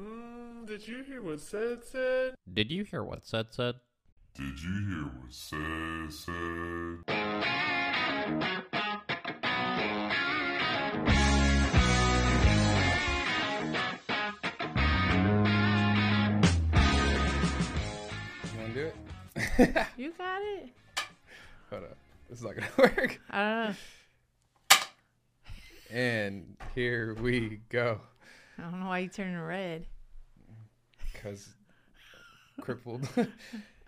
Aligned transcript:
Mm, 0.00 0.66
did 0.66 0.86
you 0.88 1.02
hear 1.02 1.20
what 1.22 1.38
Ced 1.38 1.84
said? 1.84 2.34
Did 2.52 2.70
you 2.70 2.84
hear 2.84 3.02
what 3.04 3.24
Ced 3.24 3.52
said? 3.52 3.74
Did 4.34 4.60
you 4.62 4.86
hear 4.88 5.04
what 5.04 5.30
Ced 5.30 6.12
said? 6.12 8.12
You 17.32 18.60
wanna 18.60 18.74
do 18.74 18.86
it? 18.86 18.94
You 19.96 20.12
got 20.18 20.40
it. 20.42 20.68
Hold 21.70 21.84
up. 21.84 21.96
This 22.28 22.38
is 22.38 22.44
not 22.44 22.54
gonna 22.56 22.68
work. 22.78 23.20
I 23.30 23.38
don't 23.38 23.68
know. 23.68 23.74
And 25.90 26.56
here 26.74 27.14
we 27.20 27.60
go. 27.68 28.00
I 28.58 28.62
don't 28.62 28.80
know 28.80 28.86
why 28.86 28.98
you 29.00 29.08
turning 29.08 29.38
red. 29.40 29.86
Cause 31.22 31.48
crippled. 32.60 33.08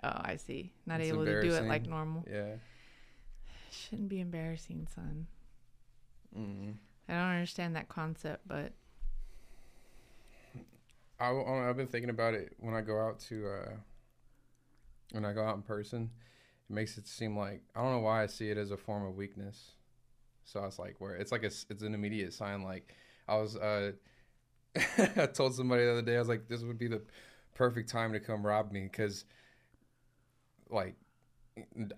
Oh, 0.07 0.21
I 0.23 0.37
see. 0.37 0.71
Not 0.85 1.01
It's 1.01 1.09
able 1.09 1.25
to 1.25 1.41
do 1.41 1.55
it 1.55 1.65
like 1.65 1.87
normal. 1.87 2.27
yeah. 2.31 2.57
Shouldn't 3.71 4.11
be 4.11 4.21
embarrassing, 4.21 4.87
son. 4.95 5.27
mm 6.39 6.75
I 7.09 7.13
don't 7.13 7.23
understand 7.23 7.75
that 7.77 7.89
concept, 7.89 8.47
but 8.47 8.73
I, 11.19 11.31
I've 11.31 11.77
been 11.77 11.87
thinking 11.87 12.11
about 12.11 12.35
it 12.35 12.55
when 12.61 12.75
I 12.75 12.81
go 12.83 13.01
out 13.01 13.19
to 13.29 13.47
uh, 13.49 13.71
when 15.13 15.25
I 15.25 15.33
go 15.33 15.43
out 15.45 15.57
in 15.57 15.63
person. 15.63 16.11
It 16.69 16.73
makes 16.75 16.99
it 16.99 17.07
seem 17.07 17.37
like 17.37 17.63
I 17.75 17.83
don't 17.83 17.93
know 17.93 18.01
why 18.01 18.23
I 18.23 18.27
see 18.27 18.51
it 18.51 18.59
as 18.59 18.71
a 18.71 18.77
form 18.77 19.07
of 19.07 19.17
weakness. 19.17 19.73
So 20.45 20.61
I 20.61 20.67
was 20.67 20.79
like, 20.79 21.01
where 21.01 21.15
it's 21.15 21.33
like 21.33 21.43
a, 21.45 21.47
it's 21.47 21.83
an 21.83 21.95
immediate 21.95 22.35
sign. 22.35 22.63
Like 22.63 22.95
I 23.27 23.37
was, 23.37 23.57
uh, 23.57 23.93
I 25.17 25.27
told 25.27 25.55
somebody 25.55 25.85
the 25.85 25.93
other 25.93 26.03
day, 26.03 26.17
I 26.17 26.19
was 26.19 26.29
like, 26.29 26.49
this 26.49 26.63
would 26.63 26.79
be 26.79 26.89
the 26.89 27.03
perfect 27.55 27.89
time 27.89 28.13
to 28.13 28.21
come 28.21 28.45
rob 28.45 28.73
me 28.73 28.83
because, 28.85 29.25
like, 30.71 30.97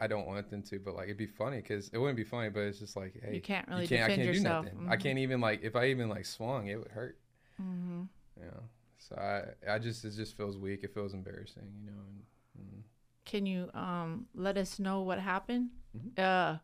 I 0.00 0.06
don't 0.06 0.26
want 0.26 0.50
them 0.50 0.62
to, 0.64 0.78
but 0.78 0.94
like 0.94 1.04
it'd 1.06 1.16
be 1.16 1.26
funny 1.26 1.58
because 1.58 1.88
it 1.92 1.98
wouldn't 1.98 2.16
be 2.16 2.24
funny, 2.24 2.50
but 2.50 2.60
it's 2.60 2.78
just 2.78 2.96
like, 2.96 3.14
hey, 3.22 3.28
you 3.30 3.40
can't 3.40 3.66
really 3.68 3.82
you 3.82 3.88
can't, 3.88 4.04
I 4.04 4.10
defend 4.10 4.16
can't 4.16 4.28
yourself. 4.28 4.66
do 4.66 4.70
nothing. 4.72 4.88
I 4.88 4.96
can't 4.96 5.18
even 5.18 5.40
like 5.40 5.62
if 5.62 5.76
I 5.76 5.86
even 5.86 6.08
like 6.08 6.26
swung, 6.26 6.66
it 6.68 6.78
would 6.78 6.90
hurt. 6.92 7.18
hmm 7.58 8.08
You 8.36 8.44
know, 8.46 8.62
so 8.98 9.16
I, 9.16 9.74
I 9.74 9.78
just 9.78 10.04
it 10.04 10.10
just 10.14 10.36
feels 10.36 10.56
weak. 10.58 10.84
It 10.84 10.92
feels 10.94 11.14
embarrassing, 11.14 11.72
you 11.84 11.86
know. 11.90 11.98
And, 12.06 12.22
and 12.58 12.84
Can 13.24 13.44
you 13.46 13.70
um 13.74 14.26
let 14.34 14.56
us 14.56 14.78
know 14.78 15.02
what 15.02 15.18
happened? 15.18 15.70
Mhm. 15.94 16.12
Uh, 16.16 16.58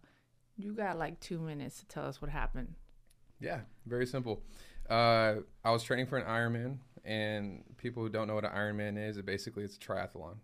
you 0.57 0.75
got 0.75 0.99
like 0.99 1.21
two 1.21 1.39
minutes 1.41 1.81
to 1.81 1.87
tell 1.87 2.07
us 2.07 2.23
what 2.23 2.31
happened. 2.31 2.77
yeah, 3.41 3.61
very 3.87 4.07
simple. 4.07 4.43
Uh, 4.93 5.41
I 5.65 5.71
was 5.71 5.83
training 5.83 6.07
for 6.07 6.19
an 6.19 6.27
Ironman, 6.27 6.77
and 7.03 7.65
people 7.79 8.03
who 8.03 8.11
don't 8.11 8.29
know 8.29 8.35
what 8.35 8.45
an 8.45 8.51
Ironman 8.51 8.99
is, 9.09 9.17
it 9.17 9.25
basically 9.25 9.65
it's 9.65 9.77
a 9.77 9.81
triathlon. 9.81 10.35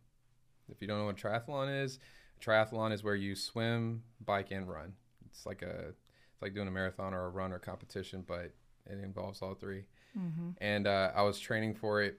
If 0.70 0.80
you 0.80 0.88
don't 0.88 0.98
know 0.98 1.04
what 1.04 1.22
a 1.22 1.22
triathlon 1.22 1.84
is, 1.84 1.98
a 2.40 2.44
triathlon 2.44 2.92
is 2.92 3.04
where 3.04 3.14
you 3.14 3.34
swim, 3.34 4.04
bike, 4.24 4.50
and 4.50 4.66
run. 4.66 4.94
It's 5.26 5.44
like 5.44 5.60
a 5.60 5.88
it's 5.88 6.40
like 6.40 6.54
doing 6.54 6.66
a 6.66 6.70
marathon 6.70 7.12
or 7.12 7.26
a 7.26 7.28
run 7.28 7.52
or 7.52 7.58
competition, 7.58 8.24
but 8.26 8.54
it 8.86 8.98
involves 9.02 9.42
all 9.42 9.54
three. 9.54 9.84
Mm-hmm. 10.18 10.50
and 10.62 10.86
uh, 10.86 11.12
I 11.14 11.22
was 11.22 11.38
training 11.38 11.74
for 11.74 12.00
it 12.02 12.18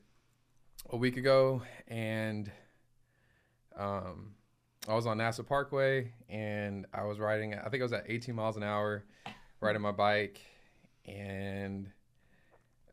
a 0.91 0.97
week 0.97 1.17
ago, 1.17 1.63
and 1.87 2.51
um, 3.75 4.35
I 4.87 4.93
was 4.93 5.07
on 5.07 5.17
NASA 5.17 5.45
Parkway, 5.45 6.13
and 6.29 6.85
I 6.93 7.05
was 7.05 7.19
riding. 7.19 7.55
I 7.55 7.67
think 7.69 7.81
I 7.81 7.85
was 7.85 7.93
at 7.93 8.05
18 8.07 8.35
miles 8.35 8.55
an 8.55 8.61
hour, 8.63 9.03
riding 9.59 9.81
my 9.81 9.91
bike, 9.91 10.39
and 11.07 11.91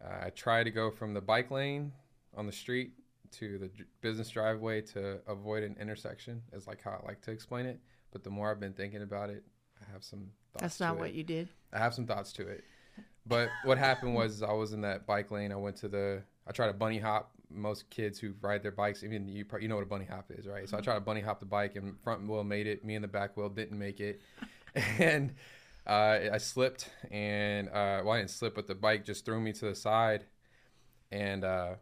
uh, 0.04 0.26
I 0.26 0.30
try 0.30 0.62
to 0.62 0.70
go 0.70 0.90
from 0.90 1.14
the 1.14 1.20
bike 1.20 1.50
lane 1.50 1.92
on 2.36 2.46
the 2.46 2.52
street 2.52 2.92
to 3.32 3.58
the 3.58 3.70
business 4.00 4.30
driveway 4.30 4.80
to 4.80 5.18
avoid 5.26 5.62
an 5.62 5.76
intersection. 5.80 6.42
Is 6.52 6.66
like 6.66 6.82
how 6.82 7.00
I 7.02 7.06
like 7.06 7.20
to 7.22 7.30
explain 7.30 7.66
it. 7.66 7.80
But 8.12 8.24
the 8.24 8.30
more 8.30 8.50
I've 8.50 8.60
been 8.60 8.72
thinking 8.72 9.02
about 9.02 9.30
it, 9.30 9.44
I 9.80 9.92
have 9.92 10.04
some. 10.04 10.30
Thoughts 10.52 10.62
That's 10.62 10.78
to 10.78 10.84
not 10.84 10.96
it. 10.96 11.00
what 11.00 11.14
you 11.14 11.24
did. 11.24 11.48
I 11.72 11.78
have 11.78 11.94
some 11.94 12.06
thoughts 12.06 12.32
to 12.34 12.48
it. 12.48 12.64
But 13.26 13.50
what 13.64 13.76
happened 13.76 14.14
was 14.14 14.42
I 14.42 14.52
was 14.52 14.72
in 14.72 14.80
that 14.82 15.06
bike 15.06 15.30
lane. 15.30 15.52
I 15.52 15.56
went 15.56 15.76
to 15.78 15.88
the. 15.88 16.22
I 16.46 16.52
tried 16.52 16.68
to 16.68 16.72
bunny 16.72 16.98
hop. 16.98 17.32
Most 17.50 17.88
kids 17.90 18.18
who 18.18 18.34
ride 18.40 18.62
their 18.62 18.72
bikes, 18.72 19.04
even 19.04 19.28
you, 19.28 19.44
you 19.60 19.68
know 19.68 19.76
what 19.76 19.82
a 19.82 19.86
bunny 19.86 20.04
hop 20.04 20.30
is, 20.30 20.46
right? 20.46 20.68
So 20.68 20.76
I 20.76 20.80
tried 20.80 20.94
to 20.94 21.00
bunny 21.00 21.20
hop 21.20 21.40
the 21.40 21.46
bike, 21.46 21.76
and 21.76 21.98
front 22.00 22.26
wheel 22.26 22.42
made 22.42 22.66
it. 22.66 22.84
Me 22.84 22.94
and 22.94 23.04
the 23.04 23.08
back 23.08 23.36
wheel 23.36 23.48
didn't 23.48 23.78
make 23.78 24.00
it, 24.00 24.20
and 24.98 25.32
uh, 25.86 26.18
I 26.32 26.38
slipped. 26.38 26.90
And 27.10 27.68
uh, 27.68 28.02
well, 28.04 28.12
I 28.12 28.18
didn't 28.18 28.30
slip, 28.30 28.54
but 28.54 28.66
the 28.66 28.74
bike 28.74 29.04
just 29.04 29.24
threw 29.24 29.40
me 29.40 29.52
to 29.54 29.66
the 29.66 29.74
side, 29.74 30.24
and 31.10 31.44
uh, 31.44 31.74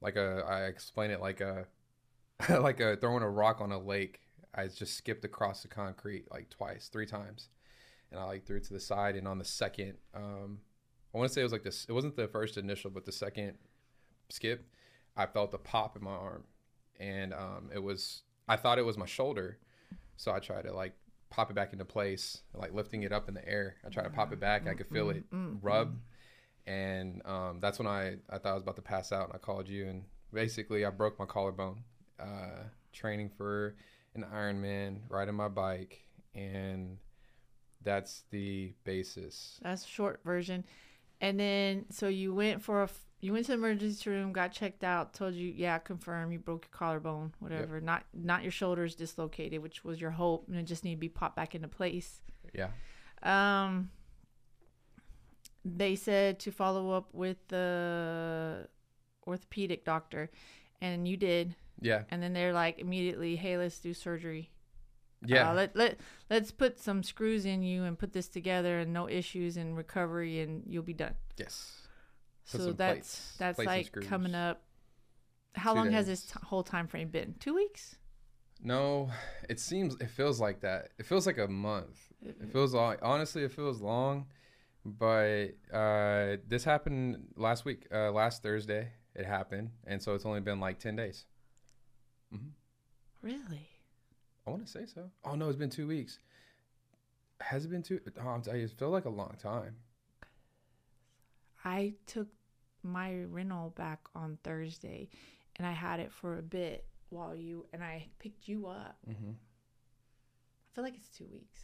like 0.00 0.16
a, 0.16 0.44
I 0.48 0.64
explain 0.64 1.10
it 1.10 1.20
like 1.20 1.40
a, 1.40 1.66
like 2.48 2.80
a 2.80 2.96
throwing 2.96 3.22
a 3.22 3.30
rock 3.30 3.60
on 3.60 3.72
a 3.72 3.78
lake. 3.78 4.20
I 4.54 4.66
just 4.66 4.96
skipped 4.96 5.24
across 5.24 5.62
the 5.62 5.68
concrete 5.68 6.26
like 6.30 6.50
twice, 6.50 6.88
three 6.88 7.06
times 7.06 7.48
and 8.10 8.20
I 8.20 8.24
like 8.24 8.46
threw 8.46 8.56
it 8.56 8.64
to 8.64 8.72
the 8.72 8.80
side. 8.80 9.16
And 9.16 9.26
on 9.26 9.38
the 9.38 9.44
second, 9.44 9.94
um, 10.14 10.58
I 11.14 11.18
want 11.18 11.28
to 11.28 11.34
say 11.34 11.40
it 11.40 11.44
was 11.44 11.52
like 11.52 11.62
this. 11.62 11.86
It 11.88 11.92
wasn't 11.92 12.16
the 12.16 12.28
first 12.28 12.56
initial, 12.56 12.90
but 12.90 13.04
the 13.04 13.12
second 13.12 13.54
skip, 14.28 14.66
I 15.16 15.26
felt 15.26 15.54
a 15.54 15.58
pop 15.58 15.96
in 15.96 16.04
my 16.04 16.10
arm, 16.10 16.44
and 16.98 17.32
um, 17.32 17.70
it 17.74 17.82
was. 17.82 18.22
I 18.48 18.56
thought 18.56 18.78
it 18.78 18.84
was 18.84 18.98
my 18.98 19.06
shoulder, 19.06 19.58
so 20.16 20.32
I 20.32 20.40
tried 20.40 20.62
to 20.62 20.72
like 20.72 20.94
pop 21.30 21.50
it 21.50 21.54
back 21.54 21.72
into 21.72 21.84
place, 21.84 22.42
like 22.54 22.74
lifting 22.74 23.02
it 23.04 23.12
up 23.12 23.28
in 23.28 23.34
the 23.34 23.48
air. 23.48 23.76
I 23.86 23.88
tried 23.88 24.04
to 24.04 24.10
pop 24.10 24.32
it 24.32 24.40
back. 24.40 24.68
I 24.68 24.74
could 24.74 24.88
feel 24.88 25.10
it 25.10 25.24
rub, 25.62 25.96
and 26.66 27.22
um, 27.24 27.58
that's 27.60 27.78
when 27.78 27.88
I 27.88 28.16
I 28.28 28.38
thought 28.38 28.50
I 28.50 28.54
was 28.54 28.62
about 28.62 28.76
to 28.76 28.82
pass 28.82 29.12
out, 29.12 29.26
and 29.26 29.34
I 29.34 29.38
called 29.38 29.68
you, 29.68 29.86
and 29.86 30.04
basically 30.32 30.84
I 30.84 30.90
broke 30.90 31.18
my 31.18 31.26
collarbone, 31.26 31.84
uh, 32.18 32.64
training 32.92 33.30
for 33.30 33.76
an 34.14 34.24
Ironman, 34.34 35.00
riding 35.08 35.34
my 35.34 35.48
bike, 35.48 36.00
and 36.34 36.98
that's 37.82 38.24
the 38.30 38.74
basis. 38.84 39.58
That's 39.62 39.84
short 39.86 40.20
version. 40.24 40.64
And 41.20 41.38
then 41.38 41.86
so 41.90 42.08
you 42.08 42.34
went 42.34 42.62
for 42.62 42.82
a 42.82 42.88
you 43.20 43.32
went 43.32 43.46
to 43.46 43.52
the 43.52 43.58
emergency 43.58 44.08
room, 44.08 44.32
got 44.32 44.52
checked 44.52 44.82
out, 44.82 45.12
told 45.12 45.34
you 45.34 45.52
yeah, 45.54 45.78
confirm 45.78 46.32
you 46.32 46.38
broke 46.38 46.66
your 46.66 46.76
collarbone, 46.78 47.34
whatever. 47.38 47.80
Not 47.80 48.04
not 48.14 48.42
your 48.42 48.52
shoulders 48.52 48.94
dislocated, 48.94 49.62
which 49.62 49.84
was 49.84 50.00
your 50.00 50.10
hope, 50.10 50.48
and 50.48 50.56
it 50.56 50.64
just 50.64 50.84
need 50.84 50.94
to 50.94 51.00
be 51.00 51.08
popped 51.08 51.36
back 51.36 51.54
into 51.54 51.68
place. 51.68 52.22
Yeah. 52.54 52.68
Um, 53.22 53.90
they 55.64 55.96
said 55.96 56.38
to 56.40 56.50
follow 56.50 56.90
up 56.90 57.12
with 57.12 57.36
the 57.48 58.66
orthopedic 59.26 59.84
doctor, 59.84 60.30
and 60.80 61.06
you 61.06 61.16
did. 61.16 61.54
Yeah. 61.82 62.02
And 62.10 62.22
then 62.22 62.32
they're 62.32 62.52
like 62.52 62.78
immediately, 62.78 63.36
hey, 63.36 63.56
let's 63.56 63.78
do 63.78 63.94
surgery. 63.94 64.50
Yeah. 65.24 65.50
Uh, 65.50 65.54
let 65.54 65.76
let 65.76 66.00
let's 66.30 66.50
put 66.50 66.78
some 66.80 67.02
screws 67.02 67.44
in 67.44 67.62
you 67.62 67.84
and 67.84 67.98
put 67.98 68.14
this 68.14 68.28
together, 68.28 68.78
and 68.78 68.94
no 68.94 69.08
issues 69.08 69.58
in 69.58 69.74
recovery, 69.74 70.40
and 70.40 70.62
you'll 70.66 70.82
be 70.82 70.94
done. 70.94 71.14
yes. 71.36 71.79
Put 72.50 72.60
so 72.60 72.72
that's 72.72 72.92
plates- 72.94 73.36
that's 73.38 73.56
plates 73.56 73.90
like 73.96 74.06
coming 74.06 74.34
up. 74.34 74.62
How 75.54 75.72
Two 75.72 75.78
long 75.80 75.90
has 75.90 76.06
this 76.06 76.26
t- 76.26 76.32
whole 76.44 76.62
time 76.62 76.86
frame 76.86 77.08
been? 77.08 77.34
Two 77.40 77.54
weeks. 77.54 77.96
No, 78.62 79.10
it 79.48 79.58
seems 79.58 79.94
it 80.00 80.10
feels 80.10 80.40
like 80.40 80.60
that. 80.60 80.90
It 80.98 81.06
feels 81.06 81.26
like 81.26 81.38
a 81.38 81.48
month. 81.48 81.98
It 82.22 82.52
feels 82.52 82.74
long. 82.74 82.96
Honestly, 83.02 83.42
it 83.42 83.52
feels 83.52 83.80
long. 83.80 84.26
But 84.84 85.48
uh, 85.72 86.36
this 86.46 86.64
happened 86.64 87.28
last 87.36 87.64
week, 87.64 87.86
uh, 87.92 88.10
last 88.12 88.42
Thursday. 88.42 88.88
It 89.14 89.26
happened, 89.26 89.70
and 89.86 90.00
so 90.02 90.14
it's 90.14 90.24
only 90.24 90.40
been 90.40 90.60
like 90.60 90.78
ten 90.78 90.94
days. 90.96 91.24
Mm-hmm. 92.34 92.46
Really? 93.22 93.68
I 94.46 94.50
want 94.50 94.64
to 94.64 94.70
say 94.70 94.86
so. 94.86 95.10
Oh 95.24 95.34
no, 95.34 95.48
it's 95.48 95.56
been 95.58 95.70
two 95.70 95.86
weeks. 95.88 96.18
Has 97.40 97.64
it 97.64 97.68
been 97.70 97.82
two? 97.82 98.00
Oh, 98.22 98.28
I'm 98.28 98.42
telling 98.42 98.60
you, 98.60 98.66
it 98.66 98.72
feels 98.72 98.92
like 98.92 99.06
a 99.06 99.10
long 99.10 99.34
time. 99.42 99.76
I 101.64 101.94
took 102.06 102.28
my 102.82 103.22
rental 103.24 103.70
back 103.76 104.00
on 104.14 104.38
Thursday, 104.42 105.08
and 105.56 105.66
I 105.66 105.72
had 105.72 106.00
it 106.00 106.12
for 106.12 106.38
a 106.38 106.42
bit 106.42 106.86
while 107.10 107.34
you 107.36 107.66
and 107.72 107.82
I 107.84 108.06
picked 108.18 108.48
you 108.48 108.66
up. 108.66 108.96
hmm 109.04 109.32
I 109.32 110.74
feel 110.74 110.84
like 110.84 110.94
it's 110.96 111.08
two 111.10 111.26
weeks. 111.32 111.60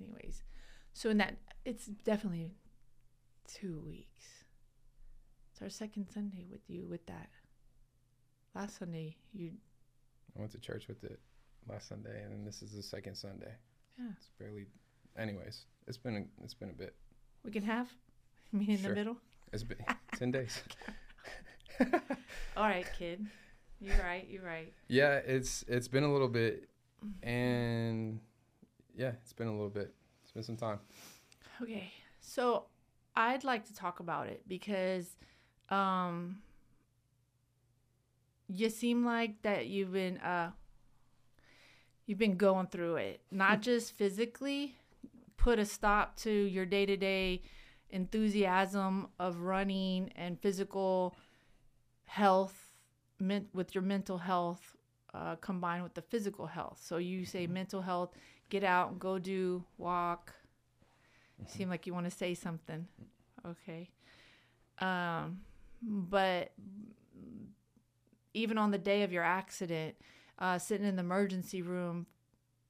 Anyways, 0.00 0.42
so 0.92 1.10
in 1.10 1.18
that, 1.18 1.36
it's 1.64 1.86
definitely 1.86 2.54
two 3.48 3.82
weeks. 3.84 4.44
It's 5.52 5.60
our 5.60 5.68
second 5.68 6.06
Sunday 6.08 6.46
with 6.50 6.60
you 6.68 6.86
with 6.86 7.04
that. 7.06 7.28
Last 8.54 8.78
Sunday, 8.78 9.16
you 9.32 9.52
I 10.36 10.40
went 10.40 10.52
to 10.52 10.58
church 10.58 10.86
with 10.88 11.02
it 11.04 11.18
last 11.68 11.88
Sunday, 11.88 12.22
and 12.22 12.32
then 12.32 12.44
this 12.44 12.62
is 12.62 12.72
the 12.72 12.82
second 12.82 13.16
Sunday. 13.16 13.52
Yeah. 13.98 14.06
It's 14.16 14.30
barely. 14.38 14.66
Anyways, 15.18 15.66
it's 15.88 15.98
been 15.98 16.16
a, 16.16 16.44
it's 16.44 16.54
been 16.54 16.70
a 16.70 16.74
bit. 16.74 16.94
we 17.44 17.50
can 17.50 17.64
have 17.64 17.88
me 18.58 18.66
in 18.70 18.78
Sure. 18.78 18.90
the 18.90 18.94
middle. 18.94 19.16
It's 19.52 19.62
been 19.64 19.78
ten 20.16 20.30
days. 20.30 20.62
All 22.56 22.64
right, 22.64 22.86
kid. 22.98 23.26
You're 23.80 23.96
right. 23.98 24.26
You're 24.28 24.44
right. 24.44 24.72
Yeah, 24.88 25.14
it's 25.16 25.64
it's 25.68 25.88
been 25.88 26.04
a 26.04 26.12
little 26.12 26.28
bit, 26.28 26.68
and 27.22 28.20
yeah, 28.94 29.12
it's 29.22 29.32
been 29.32 29.46
a 29.48 29.52
little 29.52 29.70
bit. 29.70 29.94
It's 30.22 30.32
been 30.32 30.42
some 30.42 30.56
time. 30.56 30.78
Okay. 31.62 31.90
So 32.20 32.66
I'd 33.16 33.44
like 33.44 33.64
to 33.66 33.74
talk 33.74 34.00
about 34.00 34.26
it 34.26 34.42
because 34.46 35.16
um 35.70 36.38
you 38.48 38.68
seem 38.68 39.04
like 39.04 39.40
that 39.42 39.66
you've 39.66 39.92
been 39.92 40.18
uh 40.18 40.50
you've 42.06 42.18
been 42.18 42.36
going 42.36 42.66
through 42.66 42.96
it 42.96 43.20
not 43.30 43.62
just 43.70 43.96
physically 43.96 44.74
put 45.36 45.58
a 45.60 45.64
stop 45.64 46.16
to 46.16 46.30
your 46.30 46.66
day-to-day 46.66 47.40
enthusiasm 47.90 49.08
of 49.18 49.40
running 49.40 50.10
and 50.16 50.40
physical 50.40 51.16
health 52.04 52.70
men- 53.18 53.48
with 53.52 53.74
your 53.74 53.82
mental 53.82 54.18
health 54.18 54.76
uh, 55.14 55.36
combined 55.36 55.82
with 55.82 55.94
the 55.94 56.02
physical 56.02 56.46
health. 56.46 56.80
So 56.82 56.96
you 56.98 57.24
say 57.24 57.46
mental 57.46 57.82
health 57.82 58.10
get 58.48 58.64
out 58.64 58.90
and 58.90 59.00
go 59.00 59.18
do 59.18 59.64
walk. 59.78 60.34
Seem 61.46 61.68
like 61.68 61.86
you 61.86 61.94
want 61.94 62.06
to 62.06 62.10
say 62.10 62.34
something. 62.34 62.86
Okay. 63.46 63.90
Um 64.78 65.40
but 65.82 66.52
even 68.34 68.58
on 68.58 68.70
the 68.70 68.78
day 68.78 69.02
of 69.02 69.12
your 69.12 69.22
accident, 69.22 69.96
uh, 70.38 70.58
sitting 70.58 70.86
in 70.86 70.96
the 70.96 71.00
emergency 71.00 71.62
room, 71.62 72.06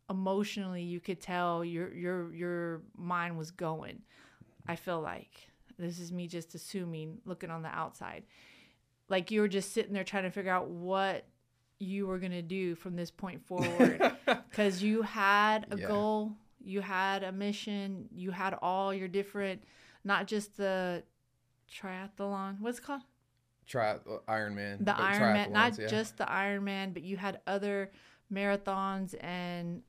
emotionally 0.08 0.82
you 0.82 1.00
could 1.00 1.20
tell 1.20 1.64
your 1.64 1.92
your 1.94 2.34
your 2.34 2.82
mind 2.96 3.36
was 3.36 3.50
going. 3.50 4.02
I 4.66 4.76
feel 4.76 5.00
like 5.00 5.48
this 5.78 5.98
is 5.98 6.12
me 6.12 6.26
just 6.28 6.54
assuming, 6.54 7.18
looking 7.24 7.50
on 7.50 7.62
the 7.62 7.68
outside, 7.68 8.24
like 9.08 9.30
you 9.30 9.40
were 9.40 9.48
just 9.48 9.72
sitting 9.72 9.92
there 9.92 10.04
trying 10.04 10.24
to 10.24 10.30
figure 10.30 10.52
out 10.52 10.68
what 10.68 11.26
you 11.78 12.06
were 12.06 12.18
gonna 12.18 12.42
do 12.42 12.74
from 12.74 12.96
this 12.96 13.10
point 13.10 13.44
forward, 13.46 14.00
because 14.50 14.82
you 14.82 15.02
had 15.02 15.66
a 15.70 15.76
Yeah. 15.78 15.88
goal, 15.88 16.36
you 16.62 16.80
had 16.82 17.22
a 17.22 17.32
mission, 17.32 18.08
you 18.12 18.30
had 18.30 18.54
all 18.60 18.92
your 18.92 19.08
different, 19.08 19.64
not 20.04 20.26
just 20.26 20.56
the 20.56 21.02
triathlon. 21.72 22.60
What's 22.60 22.78
it 22.78 22.82
called? 22.84 23.02
Try 23.66 23.92
uh, 23.92 24.18
Iron 24.28 24.54
Man. 24.56 24.78
the 24.78 24.84
but 24.86 25.00
Iron 25.00 25.32
Man, 25.34 25.52
not 25.52 25.78
yeah. 25.78 25.86
just 25.86 26.16
the 26.18 26.30
Iron 26.30 26.64
Man, 26.64 26.92
but 26.92 27.02
you 27.02 27.16
had 27.16 27.40
other 27.46 27.92
marathons 28.32 29.14
and 29.22 29.82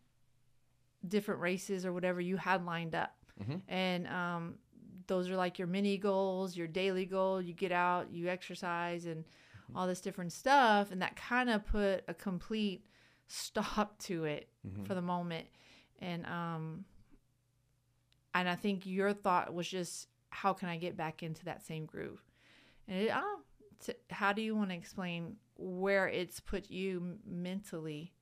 different 1.07 1.41
races 1.41 1.85
or 1.85 1.91
whatever 1.93 2.21
you 2.21 2.37
had 2.37 2.63
lined 2.65 2.93
up. 2.95 3.15
Mhm. 3.39 3.61
And 3.67 4.07
um, 4.07 4.55
those 5.07 5.29
are 5.29 5.35
like 5.35 5.57
your 5.59 5.67
mini 5.67 5.97
goals, 5.97 6.55
your 6.57 6.67
daily 6.67 7.05
goal. 7.05 7.41
You 7.41 7.53
get 7.53 7.71
out, 7.71 8.11
you 8.11 8.27
exercise, 8.27 9.05
and 9.05 9.23
Mm-hmm. 9.23 9.77
all 9.77 9.87
this 9.87 10.01
different 10.01 10.31
stuff. 10.33 10.91
And 10.91 11.01
that 11.01 11.15
kind 11.15 11.49
of 11.49 11.65
put 11.65 12.03
a 12.07 12.13
complete 12.13 12.85
stop 13.27 13.97
to 14.03 14.25
it 14.25 14.49
Mm-hmm. 14.67 14.83
for 14.83 14.95
the 14.95 15.01
moment. 15.01 15.47
And 15.99 16.25
um, 16.25 16.85
and 18.33 18.47
I 18.47 18.55
think 18.55 18.85
your 18.85 19.13
thought 19.13 19.53
was 19.53 19.67
just, 19.67 20.07
how 20.29 20.53
can 20.53 20.69
I 20.69 20.77
get 20.77 20.95
back 20.95 21.21
into 21.23 21.45
that 21.45 21.63
same 21.65 21.85
groove? 21.85 22.23
And 22.87 23.03
it, 23.03 23.11
I 23.15 23.19
don't, 23.19 23.43
t- 23.85 23.93
how 24.09 24.31
do 24.33 24.41
you 24.41 24.55
want 24.55 24.69
to 24.69 24.75
explain 24.75 25.35
where 25.57 26.07
it's 26.07 26.39
put 26.39 26.69
you 26.69 26.97
m- 26.97 27.19
mentally? 27.25 28.13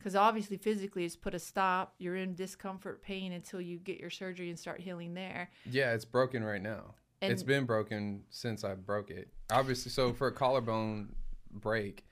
Because 0.00 0.16
obviously, 0.16 0.56
physically, 0.56 1.04
it's 1.04 1.14
put 1.14 1.34
a 1.34 1.38
stop. 1.38 1.94
You're 1.98 2.16
in 2.16 2.34
discomfort, 2.34 3.02
pain 3.02 3.32
until 3.32 3.60
you 3.60 3.78
get 3.78 4.00
your 4.00 4.08
surgery 4.08 4.48
and 4.48 4.58
start 4.58 4.80
healing 4.80 5.12
there. 5.12 5.50
Yeah, 5.70 5.92
it's 5.92 6.06
broken 6.06 6.42
right 6.42 6.62
now. 6.62 6.94
And 7.20 7.30
it's 7.30 7.42
been 7.42 7.66
broken 7.66 8.22
since 8.30 8.64
I 8.64 8.74
broke 8.74 9.10
it. 9.10 9.28
Obviously, 9.52 9.90
so 9.90 10.14
for 10.14 10.28
a 10.28 10.32
collarbone 10.32 11.14
break, 11.52 12.06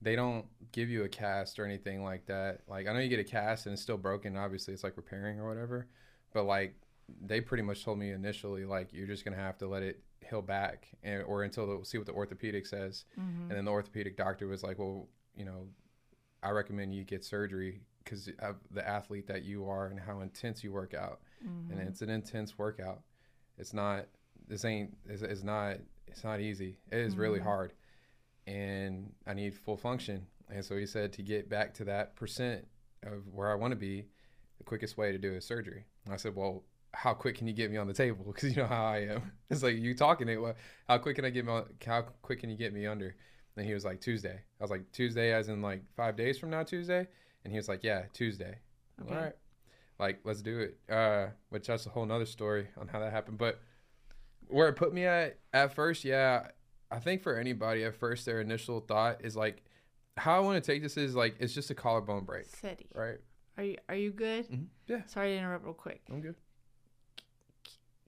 they 0.00 0.16
don't 0.16 0.46
give 0.72 0.90
you 0.90 1.04
a 1.04 1.08
cast 1.08 1.60
or 1.60 1.64
anything 1.64 2.02
like 2.02 2.26
that. 2.26 2.62
Like 2.66 2.88
I 2.88 2.92
know 2.92 2.98
you 2.98 3.08
get 3.08 3.20
a 3.20 3.24
cast 3.24 3.66
and 3.66 3.72
it's 3.74 3.82
still 3.82 3.96
broken. 3.96 4.36
Obviously, 4.36 4.74
it's 4.74 4.82
like 4.82 4.96
repairing 4.96 5.38
or 5.38 5.48
whatever. 5.48 5.86
But 6.34 6.42
like 6.44 6.74
they 7.24 7.40
pretty 7.40 7.62
much 7.62 7.84
told 7.84 8.00
me 8.00 8.10
initially, 8.10 8.64
like 8.64 8.92
you're 8.92 9.06
just 9.06 9.24
gonna 9.24 9.36
have 9.36 9.58
to 9.58 9.68
let 9.68 9.84
it 9.84 10.02
heal 10.28 10.42
back, 10.42 10.88
and, 11.04 11.22
or 11.22 11.44
until 11.44 11.66
they'll 11.68 11.84
see 11.84 11.98
what 11.98 12.06
the 12.08 12.12
orthopedic 12.12 12.66
says. 12.66 13.04
Mhm. 13.16 13.42
And 13.42 13.50
then 13.52 13.64
the 13.64 13.70
orthopedic 13.70 14.16
doctor 14.16 14.48
was 14.48 14.64
like, 14.64 14.78
well, 14.78 15.08
you 15.36 15.44
know, 15.44 15.68
I 16.42 16.50
recommend 16.50 16.94
you 16.94 17.04
get 17.04 17.24
surgery 17.24 17.82
because 18.04 18.28
of 18.40 18.56
the 18.70 18.86
athlete 18.86 19.26
that 19.28 19.44
you 19.44 19.66
are 19.68 19.86
and 19.86 19.98
how 20.00 20.20
intense 20.20 20.64
you 20.64 20.72
work 20.72 20.92
out 20.94 21.20
Mhm. 21.46 21.70
and 21.70 21.80
it's 21.80 22.02
an 22.02 22.10
intense 22.10 22.58
workout. 22.58 23.02
It's 23.58 23.72
not. 23.72 24.06
This 24.48 24.64
ain't. 24.64 24.96
It's, 25.06 25.22
it's 25.22 25.42
not. 25.44 25.78
It's 26.08 26.24
not 26.24 26.40
easy. 26.40 26.78
It 26.90 26.98
is 26.98 27.16
really 27.16 27.38
Mhm. 27.40 27.44
hard, 27.44 27.72
and 28.46 29.12
I 29.26 29.34
need 29.34 29.54
full 29.54 29.76
function. 29.76 30.26
And 30.48 30.64
so 30.64 30.76
he 30.76 30.86
said 30.86 31.12
to 31.14 31.22
get 31.22 31.48
back 31.48 31.74
to 31.74 31.84
that 31.84 32.16
percent 32.16 32.66
of 33.04 33.26
where 33.32 33.50
I 33.50 33.54
want 33.54 33.72
to 33.72 33.76
be, 33.76 34.08
the 34.58 34.64
quickest 34.64 34.96
way 34.96 35.12
to 35.12 35.18
do 35.18 35.32
is 35.34 35.44
surgery. 35.44 35.86
And 36.04 36.12
I 36.12 36.16
said, 36.16 36.34
well, 36.34 36.64
how 36.92 37.14
quick 37.14 37.36
can 37.36 37.46
you 37.46 37.54
get 37.54 37.70
me 37.70 37.76
on 37.78 37.86
the 37.86 37.94
table? 37.94 38.24
Because 38.32 38.50
you 38.50 38.56
know 38.62 38.66
how 38.68 38.84
I 38.84 38.98
am. 38.98 39.32
It's 39.48 39.62
like 39.62 39.76
you 39.76 39.94
talking 39.94 40.28
it. 40.28 40.36
Well, 40.40 40.54
how 40.88 40.98
quick 40.98 41.16
can 41.16 41.24
I 41.24 41.30
get 41.30 41.44
me? 41.46 41.52
On, 41.52 41.66
how 41.86 42.02
quick 42.02 42.40
can 42.40 42.50
you 42.50 42.56
get 42.56 42.72
me 42.74 42.86
under? 42.86 43.16
And 43.56 43.66
he 43.66 43.74
was 43.74 43.84
like 43.84 44.00
Tuesday. 44.00 44.40
I 44.60 44.64
was 44.64 44.70
like 44.70 44.90
Tuesday, 44.92 45.32
as 45.32 45.48
in 45.48 45.60
like 45.62 45.82
five 45.96 46.16
days 46.16 46.38
from 46.38 46.50
now, 46.50 46.62
Tuesday. 46.62 47.06
And 47.44 47.52
he 47.52 47.58
was 47.58 47.68
like, 47.68 47.82
yeah, 47.84 48.02
Tuesday. 48.12 48.58
Okay. 49.02 49.14
All 49.14 49.20
right 49.22 49.34
like 49.98 50.18
let's 50.24 50.40
do 50.42 50.58
it 50.58 50.78
uh 50.92 51.26
which 51.50 51.66
that's 51.66 51.84
a 51.86 51.88
whole 51.90 52.04
nother 52.06 52.24
story 52.26 52.66
on 52.80 52.88
how 52.88 52.98
that 52.98 53.12
happened 53.12 53.36
but 53.38 53.60
where 54.48 54.66
it 54.68 54.72
put 54.72 54.92
me 54.92 55.04
at 55.04 55.38
at 55.52 55.72
first 55.74 56.02
yeah 56.02 56.48
i 56.90 56.98
think 56.98 57.22
for 57.22 57.36
anybody 57.36 57.84
at 57.84 57.94
first 57.94 58.24
their 58.24 58.40
initial 58.40 58.80
thought 58.80 59.22
is 59.22 59.36
like 59.36 59.62
how 60.16 60.34
i 60.36 60.40
want 60.40 60.62
to 60.62 60.66
take 60.72 60.82
this 60.82 60.96
is 60.96 61.14
like 61.14 61.36
it's 61.38 61.52
just 61.54 61.70
a 61.70 61.74
collarbone 61.74 62.24
break 62.24 62.46
right 62.94 63.18
Are 63.58 63.64
you 63.64 63.76
are 63.88 63.94
you 63.94 64.10
good? 64.10 64.48
Mhm. 64.48 64.66
yeah 64.88 65.02
Sorry 65.06 65.28
to 65.32 65.36
interrupt 65.38 65.64
real 65.64 65.74
quick. 65.74 66.00
i'm 66.10 66.20
good 66.22 66.36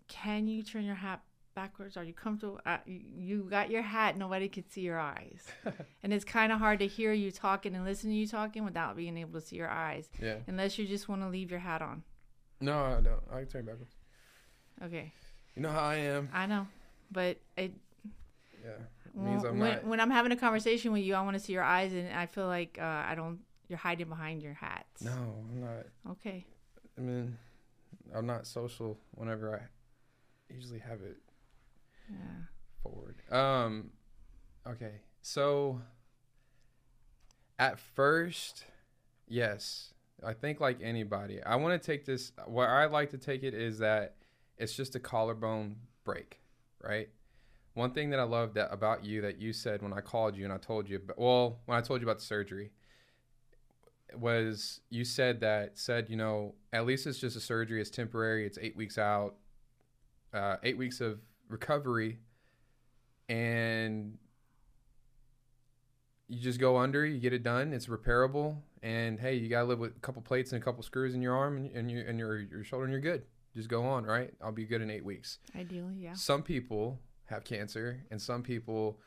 Can 0.09 0.49
you 0.49 0.63
turn 0.63 0.85
your 0.85 0.95
hat 0.97 1.21
backwards? 1.55 1.97
Are 1.97 2.05
you 2.05 2.13
comfortable? 2.13 2.61
Uh, 2.67 2.79
you- 2.87 3.47
got 3.51 3.71
your 3.71 3.83
hat. 3.83 4.17
Nobody 4.17 4.49
could 4.49 4.71
see 4.71 4.81
your 4.83 4.99
eyes, 4.99 5.47
and 6.03 6.13
it's 6.13 6.25
kind 6.25 6.53
of 6.53 6.59
hard 6.59 6.79
to 6.81 6.87
hear 6.87 7.13
you 7.13 7.31
talking 7.31 7.75
and 7.75 7.85
listen 7.85 8.11
to 8.11 8.17
you 8.17 8.27
talking 8.27 8.65
without 8.65 8.97
being 8.97 9.17
able 9.17 9.33
to 9.41 9.47
see 9.47 9.57
your 9.57 9.69
eyes, 9.71 10.09
yeah 10.21 10.37
unless 10.47 10.79
you 10.79 10.87
just 10.87 11.09
want 11.09 11.23
to 11.23 11.29
leave 11.29 11.51
your 11.51 11.61
hat 11.61 11.83
on. 11.83 12.03
no 12.61 12.77
i 12.79 13.01
don't 13.01 13.21
i 13.33 13.39
can 13.41 13.47
turn 13.47 13.65
backwards 13.65 13.95
Okay, 14.83 15.13
you 15.55 15.63
know 15.63 15.71
how 15.71 15.81
i 15.85 15.95
am 15.97 16.29
I 16.33 16.47
know, 16.47 16.67
but 17.13 17.39
it 17.57 17.73
yeah 18.65 18.71
it 19.07 19.15
means 19.17 19.45
i'm 19.45 19.59
when, 19.59 19.73
not 19.73 19.85
when 19.87 20.01
I'm 20.01 20.11
having 20.11 20.33
a 20.33 20.37
conversation 20.37 20.93
with 20.93 21.03
you, 21.03 21.15
I 21.15 21.21
want 21.23 21.35
to 21.35 21.41
see 21.41 21.53
your 21.53 21.63
eyes, 21.63 21.93
and 21.93 22.13
I 22.13 22.27
feel 22.27 22.47
like 22.47 22.79
uh, 22.81 22.85
I 23.07 23.15
don't. 23.15 23.39
You're 23.69 23.79
hiding 23.79 24.09
behind 24.09 24.43
your 24.43 24.53
hat. 24.55 24.87
no 25.01 25.11
i'm 25.51 25.61
not 25.61 25.87
Okay. 26.13 26.45
i 26.99 27.01
mean 27.01 27.37
i'm 28.15 28.27
not 28.27 28.47
social 28.47 28.99
whenever 29.13 29.55
i 29.57 30.53
usually 30.55 30.79
have 30.81 31.01
it 31.01 31.17
Yeah. 32.11 32.19
forward. 32.83 33.17
Um, 33.31 33.91
okay, 34.67 35.01
so 35.23 35.81
at 37.59 37.79
first, 37.79 38.65
yes, 39.27 39.95
I 40.25 40.33
think 40.33 40.61
like 40.61 40.79
anybody, 40.83 41.43
I 41.43 41.57
want 41.57 41.81
to 41.81 41.85
take 41.85 42.05
this. 42.05 42.33
Where 42.47 42.69
I 42.69 42.87
like 42.87 43.11
to 43.11 43.19
take 43.19 43.43
it 43.43 43.55
is 43.55 43.79
that 43.79 44.17
it's 44.59 44.75
just 44.75 44.95
a 44.95 45.01
collarbone 45.01 45.77
break, 46.05 46.41
right? 46.83 47.09
One 47.75 47.91
thing 47.91 48.11
that 48.11 48.21
I 48.21 48.25
love 48.25 48.55
that 48.55 48.73
about 48.73 49.05
you 49.05 49.21
that 49.23 49.41
you 49.41 49.53
said 49.53 49.83
when 49.83 49.93
I 49.93 50.01
called 50.01 50.37
you 50.37 50.45
and 50.45 50.53
I 50.53 50.59
told 50.59 50.89
you, 50.89 51.01
well, 51.17 51.59
when 51.67 51.77
I 51.77 51.81
told 51.81 52.01
you 52.01 52.07
about 52.07 52.21
the 52.21 52.25
surgery, 52.25 52.71
was 54.17 54.81
you 54.91 55.05
said 55.05 55.41
that 55.41 55.77
said 55.77 56.09
you 56.09 56.17
know 56.17 56.55
at 56.73 56.87
least 56.87 57.07
it's 57.07 57.19
just 57.19 57.37
a 57.37 57.41
surgery, 57.41 57.81
it's 57.81 57.91
temporary, 57.91 58.47
it's 58.47 58.59
eight 58.61 58.77
weeks 58.77 58.99
out, 58.99 59.35
uh, 60.33 60.57
eight 60.63 60.79
weeks 60.79 61.01
of 61.01 61.19
recovery 61.49 62.19
and 63.29 64.19
you 66.29 66.41
just 66.41 66.59
go 66.59 66.77
under 66.77 67.05
you 67.05 67.19
get 67.19 67.33
it 67.33 67.43
done 67.43 67.73
it's 67.73 67.87
repairable 67.87 68.57
and 68.83 69.21
hey 69.21 69.35
you 69.35 69.49
gotta 69.49 69.67
live 69.67 69.79
with 69.79 69.97
a 69.97 70.01
couple 70.01 70.21
plates 70.23 70.53
and 70.53 70.61
a 70.61 70.65
couple 70.65 70.83
screws 70.83 71.15
in 71.15 71.23
your 71.23 71.37
arm 71.37 71.57
and, 71.57 71.71
and, 71.77 71.91
you, 71.91 72.05
and 72.07 72.19
your, 72.19 72.39
your 72.41 72.65
shoulder 72.65 72.85
and 72.85 72.93
you're 72.93 73.01
good 73.01 73.23
just 73.55 73.69
go 73.69 73.85
on 73.85 74.05
right 74.05 74.33
i'll 74.43 74.53
be 74.53 74.65
good 74.65 74.81
in 74.83 74.91
eight 74.91 75.05
weeks 75.05 75.39
Ideally, 75.57 75.95
yeah. 75.99 76.15
some 76.15 76.43
people 76.43 76.99
have 77.27 77.45
cancer 77.45 78.03
and 78.11 78.21
some 78.21 78.43
people 78.43 78.99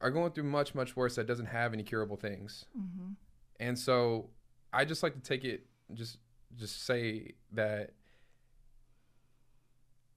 are 0.00 0.10
going 0.10 0.32
through 0.32 0.44
much 0.44 0.74
much 0.74 0.96
worse 0.96 1.14
that 1.16 1.26
doesn't 1.26 1.46
have 1.46 1.72
any 1.72 1.82
curable 1.82 2.16
things 2.16 2.64
Mm-hmm. 2.78 3.12
and 3.60 3.78
so 3.78 4.30
I 4.72 4.84
just 4.84 5.02
like 5.02 5.14
to 5.14 5.20
take 5.20 5.44
it 5.44 5.66
just 5.94 6.18
just 6.56 6.84
say 6.86 7.32
that 7.52 7.90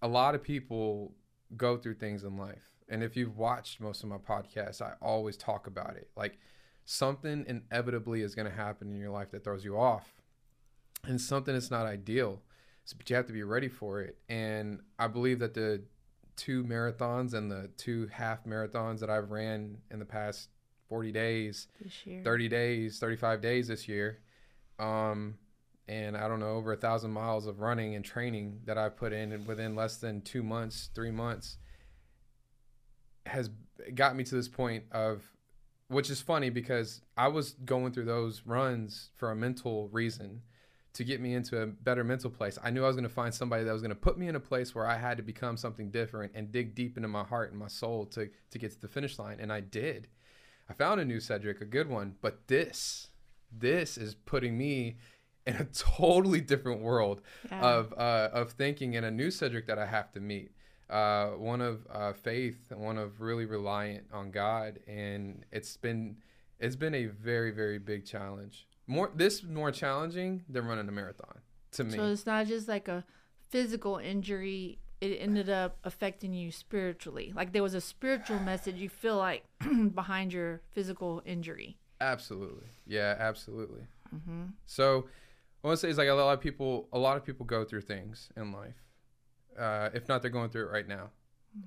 a 0.01 0.07
lot 0.07 0.35
of 0.35 0.43
people 0.43 1.13
go 1.55 1.77
through 1.77 1.95
things 1.95 2.23
in 2.23 2.37
life. 2.37 2.71
And 2.87 3.03
if 3.03 3.15
you've 3.15 3.37
watched 3.37 3.79
most 3.81 4.03
of 4.03 4.09
my 4.09 4.17
podcasts, 4.17 4.81
I 4.81 4.93
always 5.01 5.37
talk 5.37 5.67
about 5.67 5.95
it. 5.95 6.09
Like 6.15 6.37
something 6.85 7.45
inevitably 7.47 8.21
is 8.21 8.35
going 8.35 8.49
to 8.49 8.55
happen 8.55 8.91
in 8.91 8.99
your 8.99 9.09
life 9.11 9.31
that 9.31 9.43
throws 9.43 9.65
you 9.65 9.77
off. 9.77 10.07
And 11.03 11.19
something 11.19 11.53
that's 11.53 11.71
not 11.71 11.85
ideal. 11.85 12.41
So, 12.85 12.95
but 12.97 13.09
you 13.09 13.15
have 13.15 13.27
to 13.27 13.33
be 13.33 13.43
ready 13.43 13.67
for 13.67 14.01
it. 14.01 14.17
And 14.29 14.79
I 14.99 15.07
believe 15.07 15.39
that 15.39 15.53
the 15.53 15.83
two 16.35 16.63
marathons 16.63 17.33
and 17.33 17.49
the 17.49 17.69
two 17.77 18.07
half 18.11 18.45
marathons 18.45 18.99
that 18.99 19.09
I've 19.09 19.31
ran 19.31 19.77
in 19.89 19.99
the 19.99 20.05
past 20.05 20.49
40 20.89 21.11
days 21.11 21.67
This 21.81 22.05
year. 22.05 22.21
30 22.23 22.49
days, 22.49 22.99
35 22.99 23.41
days 23.41 23.67
this 23.67 23.87
year. 23.87 24.19
Um, 24.77 25.35
and 25.87 26.17
I 26.17 26.27
don't 26.27 26.39
know, 26.39 26.49
over 26.49 26.73
a 26.73 26.77
thousand 26.77 27.11
miles 27.11 27.47
of 27.47 27.59
running 27.59 27.95
and 27.95 28.03
training 28.03 28.61
that 28.65 28.77
I've 28.77 28.95
put 28.95 29.13
in 29.13 29.31
and 29.31 29.45
within 29.45 29.75
less 29.75 29.97
than 29.97 30.21
two 30.21 30.43
months, 30.43 30.89
three 30.95 31.11
months 31.11 31.57
has 33.25 33.49
got 33.93 34.15
me 34.15 34.23
to 34.23 34.35
this 34.35 34.47
point 34.47 34.83
of 34.91 35.23
which 35.87 36.09
is 36.09 36.21
funny 36.21 36.49
because 36.49 37.01
I 37.15 37.27
was 37.27 37.51
going 37.51 37.93
through 37.93 38.05
those 38.05 38.43
runs 38.45 39.11
for 39.17 39.31
a 39.31 39.35
mental 39.35 39.87
reason 39.89 40.41
to 40.93 41.03
get 41.03 41.19
me 41.19 41.33
into 41.33 41.61
a 41.61 41.67
better 41.67 42.03
mental 42.03 42.29
place. 42.29 42.57
I 42.63 42.71
knew 42.71 42.83
I 42.83 42.87
was 42.87 42.95
going 42.95 43.07
to 43.07 43.13
find 43.13 43.33
somebody 43.33 43.63
that 43.65 43.71
was 43.71 43.81
going 43.81 43.89
to 43.89 43.95
put 43.95 44.17
me 44.17 44.27
in 44.27 44.35
a 44.35 44.39
place 44.39 44.73
where 44.73 44.87
I 44.87 44.97
had 44.97 45.17
to 45.17 45.23
become 45.23 45.57
something 45.57 45.91
different 45.91 46.31
and 46.35 46.51
dig 46.51 46.73
deep 46.73 46.95
into 46.97 47.09
my 47.09 47.23
heart 47.23 47.51
and 47.51 47.59
my 47.59 47.67
soul 47.67 48.05
to 48.07 48.29
to 48.51 48.57
get 48.57 48.71
to 48.71 48.81
the 48.81 48.87
finish 48.87 49.19
line 49.19 49.39
and 49.39 49.51
I 49.51 49.59
did. 49.59 50.07
I 50.69 50.73
found 50.73 50.99
a 50.99 51.05
new 51.05 51.19
Cedric, 51.19 51.61
a 51.61 51.65
good 51.65 51.89
one, 51.89 52.15
but 52.21 52.47
this 52.47 53.09
this 53.51 53.97
is 53.97 54.15
putting 54.15 54.57
me 54.57 54.97
in 55.45 55.55
a 55.55 55.65
totally 55.65 56.41
different 56.41 56.81
world 56.81 57.21
Yeah. 57.49 57.61
of 57.61 57.93
uh, 57.93 58.29
of 58.33 58.51
thinking 58.51 58.95
and 58.95 59.05
a 59.05 59.11
new 59.11 59.31
Cedric 59.31 59.67
that 59.67 59.79
I 59.79 59.85
have 59.85 60.11
to 60.13 60.19
meet. 60.19 60.51
Uh, 60.89 61.29
one 61.31 61.61
of 61.61 61.87
uh, 61.89 62.13
faith, 62.13 62.71
one 62.71 62.97
of 62.97 63.19
really 63.19 63.45
reliant 63.45 64.05
on 64.13 64.31
God, 64.31 64.79
and 64.87 65.43
it's 65.51 65.77
been 65.77 66.17
it's 66.59 66.75
been 66.75 66.93
a 66.95 67.05
very 67.05 67.51
very 67.51 67.79
big 67.79 68.05
challenge. 68.05 68.67
More 68.87 69.11
this 69.15 69.43
more 69.43 69.71
challenging 69.71 70.43
than 70.47 70.65
running 70.65 70.87
a 70.87 70.91
marathon 70.91 71.39
to 71.71 71.83
me. 71.83 71.97
So 71.97 72.05
it's 72.05 72.25
not 72.25 72.47
just 72.47 72.67
like 72.67 72.87
a 72.87 73.03
physical 73.49 73.97
injury. 73.97 74.79
It 75.01 75.17
ended 75.19 75.49
up 75.49 75.77
affecting 75.83 76.33
you 76.33 76.51
spiritually. 76.51 77.33
Like 77.35 77.51
there 77.51 77.63
was 77.63 77.73
a 77.73 77.81
spiritual 77.81 78.39
message 78.39 78.75
you 78.75 78.89
feel 78.89 79.17
like 79.17 79.43
behind 79.93 80.33
your 80.33 80.61
physical 80.71 81.21
injury. 81.25 81.77
Absolutely. 81.99 82.67
Yeah, 82.85 83.15
absolutely. 83.19 83.87
Mm-hmm. 84.15 84.43
So, 84.65 85.07
I 85.65 85.69
want 85.69 85.79
to 85.79 85.87
say 85.87 85.89
is 85.89 85.97
like 85.97 86.09
a 86.09 86.13
lot 86.13 86.33
of 86.33 86.41
people. 86.41 86.87
A 86.93 86.99
lot 86.99 87.17
of 87.17 87.25
people 87.25 87.43
go 87.43 87.65
through 87.65 87.81
things 87.81 88.29
in 88.37 88.51
life. 88.51 88.75
Uh, 89.57 89.89
if 89.95 90.07
not, 90.07 90.21
they're 90.21 90.29
going 90.29 90.49
through 90.49 90.67
it 90.67 90.71
right 90.71 90.87
now. 90.87 91.09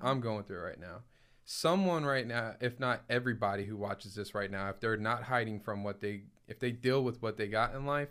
I'm 0.01 0.21
going 0.21 0.43
through 0.43 0.59
it 0.59 0.63
right 0.63 0.79
now. 0.79 1.01
Someone 1.43 2.05
right 2.05 2.25
now, 2.25 2.53
if 2.61 2.79
not 2.79 3.01
everybody 3.09 3.65
who 3.65 3.75
watches 3.75 4.15
this 4.15 4.33
right 4.33 4.49
now, 4.49 4.69
if 4.69 4.79
they're 4.79 4.95
not 4.95 5.23
hiding 5.23 5.59
from 5.59 5.83
what 5.83 5.99
they, 5.99 6.21
if 6.47 6.59
they 6.59 6.71
deal 6.71 7.03
with 7.03 7.21
what 7.21 7.35
they 7.35 7.47
got 7.47 7.75
in 7.75 7.85
life, 7.85 8.09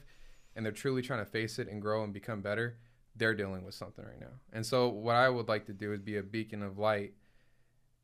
and 0.54 0.66
they're 0.66 0.72
truly 0.72 1.00
trying 1.00 1.24
to 1.24 1.30
face 1.30 1.58
it 1.58 1.68
and 1.68 1.80
grow 1.80 2.04
and 2.04 2.12
become 2.12 2.42
better, 2.42 2.76
they're 3.16 3.34
dealing 3.34 3.64
with 3.64 3.74
something 3.74 4.04
right 4.04 4.20
now. 4.20 4.34
And 4.52 4.66
so, 4.66 4.88
what 4.88 5.14
I 5.16 5.30
would 5.30 5.48
like 5.48 5.64
to 5.66 5.72
do 5.72 5.92
is 5.94 6.00
be 6.00 6.18
a 6.18 6.22
beacon 6.22 6.62
of 6.62 6.78
light 6.78 7.14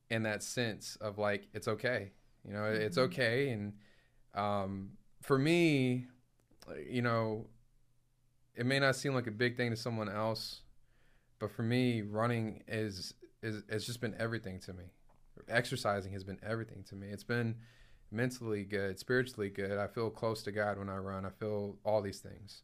in 0.09 0.23
that 0.23 0.43
sense 0.43 0.97
of 1.03 1.19
like 1.19 1.49
it's 1.53 1.69
okay, 1.69 2.12
you 2.47 2.55
know, 2.55 2.64
it's 2.64 2.97
Mhm. 2.97 3.03
okay. 3.03 3.50
And 3.50 3.75
um, 4.35 4.93
for 5.21 5.37
me, 5.38 6.07
you 6.88 7.03
know, 7.03 7.49
it 8.56 8.66
may 8.66 8.78
not 8.78 8.96
seem 8.96 9.14
like 9.14 9.26
a 9.26 9.32
big 9.32 9.56
thing 9.56 9.70
to 9.70 9.76
someone 9.76 10.08
else, 10.08 10.62
but 11.38 11.50
for 11.50 11.62
me, 11.62 12.02
running 12.02 12.62
is 12.68 13.14
is 13.42 13.62
it's 13.68 13.84
just 13.87 14.00
been 14.00 14.14
everything 14.18 14.58
to 14.61 14.73
me. 14.73 14.84
Exercising 15.49 16.12
has 16.12 16.25
been 16.25 16.38
everything 16.42 16.84
to 16.84 16.94
me. 16.94 17.08
It's 17.08 17.25
been 17.25 17.56
mentally 18.11 18.64
good, 18.64 18.99
spiritually 18.99 19.50
good. 19.50 19.78
I 19.78 19.87
feel 19.88 20.11
close 20.11 20.42
to 20.44 20.52
God 20.52 20.78
when 20.78 20.88
I 20.88 20.96
run. 20.96 21.26
I 21.26 21.30
feel 21.30 21.76
all 21.84 22.00
these 22.00 22.20
things, 22.20 22.62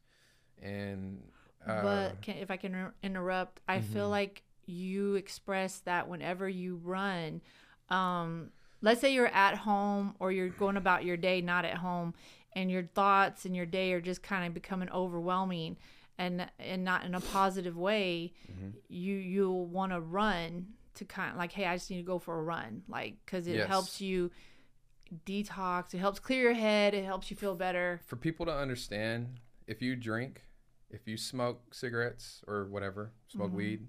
and 0.62 1.20
uh, 1.66 1.82
but 1.82 2.22
can, 2.22 2.36
if 2.38 2.50
I 2.50 2.56
can 2.56 2.74
inter- 2.74 2.94
interrupt, 3.02 3.60
I 3.68 3.80
feel 3.80 4.06
Mhm. 4.06 4.10
like 4.10 4.42
you 4.66 5.16
express 5.16 5.80
that 5.80 6.08
whenever 6.08 6.48
you 6.48 6.76
run. 6.76 7.40
Um, 7.88 8.50
let's 8.80 9.00
say 9.00 9.12
you're 9.12 9.26
at 9.26 9.56
home 9.58 10.14
or 10.20 10.30
you're 10.32 10.48
going 10.48 10.76
about 10.76 11.04
your 11.04 11.16
day 11.16 11.40
not 11.40 11.64
at 11.64 11.76
home, 11.78 12.14
and 12.52 12.70
your 12.70 12.84
thoughts 12.84 13.44
and 13.44 13.54
your 13.54 13.66
day 13.66 13.92
are 13.92 14.00
just 14.00 14.22
kind 14.22 14.46
of 14.46 14.54
becoming 14.54 14.90
overwhelming, 14.90 15.76
and 16.18 16.50
and 16.58 16.84
not 16.84 17.04
in 17.04 17.14
a 17.14 17.20
positive 17.20 17.76
way. 17.76 18.32
Mhm. 18.50 18.72
You 18.88 19.14
you'll 19.14 19.66
want 19.66 19.92
to 19.92 20.00
run 20.00 20.74
to 20.94 21.04
kind 21.04 21.30
of 21.30 21.36
like, 21.38 21.52
hey, 21.52 21.64
I 21.66 21.76
just 21.76 21.90
need 21.90 21.98
to 21.98 22.02
go 22.02 22.18
for 22.18 22.38
a 22.38 22.42
run, 22.42 22.82
like 22.88 23.16
because 23.24 23.46
it 23.46 23.56
Yes. 23.56 23.68
helps 23.68 24.00
you 24.00 24.30
detox. 25.26 25.94
It 25.94 25.98
helps 25.98 26.18
clear 26.20 26.42
your 26.42 26.52
head. 26.54 26.94
It 26.94 27.04
helps 27.04 27.30
you 27.30 27.36
feel 27.36 27.54
better. 27.54 28.00
for 28.06 28.16
people 28.16 28.46
to 28.46 28.52
understand, 28.54 29.38
if 29.66 29.82
you 29.82 29.96
drink, 29.96 30.42
if 30.90 31.06
you 31.06 31.16
smoke 31.16 31.74
cigarettes 31.74 32.42
or 32.46 32.66
whatever, 32.66 33.12
smoke 33.28 33.50
Mhm. 33.52 33.54
weed, 33.56 33.88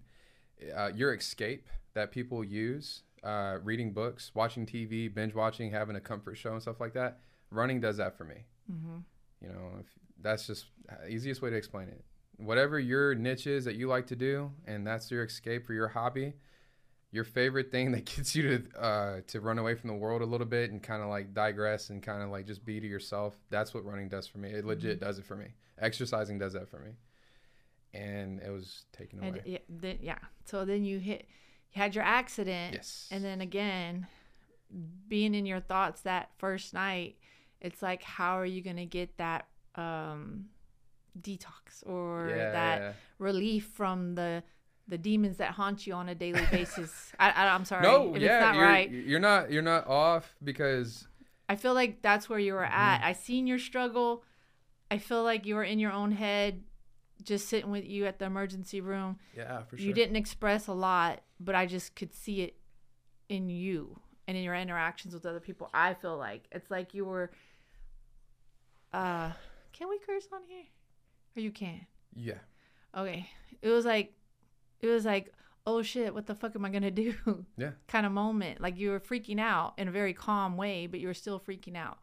uh, 0.75 0.91
your 0.95 1.13
escape 1.13 1.67
that 1.93 2.11
people 2.11 2.43
use, 2.43 3.03
uh, 3.23 3.59
reading 3.63 3.91
books, 3.93 4.33
watching 4.33 4.65
TV, 4.65 5.07
binge 5.07 5.33
watching, 5.33 5.71
having 5.71 5.95
a 5.95 6.01
comfort 6.01 6.35
show 6.35 6.53
and 6.53 6.61
stuff 6.61 6.79
like 6.79 6.93
that, 6.93 7.19
running 7.49 7.79
does 7.79 7.97
that 7.97 8.15
for 8.17 8.23
me. 8.23 8.45
Hmm 8.71 8.99
You 9.41 9.49
know, 9.49 9.71
if 9.79 9.87
that's 10.21 10.47
just 10.47 10.65
the 10.87 11.07
easiest 11.09 11.41
way 11.41 11.49
to 11.49 11.55
explain 11.55 11.87
it. 11.87 12.03
Whatever 12.37 12.79
your 12.79 13.13
niche 13.15 13.47
is 13.47 13.65
that 13.65 13.75
you 13.75 13.87
like 13.87 14.07
to 14.07 14.15
do, 14.15 14.51
and 14.65 14.85
that's 14.85 15.11
your 15.11 15.23
escape 15.23 15.69
or 15.69 15.73
your 15.73 15.89
hobby, 15.89 16.33
your 17.11 17.23
favorite 17.23 17.71
thing 17.71 17.91
that 17.93 18.05
gets 18.15 18.35
you 18.35 18.57
to 18.59 18.79
uh, 18.81 19.21
to 19.27 19.41
run 19.41 19.59
away 19.59 19.75
from 19.75 19.89
the 19.89 19.95
world 19.95 20.21
a 20.21 20.25
little 20.25 20.47
bit 20.47 20.71
and 20.71 20.81
kind 20.83 21.01
of 21.03 21.09
like 21.09 21.33
digress 21.33 21.89
and 21.89 22.03
kind 22.03 22.23
of 22.23 22.29
like 22.29 22.47
just 22.47 22.65
be 22.65 22.79
to 22.79 22.87
yourself. 22.87 23.35
That's 23.49 23.73
what 23.73 23.85
running 23.85 24.09
does 24.09 24.27
for 24.27 24.39
me. 24.39 24.51
It 24.51 24.65
legit 24.65 24.99
does 24.99 25.19
it 25.19 25.25
for 25.25 25.35
me. 25.35 25.47
Exercising 25.79 26.39
does 26.39 26.53
that 26.53 26.69
for 26.69 26.79
me, 26.79 26.91
and 27.93 28.39
it 28.41 28.49
was 28.51 28.85
taken 28.93 29.19
And 29.21 29.35
away. 29.35 29.41
yeah, 29.45 29.57
then, 29.69 29.99
yeah. 30.01 30.17
So 30.45 30.65
then 30.65 30.83
you 30.85 30.99
hit, 30.99 31.27
you 31.73 31.81
had 31.81 31.95
your 31.95 32.03
accident, 32.03 32.73
yes. 32.75 33.07
and 33.11 33.23
then 33.23 33.41
again, 33.41 34.07
being 35.07 35.35
in 35.35 35.45
your 35.45 35.59
thoughts 35.59 36.01
that 36.01 36.29
first 36.37 36.73
night, 36.73 37.17
it's 37.61 37.81
like, 37.81 38.03
how 38.03 38.37
are 38.37 38.45
you 38.45 38.61
gonna 38.61 38.85
get 38.85 39.17
that 39.17 39.47
um, 39.75 40.45
detox 41.19 41.85
or 41.85 42.27
yeah, 42.29 42.51
that 42.51 42.81
yeah. 42.81 42.91
relief 43.19 43.65
from 43.73 44.15
the 44.15 44.43
the 44.87 44.97
demons 44.97 45.37
that 45.37 45.51
haunt 45.51 45.85
you 45.87 45.93
on 45.93 46.09
a 46.09 46.15
daily 46.15 46.45
basis? 46.51 47.11
I, 47.19 47.47
I'm 47.47 47.65
sorry, 47.65 47.83
No, 47.83 48.15
if 48.15 48.21
yeah, 48.21 48.37
it's 48.37 48.41
not 48.45 48.55
you're, 48.55 48.63
right. 48.65 48.91
you're 48.91 49.19
not 49.19 49.51
you're 49.51 49.61
not 49.61 49.87
off 49.87 50.35
because 50.43 51.07
I 51.47 51.55
feel 51.55 51.73
like 51.73 52.01
that's 52.01 52.29
where 52.29 52.39
you 52.39 52.53
were 52.53 52.61
Mm-hmm. 52.61 52.73
at. 52.79 53.01
I 53.03 53.13
seen 53.13 53.47
your 53.47 53.59
struggle. 53.59 54.23
I 54.89 54.97
feel 54.97 55.23
like 55.23 55.45
you 55.45 55.55
were 55.55 55.63
in 55.63 55.79
your 55.79 55.91
own 55.93 56.11
head, 56.11 56.63
just 57.23 57.47
sitting 57.47 57.71
with 57.71 57.85
you 57.85 58.05
at 58.05 58.19
the 58.19 58.25
emergency 58.25 58.81
room. 58.81 59.17
yeah, 59.35 59.63
for 59.63 59.77
sure. 59.77 59.85
You 59.85 59.93
didn't 59.93 60.17
express 60.17 60.67
a 60.67 60.73
lot, 60.73 61.21
but 61.39 61.55
I 61.55 61.65
just 61.65 61.95
could 61.95 62.13
see 62.13 62.41
it 62.41 62.55
in 63.29 63.49
you 63.49 63.99
and 64.27 64.35
in 64.35 64.43
your 64.43 64.55
interactions 64.55 65.13
with 65.13 65.25
other 65.25 65.39
people. 65.39 65.69
I 65.73 65.93
feel 65.93 66.17
like 66.17 66.47
it's 66.51 66.69
like 66.71 66.93
you 66.93 67.05
were. 67.05 67.31
Uh, 68.93 69.31
can 69.73 69.89
we 69.89 69.99
curse 69.99 70.27
on 70.33 70.41
here? 70.47 70.63
Or 71.35 71.41
you 71.41 71.51
can? 71.51 71.85
Yeah. 72.15 72.39
Okay. 72.95 73.29
It 73.61 73.69
was 73.69 73.85
like, 73.85 74.13
it 74.81 74.87
was 74.87 75.05
like, 75.05 75.33
oh 75.65 75.81
shit, 75.81 76.13
what 76.13 76.25
the 76.25 76.35
fuck 76.35 76.55
am 76.55 76.65
I 76.65 76.69
gonna 76.69 76.91
do? 76.91 77.13
Yeah. 77.57 77.71
kind 77.87 78.05
of 78.05 78.11
moment. 78.11 78.59
Like 78.61 78.77
you 78.77 78.89
were 78.89 78.99
freaking 78.99 79.39
out 79.39 79.73
in 79.77 79.87
a 79.87 79.91
very 79.91 80.13
calm 80.13 80.57
way, 80.57 80.87
but 80.87 80.99
you 80.99 81.07
were 81.07 81.13
still 81.13 81.39
freaking 81.39 81.77
out. 81.77 81.99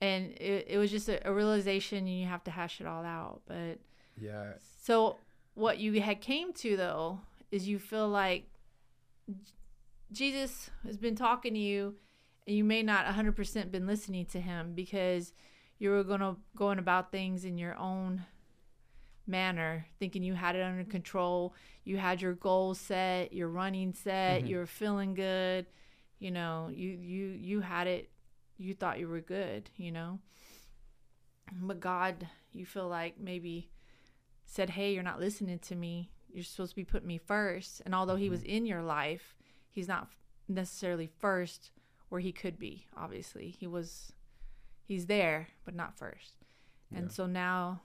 And 0.00 0.26
it, 0.32 0.66
it 0.68 0.78
was 0.78 0.90
just 0.92 1.08
a, 1.08 1.28
a 1.28 1.32
realization, 1.32 1.98
and 1.98 2.08
you 2.20 2.26
have 2.26 2.44
to 2.44 2.52
hash 2.52 2.80
it 2.80 2.86
all 2.86 3.04
out. 3.04 3.42
But 3.46 3.80
Yeah. 4.16 4.52
so 4.80 5.16
what 5.54 5.78
you 5.78 6.00
had 6.00 6.20
came 6.20 6.52
to 6.54 6.76
though 6.76 7.20
is 7.50 7.66
you 7.66 7.78
feel 7.80 8.08
like 8.08 8.44
Jesus 10.12 10.70
has 10.86 10.96
been 10.96 11.16
talking 11.16 11.52
to 11.54 11.60
you 11.60 11.96
and 12.46 12.56
you 12.56 12.64
may 12.64 12.82
not 12.82 13.04
100% 13.06 13.70
been 13.70 13.86
listening 13.86 14.24
to 14.26 14.40
him 14.40 14.72
because 14.74 15.32
you 15.78 15.90
were 15.90 16.02
going 16.04 16.20
to 16.20 16.36
going 16.56 16.78
about 16.78 17.10
things 17.12 17.44
in 17.44 17.56
your 17.58 17.76
own 17.76 18.24
manner 19.26 19.86
thinking 19.98 20.22
you 20.22 20.34
had 20.34 20.56
it 20.56 20.62
under 20.62 20.84
control 20.84 21.54
you 21.84 21.98
had 21.98 22.20
your 22.22 22.32
goals 22.34 22.78
set 22.80 23.32
your 23.32 23.48
running 23.48 23.92
set 23.92 24.42
Mhm. 24.42 24.48
you 24.48 24.56
were 24.56 24.66
feeling 24.66 25.12
good 25.14 25.66
you 26.18 26.30
know 26.30 26.68
you 26.72 26.88
you 26.90 27.26
you 27.28 27.60
had 27.60 27.86
it 27.86 28.10
you 28.56 28.74
thought 28.74 28.98
you 28.98 29.06
were 29.06 29.20
good 29.20 29.68
you 29.76 29.92
know 29.92 30.18
but 31.60 31.78
god 31.80 32.26
you 32.52 32.64
feel 32.64 32.88
like 32.88 33.18
maybe 33.20 33.70
said, 34.50 34.70
Hey, 34.70 34.94
you're 34.94 35.02
not 35.02 35.20
listening 35.20 35.58
to 35.58 35.74
me. 35.76 36.10
You're 36.32 36.42
supposed 36.42 36.70
to 36.70 36.76
be 36.76 36.84
putting 36.84 37.06
me 37.06 37.18
first. 37.18 37.82
And 37.84 37.94
although 37.94 38.16
he 38.16 38.30
was 38.30 38.42
in 38.42 38.64
your 38.64 38.80
life, 38.82 39.36
he's 39.70 39.86
not 39.86 40.08
necessarily 40.48 41.06
first 41.18 41.70
where 42.08 42.22
he 42.22 42.32
could 42.32 42.58
be, 42.58 42.86
obviously. 42.96 43.50
He 43.50 43.66
was, 43.66 44.14
he's 44.88 45.06
there, 45.06 45.46
but 45.64 45.74
not 45.76 45.96
first. 45.96 46.34
And 46.92 47.04
Yeah. 47.06 47.12
so 47.12 47.26
now 47.26 47.82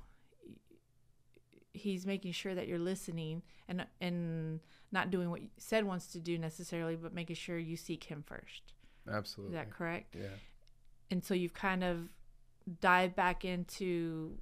he's 1.73 2.05
making 2.05 2.31
sure 2.31 2.55
that 2.55 2.67
you're 2.67 2.79
listening 2.79 3.41
and, 3.67 3.85
and 3.99 4.59
not 4.91 5.11
doing 5.11 5.29
what 5.29 5.41
you 5.41 5.49
said 5.57 5.83
wants 5.85 6.07
to 6.13 6.19
do 6.19 6.37
necessarily, 6.37 6.95
but 6.95 7.13
making 7.13 7.35
sure 7.35 7.57
you 7.57 7.75
seek 7.75 8.05
him 8.05 8.23
first. 8.25 8.73
Absolutely. 9.11 9.55
Is 9.55 9.59
that 9.61 9.69
correct? 9.71 10.15
Yeah. 10.15 10.27
and 11.11 11.23
so 11.23 11.33
you've 11.33 11.53
kind 11.53 11.83
of 11.83 12.07
dived 12.79 13.15
back 13.15 13.43
into 13.43 14.37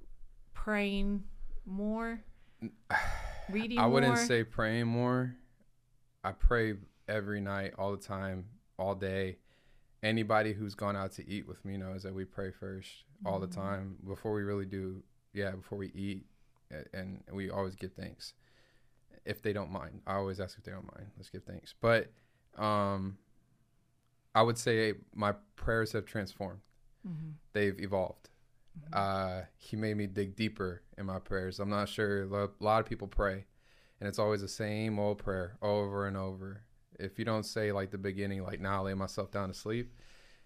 praying 0.54 1.24
more 1.66 2.20
reading 3.50 3.78
I 3.78 3.86
wouldn't 3.86 4.14
more? 4.14 4.24
say 4.24 4.44
praying 4.44 4.86
more. 4.86 5.34
I 6.22 6.30
pray 6.32 6.74
every 7.08 7.40
night, 7.40 7.74
all 7.78 7.90
the 7.90 8.02
time, 8.02 8.44
all 8.78 8.94
day. 8.94 9.38
Anybody 10.02 10.52
who's 10.52 10.74
gone 10.74 10.96
out 10.96 11.12
to 11.12 11.28
eat 11.28 11.46
with 11.46 11.64
me 11.64 11.76
knows 11.76 12.02
that 12.02 12.12
we 12.14 12.24
pray 12.24 12.50
first 12.50 13.04
all 13.24 13.38
the 13.38 13.46
Mhm. 13.46 13.54
time 13.54 13.96
before 14.06 14.32
we 14.32 14.42
really 14.42 14.66
do. 14.66 15.02
Yeah, 15.32 15.52
before 15.52 15.78
we 15.78 15.88
eat, 15.88 16.26
and 16.92 17.22
we 17.32 17.50
always 17.50 17.76
give 17.76 17.92
thanks. 17.92 18.34
If 19.24 19.42
they 19.42 19.52
don't 19.52 19.70
mind, 19.70 20.02
I 20.06 20.14
always 20.14 20.40
ask 20.40 20.58
if 20.58 20.64
they 20.64 20.72
don't 20.72 20.90
mind. 20.96 21.12
Let's 21.16 21.30
give 21.30 21.44
thanks. 21.44 21.74
But 21.80 22.12
um, 22.56 23.18
I 24.34 24.42
would 24.42 24.58
say 24.58 24.94
my 25.14 25.32
prayers 25.56 25.92
have 25.92 26.04
transformed. 26.04 26.60
Mm-hmm. 27.06 27.30
They've 27.52 27.78
evolved. 27.80 28.28
Uh, 28.92 29.42
he 29.56 29.76
made 29.76 29.96
me 29.96 30.06
dig 30.06 30.34
deeper 30.34 30.82
in 30.98 31.06
my 31.06 31.18
prayers. 31.18 31.60
I'm 31.60 31.68
not 31.70 31.88
sure. 31.88 32.22
A 32.22 32.50
lot 32.60 32.80
of 32.80 32.86
people 32.86 33.06
pray, 33.06 33.46
and 34.00 34.08
it's 34.08 34.18
always 34.18 34.40
the 34.40 34.48
same 34.48 34.98
old 34.98 35.18
prayer 35.18 35.56
over 35.62 36.06
and 36.06 36.16
over. 36.16 36.62
If 36.98 37.18
you 37.18 37.24
don't 37.24 37.44
say 37.44 37.72
like 37.72 37.90
the 37.90 37.98
beginning, 37.98 38.42
like 38.42 38.60
now 38.60 38.80
I 38.80 38.86
lay 38.86 38.94
myself 38.94 39.30
down 39.30 39.48
to 39.48 39.54
sleep, 39.54 39.92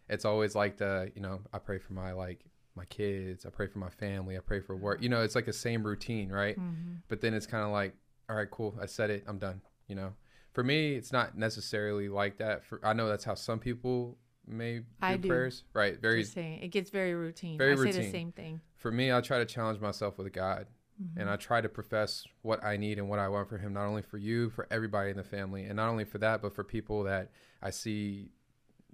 it's 0.09 0.25
always 0.25 0.55
like 0.55 0.77
the 0.77 1.11
you 1.15 1.23
know 1.23 1.41
I 1.53 1.59
pray 1.59 1.79
for 1.79 1.93
my 1.93 2.13
like 2.13 2.45
my 2.77 2.85
kids, 2.87 3.47
I 3.47 3.51
pray 3.51 3.67
for 3.67 3.79
my 3.79 3.89
family, 3.89 4.37
I 4.37 4.41
pray 4.41 4.61
for 4.61 4.77
work. 4.77 5.03
You 5.03 5.09
know, 5.09 5.23
it's 5.23 5.35
like 5.35 5.49
a 5.49 5.53
same 5.53 5.83
routine, 5.83 6.31
right? 6.31 6.59
Mm-hmm. 6.59 6.97
But 7.09 7.21
then 7.21 7.33
it's 7.33 7.47
kind 7.47 7.65
of 7.65 7.71
like, 7.71 7.95
all 8.29 8.37
right, 8.37 8.51
cool, 8.51 8.75
I 8.81 8.87
said 8.87 9.11
it, 9.11 9.25
I'm 9.27 9.39
done. 9.39 9.63
You 9.89 9.95
know, 9.97 10.13
for 10.53 10.63
me, 10.63 10.95
it's 10.95 11.13
not 11.13 11.37
necessarily 11.37 12.09
like 12.09 12.39
that. 12.39 12.65
For 12.65 12.81
I 12.85 12.93
know 12.93 13.09
that's 13.09 13.25
how 13.25 13.35
some 13.35 13.59
people 13.59 14.19
may 14.47 14.79
do, 14.79 14.85
I 15.01 15.17
do. 15.17 15.29
prayers, 15.29 15.65
right? 15.73 16.01
Very 16.01 16.23
it 16.23 16.71
gets 16.71 16.91
very 16.91 17.15
routine. 17.15 17.59
Very 17.59 17.73
I 17.73 17.77
say 17.77 17.81
routine. 17.83 18.03
the 18.03 18.11
same 18.11 18.33
thing. 18.33 18.61
for 18.75 18.91
me, 18.93 19.13
I 19.13 19.21
try 19.21 19.39
to 19.39 19.47
challenge 19.47 19.81
myself 19.81 20.19
with 20.19 20.33
God, 20.33 20.67
Mm-hmm. 21.03 21.21
and 21.21 21.29
I 21.29 21.37
try 21.37 21.61
to 21.61 21.69
profess 21.69 22.25
what 22.41 22.65
I 22.65 22.79
need 22.79 22.99
and 22.99 23.07
what 23.11 23.19
I 23.19 23.29
want 23.29 23.51
for 23.51 23.59
Him, 23.59 23.75
not 23.75 23.85
only 23.85 24.01
for 24.01 24.17
you, 24.17 24.49
for 24.49 24.67
everybody 24.71 25.11
in 25.11 25.19
the 25.19 25.25
family, 25.25 25.65
and 25.65 25.77
not 25.77 25.91
only 25.91 26.05
for 26.05 26.17
that, 26.19 26.41
but 26.41 26.55
for 26.55 26.65
people 26.65 27.05
that 27.05 27.31
I 27.63 27.69
see. 27.69 28.31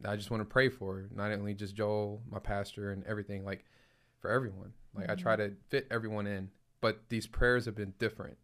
that 0.01 0.11
I 0.11 0.17
just 0.17 0.29
want 0.29 0.41
to 0.41 0.45
pray 0.45 0.69
for, 0.69 1.09
not 1.15 1.31
only 1.31 1.55
just 1.55 1.77
Joel, 1.77 2.21
my 2.29 2.41
pastor, 2.41 2.91
and 2.91 3.05
everything. 3.07 3.45
Like 3.45 3.65
for 4.19 4.31
everyone, 4.31 4.73
like 4.95 5.11
I 5.11 5.15
try 5.15 5.37
to 5.37 5.53
fit 5.69 5.87
everyone 5.93 6.27
in. 6.27 6.51
But 6.81 7.09
these 7.09 7.29
prayers 7.29 7.67
have 7.67 7.77
been 7.77 7.95
different, 8.01 8.37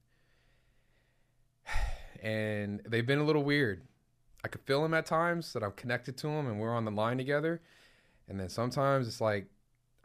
and 2.22 2.80
they've 2.88 3.06
been 3.06 3.18
a 3.18 3.24
little 3.24 3.42
weird. 3.42 3.82
I 4.44 4.48
could 4.48 4.60
feel 4.60 4.82
them 4.82 4.94
at 4.94 5.04
times 5.04 5.52
that 5.52 5.64
I'm 5.64 5.72
connected 5.72 6.16
to 6.18 6.28
them, 6.28 6.46
and 6.46 6.60
we're 6.60 6.72
on 6.74 6.84
the 6.84 6.92
line 6.92 7.18
together. 7.18 7.60
And 8.28 8.38
then 8.38 8.48
sometimes 8.50 9.08
it's 9.08 9.20
like 9.20 9.46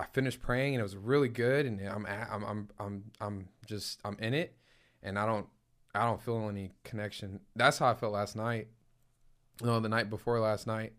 I 0.04 0.06
finished 0.12 0.42
praying 0.42 0.76
and 0.76 0.82
it 0.82 0.84
was 0.84 0.98
really 0.98 1.30
good, 1.30 1.66
and 1.66 1.80
I'm 1.88 2.06
at, 2.06 2.28
I'm 2.30 2.44
I'm 2.44 2.70
I'm 2.78 3.04
I'm 3.22 3.48
just 3.66 4.02
I'm 4.04 4.18
in 4.20 4.34
it, 4.34 4.54
and 5.02 5.18
I 5.18 5.26
don't 5.26 5.48
I 5.96 6.04
don't 6.04 6.22
feel 6.22 6.50
any 6.50 6.74
connection. 6.84 7.40
That's 7.56 7.78
how 7.78 7.88
I 7.88 7.94
felt 7.94 8.12
last 8.12 8.36
night. 8.36 8.68
No, 9.62 9.80
the 9.80 9.88
night 9.88 10.10
before 10.10 10.42
last 10.42 10.68
night. 10.68 10.92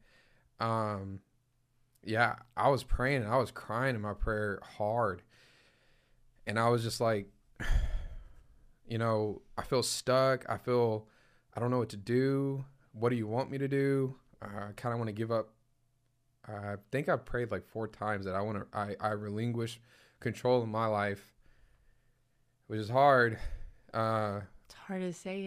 Um, 0.59 1.21
yeah, 2.03 2.37
I 2.57 2.71
was 2.71 2.83
praying 2.83 3.25
and 3.25 3.31
I 3.31 3.37
was 3.37 3.51
crying 3.51 3.95
in 3.95 4.01
my 4.01 4.15
prayer 4.15 4.61
hard, 4.79 5.21
and 6.47 6.59
I 6.59 6.71
was 6.71 6.83
just 6.83 6.99
like, 6.99 7.29
you 8.89 8.97
know, 8.97 9.43
I 9.59 9.65
feel 9.65 9.83
stuck. 9.83 10.47
I 10.49 10.57
feel 10.57 11.09
I 11.55 11.61
don't 11.61 11.71
know 11.71 11.79
what 11.79 11.91
to 11.91 11.99
do. 11.99 12.65
What 12.93 13.11
do 13.11 13.17
you 13.17 13.27
want 13.27 13.51
me 13.51 13.59
to 13.59 13.69
do? 13.69 14.17
I 14.41 14.73
kind 14.77 14.95
of 14.95 14.99
want 14.99 15.09
to 15.09 15.13
give 15.13 15.31
up 15.31 15.51
I 16.47 16.75
think 16.93 17.09
I 17.09 17.17
prayed 17.17 17.51
like 17.51 17.67
four 17.67 17.89
times 17.89 18.27
that 18.27 18.35
I 18.35 18.41
want 18.43 18.59
to 18.59 18.79
I, 18.79 18.97
I 19.01 19.11
relinquish 19.11 19.81
control 20.21 20.63
of 20.63 20.69
my 20.69 20.87
life, 20.87 21.33
which 22.67 22.81
is 22.81 22.89
hard. 22.89 23.39
Uh, 23.93 24.41
It's 24.67 24.75
hard 24.75 25.01
to 25.03 25.13
say 25.13 25.43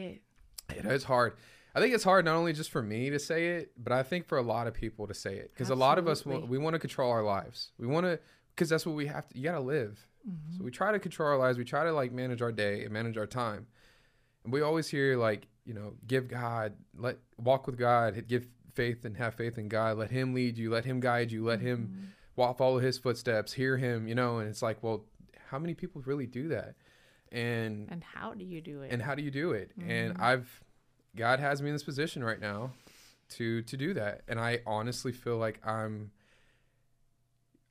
it. 0.69 0.75
it 0.77 0.85
is 0.85 1.03
hard. 1.03 1.33
I 1.75 1.79
think 1.79 1.93
it's 1.93 2.03
hard 2.03 2.25
not 2.25 2.35
only 2.35 2.53
just 2.53 2.71
for 2.71 2.81
me 2.81 3.11
to 3.11 3.19
say 3.19 3.57
it, 3.57 3.71
but 3.77 3.93
I 3.93 4.01
think 4.01 4.25
for 4.25 4.37
a 4.39 4.41
lot 4.41 4.65
of 4.65 4.73
people 4.73 5.05
to 5.07 5.13
say 5.13 5.35
it 5.35 5.51
because 5.53 5.69
a 5.69 5.75
lot 5.75 5.99
of 5.99 6.07
us 6.07 6.25
we 6.25 6.57
want 6.57 6.73
to 6.73 6.79
control 6.79 7.11
our 7.11 7.23
lives. 7.23 7.71
We 7.77 7.85
want 7.85 8.05
to 8.07 8.19
because 8.55 8.69
that's 8.69 8.85
what 8.85 8.95
we 8.95 9.05
have 9.07 9.27
to. 9.27 9.37
You 9.37 9.43
gotta 9.43 9.59
live. 9.59 9.99
Mm-hmm. 10.27 10.57
So 10.57 10.63
we 10.63 10.71
try 10.71 10.91
to 10.91 10.99
control 10.99 11.29
our 11.29 11.37
lives. 11.37 11.57
We 11.57 11.65
try 11.65 11.83
to 11.83 11.91
like 11.93 12.11
manage 12.11 12.41
our 12.41 12.51
day 12.51 12.83
and 12.83 12.91
manage 12.91 13.15
our 13.17 13.27
time. 13.27 13.67
And 14.43 14.51
we 14.51 14.61
always 14.61 14.87
hear 14.87 15.17
like 15.17 15.47
you 15.65 15.73
know 15.75 15.93
give 16.07 16.27
God 16.29 16.73
let 16.97 17.17
walk 17.37 17.67
with 17.67 17.77
God 17.77 18.23
give 18.27 18.47
faith 18.77 19.03
and 19.03 19.17
have 19.17 19.33
faith 19.35 19.57
in 19.57 19.67
God. 19.67 19.97
Let 19.97 20.11
Him 20.11 20.33
lead 20.33 20.57
you. 20.57 20.69
Let 20.71 20.85
Him 20.85 20.99
guide 21.01 21.31
you. 21.31 21.43
Let 21.43 21.59
Him 21.59 21.79
Mm-hmm. 21.91 22.05
walk 22.37 22.57
follow 22.57 22.79
His 22.79 22.97
footsteps. 22.97 23.51
Hear 23.53 23.75
Him. 23.77 24.07
You 24.07 24.15
know. 24.15 24.37
And 24.39 24.47
it's 24.49 24.61
like 24.61 24.81
well, 24.81 25.03
how 25.49 25.59
many 25.59 25.73
people 25.73 26.01
really 26.05 26.25
do 26.27 26.47
that? 26.49 26.75
And 27.31 27.91
And 27.91 28.03
how 28.03 28.33
do 28.33 28.45
you 28.45 28.61
do 28.61 28.83
it? 28.83 28.91
and 28.93 29.01
how 29.01 29.13
do 29.15 29.21
you 29.21 29.31
do 29.31 29.51
it 29.51 29.71
and 29.85 30.13
Mm-hmm. 30.13 30.23
i've 30.23 30.63
god 31.15 31.39
has 31.41 31.61
me 31.61 31.67
in 31.69 31.75
this 31.75 31.83
position 31.83 32.23
right 32.23 32.39
now 32.39 32.71
to 33.35 33.61
to 33.63 33.75
do 33.75 33.93
that 33.95 34.21
and 34.29 34.39
i 34.39 34.59
honestly 34.65 35.11
feel 35.11 35.37
like 35.37 35.59
i'm 35.67 36.11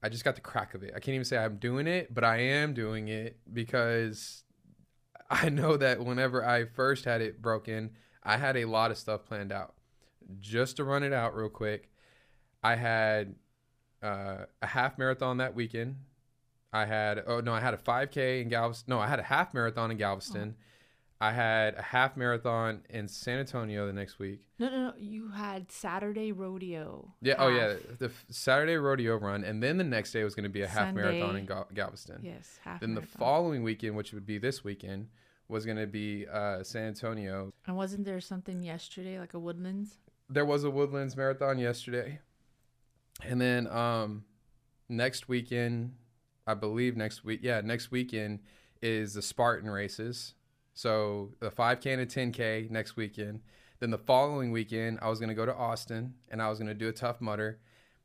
i 0.03 0.09
just 0.11 0.25
got 0.25 0.35
the 0.35 0.40
crack 0.42 0.75
of 0.75 0.83
it 0.83 0.90
i 0.95 0.99
can't 1.01 1.14
even 1.14 1.25
say 1.25 1.38
i'm 1.38 1.57
doing 1.57 1.87
it 1.87 2.12
but 2.12 2.23
i 2.25 2.37
am 2.38 2.75
doing 2.75 3.09
it 3.09 3.38
because 3.51 4.45
i 5.31 5.49
know 5.49 5.77
that 5.79 6.05
whenever 6.05 6.45
i 6.45 6.64
first 6.66 7.05
had 7.07 7.21
it 7.23 7.40
broken 7.40 7.90
i 8.23 8.37
had 8.37 8.57
a 8.59 8.64
lot 8.66 8.90
of 8.90 8.99
stuff 8.99 9.25
planned 9.25 9.53
out 9.53 9.75
just 10.41 10.77
to 10.77 10.85
run 10.85 11.03
it 11.03 11.12
out 11.12 11.35
real 11.37 11.49
quick 11.49 11.91
i 12.62 12.75
had 12.75 13.35
uh, 14.03 14.45
a 14.62 14.67
half 14.67 14.99
marathon 14.99 15.39
that 15.39 15.55
weekend 15.55 15.97
I 16.73 16.85
had 16.85 17.23
oh 17.27 17.41
no, 17.41 17.55
I 17.55 17.61
had 17.61 17.73
a 17.75 17.79
5K 17.79 18.43
in 18.43 18.49
Galveston. 18.49 18.91
No, 18.91 18.99
I 18.99 19.07
had 19.07 19.19
a 19.19 19.23
half 19.23 19.55
marathon 19.55 19.91
in 19.91 19.97
Galveston. 19.97 20.57
I 21.19 21.33
had 21.33 21.75
a 21.77 21.83
half 21.83 22.15
marathon 22.19 22.83
in 22.91 23.09
San 23.09 23.39
Antonio 23.39 23.87
the 23.87 23.93
next 23.95 24.19
week. 24.19 24.41
no, 24.59 24.69
no, 24.69 24.77
no. 24.89 24.93
You 24.99 25.29
had 25.31 25.73
Saturday 25.73 26.33
rodeo. 26.33 27.15
Yeah. 27.23 27.37
Oh 27.39 27.49
yeah, 27.49 27.77
the 27.99 28.07
f- 28.07 28.27
Saturday 28.29 28.77
rodeo 28.77 29.17
run, 29.17 29.43
and 29.43 29.62
then 29.62 29.79
the 29.79 29.85
next 29.85 30.12
day 30.12 30.23
was 30.25 30.35
going 30.35 30.45
to 30.45 30.51
be 30.51 30.61
a 30.62 30.69
half 30.69 30.95
marathon 30.95 31.37
in 31.37 31.47
Gal- 31.47 31.69
Galveston. 31.73 32.21
Yes, 32.23 32.59
half. 32.62 32.81
Then 32.81 32.95
the 32.95 33.01
following 33.03 33.62
weekend, 33.62 33.97
which 33.97 34.12
would 34.12 34.27
be 34.27 34.37
this 34.37 34.62
weekend, 34.62 35.09
was 35.49 35.65
going 35.65 35.79
to 35.79 35.87
be 35.87 36.27
uh, 36.31 36.62
San 36.62 36.89
Antonio. 36.89 37.55
And 37.67 37.77
wasn't 37.77 38.05
there 38.05 38.21
something 38.21 38.62
yesterday, 38.62 39.19
like 39.19 39.33
a 39.33 39.39
Woodlands? 39.39 39.97
There 40.29 40.45
was 40.45 40.65
a 40.65 40.71
Woodlands 40.71 41.17
marathon 41.17 41.59
yesterday, 41.59 42.21
and 43.23 43.41
then 43.41 43.67
um, 43.69 44.25
next 44.89 45.29
weekend, 45.29 45.95
I 46.47 46.55
believe 46.55 46.97
next 46.97 47.25
week, 47.25 47.41
yeah, 47.43 47.61
next 47.61 47.91
weekend 47.91 48.41
is 48.83 49.15
the 49.15 49.23
Spartan 49.23 49.71
races. 49.71 50.35
So 50.75 51.33
the 51.41 51.51
5K 51.51 51.93
and 51.93 52.03
a 52.03 52.07
10K 52.07 52.71
next 52.71 52.97
weekend. 52.97 53.41
Then 53.81 53.91
the 53.91 53.99
following 53.99 54.53
weekend, 54.53 54.99
I 55.01 55.09
was 55.09 55.21
gonna 55.21 55.35
go 55.35 55.47
to 55.47 55.55
Austin 55.55 56.15
and 56.29 56.43
I 56.43 56.49
was 56.49 56.59
gonna 56.59 56.75
do 56.75 56.89
a 56.89 56.93
Tough 56.93 57.21
Mudder, 57.21 57.61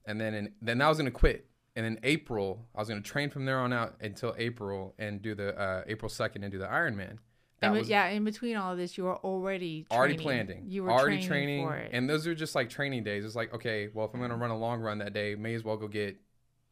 and 0.05 0.19
then 0.19 0.33
in, 0.33 0.53
then 0.61 0.81
I 0.81 0.89
was 0.89 0.97
gonna 0.97 1.11
quit. 1.11 1.47
And 1.75 1.85
in 1.85 1.99
April, 2.03 2.67
I 2.75 2.79
was 2.79 2.89
gonna 2.89 3.01
train 3.01 3.29
from 3.29 3.45
there 3.45 3.59
on 3.59 3.73
out 3.73 3.95
until 4.01 4.35
April 4.37 4.93
and 4.99 5.21
do 5.21 5.35
the 5.35 5.57
uh, 5.59 5.83
April 5.87 6.09
2nd 6.09 6.43
and 6.43 6.51
do 6.51 6.57
the 6.59 6.67
Ironman. 6.67 7.17
That 7.61 7.67
And 7.67 7.77
was 7.77 7.87
yeah, 7.89 8.07
in 8.07 8.23
between 8.23 8.57
all 8.57 8.71
of 8.71 8.77
this, 8.77 8.97
you 8.97 9.03
were 9.03 9.17
already 9.17 9.85
already 9.91 10.17
planning. 10.17 10.65
You 10.67 10.83
were 10.83 10.91
already 10.91 11.25
training, 11.25 11.27
training, 11.27 11.67
for 11.67 11.75
it. 11.75 11.91
and 11.93 12.09
those 12.09 12.25
are 12.25 12.33
just 12.33 12.55
like 12.55 12.69
training 12.69 13.03
days. 13.03 13.23
It's 13.23 13.35
like 13.35 13.53
okay, 13.53 13.89
well, 13.93 14.07
if 14.07 14.13
I'm 14.13 14.19
gonna 14.19 14.35
run 14.35 14.49
a 14.49 14.57
long 14.57 14.81
run 14.81 14.97
that 14.97 15.13
day, 15.13 15.35
may 15.35 15.53
as 15.53 15.63
well 15.63 15.77
go 15.77 15.87
get, 15.87 16.17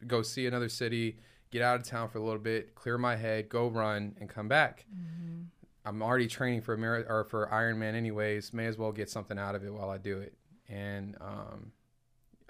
go 0.07 0.23
see 0.23 0.47
another 0.47 0.67
city, 0.67 1.19
get 1.51 1.61
out 1.61 1.79
of 1.79 1.83
town 1.85 2.09
for 2.09 2.17
a 2.17 2.23
little 2.23 2.39
bit, 2.41 2.73
clear 2.73 2.97
my 2.97 3.15
head, 3.15 3.49
go 3.49 3.67
run, 3.67 4.15
and 4.19 4.27
come 4.27 4.47
back. 4.47 4.85
Mm-hmm. 4.91 5.43
I'm 5.85 6.01
already 6.01 6.27
training 6.27 6.61
for 6.61 6.73
a 6.73 6.77
mar- 6.77 7.05
or 7.07 7.23
for 7.23 7.47
Ironman 7.47 7.93
anyways. 7.93 8.51
May 8.51 8.65
as 8.65 8.77
well 8.77 8.91
get 8.91 9.09
something 9.09 9.37
out 9.37 9.53
of 9.55 9.63
it 9.63 9.73
while 9.73 9.89
I 9.89 9.97
do 9.97 10.17
it. 10.19 10.33
And 10.67 11.15
um, 11.21 11.71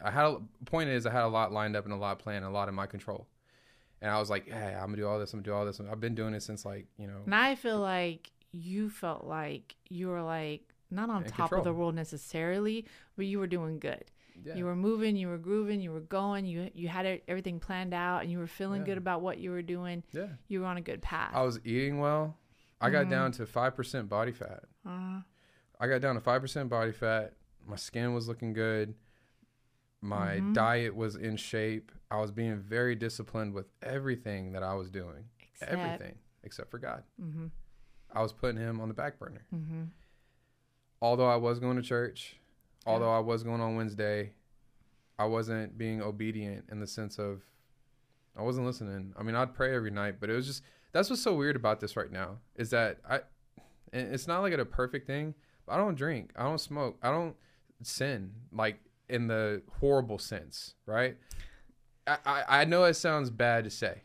I 0.04 0.12
had 0.12 0.26
a 0.26 0.40
point 0.66 0.90
is 0.90 1.06
I 1.06 1.12
had 1.12 1.24
a 1.24 1.28
lot 1.28 1.52
lined 1.52 1.76
up 1.76 1.84
and 1.86 1.94
a 1.94 1.98
lot 1.98 2.20
planned, 2.20 2.44
a 2.46 2.50
lot 2.50 2.70
in 2.70 2.76
my 2.76 2.86
control. 2.86 3.28
And 4.02 4.10
I 4.12 4.20
was 4.20 4.30
like, 4.30 4.48
hey, 4.48 4.74
I'm 4.76 4.86
gonna 4.88 4.98
do 4.98 5.08
all 5.08 5.20
this. 5.20 5.34
I'm 5.34 5.40
gonna 5.42 5.46
do 5.46 5.54
all 5.54 5.66
this. 5.66 5.80
I've 5.80 6.00
been 6.00 6.16
doing 6.16 6.34
it 6.34 6.42
since 6.44 6.66
like 6.66 6.86
you 6.98 7.08
know. 7.08 7.22
and 7.26 7.36
I 7.36 7.56
feel 7.56 7.80
like 7.80 8.32
you 8.52 8.90
felt 8.90 9.26
like 9.26 9.76
you 9.90 10.08
were 10.08 10.22
like 10.22 10.62
not 10.92 11.10
on 11.10 11.24
top 11.26 11.52
of 11.52 11.64
the 11.64 11.74
world 11.74 11.96
necessarily, 11.96 12.86
but 13.16 13.26
you 13.26 13.40
were 13.40 13.48
doing 13.48 13.80
good. 13.80 14.06
Yeah. 14.44 14.56
You 14.56 14.66
were 14.66 14.76
moving, 14.76 15.18
you 15.18 15.28
were 15.28 15.38
grooving, 15.38 15.82
you 15.82 15.92
were 15.92 16.00
going. 16.00 16.46
You 16.46 16.72
you 16.74 16.88
had 16.88 17.06
it, 17.06 17.24
everything 17.28 17.60
planned 17.60 17.94
out, 17.94 18.22
and 18.22 18.32
you 18.32 18.38
were 18.40 18.48
feeling 18.48 18.82
Yeah. 18.82 18.86
good 18.88 18.98
about 18.98 19.22
what 19.22 19.38
you 19.38 19.52
were 19.52 19.62
doing. 19.62 20.04
yeah. 20.14 20.28
You 20.48 20.62
were 20.62 20.66
on 20.66 20.78
a 20.78 20.82
good 20.82 21.02
path. 21.02 21.32
I 21.34 21.42
was 21.44 21.60
eating 21.66 22.00
well. 22.00 22.38
I 22.82 22.90
got 22.90 23.08
Mhm. 23.08 23.10
down 23.10 23.32
to 23.34 23.46
five 23.46 23.76
percent 23.76 24.08
body 24.08 24.32
fat. 24.32 24.64
uh, 24.86 25.22
I 25.82 25.88
got 25.88 26.00
down 26.02 26.16
to 26.16 26.22
five 26.22 26.42
percent 26.42 26.70
body 26.70 26.92
fat. 26.94 27.34
My 27.68 27.76
skin 27.76 28.14
was 28.14 28.28
looking 28.30 28.54
good. 28.54 28.96
My 30.02 30.38
Mhm. 30.40 30.54
diet 30.54 30.96
was 30.96 31.16
in 31.16 31.36
shape. 31.36 31.92
I 32.10 32.20
was 32.22 32.32
being 32.32 32.58
very 32.60 32.96
disciplined 32.96 33.54
with 33.54 33.68
everything 33.82 34.54
that 34.54 34.64
I 34.64 34.74
was 34.74 34.90
doing. 34.90 35.30
except, 35.52 35.72
Everything 35.74 36.18
except 36.44 36.72
for 36.72 36.78
God. 36.80 37.04
Mm-hmm, 37.22 37.48
I 38.14 38.22
was 38.22 38.32
putting 38.32 38.56
Him 38.62 38.80
on 38.80 38.88
the 38.88 38.94
back 38.94 39.20
burner. 39.20 39.46
mm-hmm. 39.54 39.84
Although 41.02 41.28
I 41.30 41.36
was 41.36 41.60
going 41.60 41.76
to 41.78 41.82
church, 41.82 42.38
although 42.86 43.12
I 43.12 43.20
was 43.20 43.44
going 43.44 43.60
on 43.62 43.76
Wednesday, 43.76 44.34
I 45.18 45.26
wasn't 45.26 45.78
being 45.78 46.02
obedient 46.02 46.70
in 46.70 46.80
the 46.80 46.88
sense 46.88 47.20
of 47.20 47.44
I 48.38 48.42
wasn't 48.42 48.66
listening. 48.68 49.14
I 49.18 49.24
mean, 49.24 49.36
I'd 49.36 49.54
pray 49.54 49.76
every 49.76 49.92
night, 49.92 50.20
but 50.22 50.30
it 50.30 50.34
was 50.34 50.46
just 50.48 50.64
that's 50.94 51.10
what's 51.10 51.22
so 51.22 51.36
weird 51.36 51.56
about 51.58 51.80
this 51.82 51.96
right 51.98 52.12
now 52.12 52.40
is 52.56 52.70
that 52.70 53.00
I 53.08 53.22
and 53.92 54.14
it's 54.14 54.28
not 54.28 54.40
like 54.42 54.54
a 54.54 54.64
perfect 54.66 55.08
thing. 55.08 55.36
But 55.66 55.74
I 55.74 55.78
don't 55.78 55.96
drink, 55.96 56.32
I 56.38 56.44
don't 56.44 56.58
smoke, 56.60 56.98
I 57.04 57.12
don't 57.12 57.36
sin 57.84 58.34
like 58.52 58.80
in 59.10 59.28
the 59.28 59.62
horrible 59.80 60.18
sense, 60.18 60.76
right? 60.86 61.18
I, 62.08 62.18
I, 62.26 62.44
I 62.62 62.66
know 62.66 62.84
it 62.86 62.96
sounds 62.96 63.30
bad 63.30 63.64
to 63.66 63.70
say, 63.70 64.02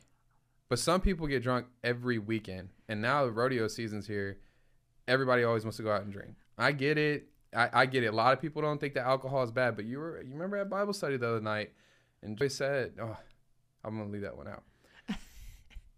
but 0.68 0.78
some 0.78 1.00
people 1.00 1.26
get 1.26 1.42
drunk 1.42 1.66
every 1.82 2.18
weekend, 2.18 2.70
and 2.88 3.00
now 3.00 3.24
the 3.24 3.32
rodeo 3.32 3.68
season's 3.68 4.06
here. 4.06 4.38
Everybody 5.06 5.44
always 5.44 5.64
wants 5.64 5.76
to 5.76 5.82
go 5.82 5.92
out 5.92 6.02
and 6.02 6.12
drink. 6.12 6.34
I 6.56 6.72
get 6.72 6.96
it. 6.98 7.26
I, 7.54 7.68
I 7.72 7.86
get 7.86 8.02
it. 8.02 8.08
A 8.08 8.12
lot 8.12 8.32
of 8.32 8.40
people 8.40 8.62
don't 8.62 8.80
think 8.80 8.94
that 8.94 9.06
alcohol 9.06 9.42
is 9.42 9.50
bad, 9.50 9.76
but 9.76 9.84
you 9.84 9.98
were 9.98 10.22
you 10.22 10.32
remember 10.32 10.56
at 10.56 10.70
Bible 10.70 10.92
study 10.92 11.16
the 11.16 11.28
other 11.28 11.40
night, 11.40 11.72
and 12.22 12.36
Joy 12.38 12.48
said, 12.48 12.94
"Oh, 13.00 13.16
I'm 13.84 13.98
gonna 13.98 14.10
leave 14.10 14.22
that 14.22 14.36
one 14.36 14.48
out." 14.48 14.62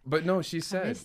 But 0.08 0.24
no, 0.24 0.40
she 0.40 0.60
said 0.60 0.96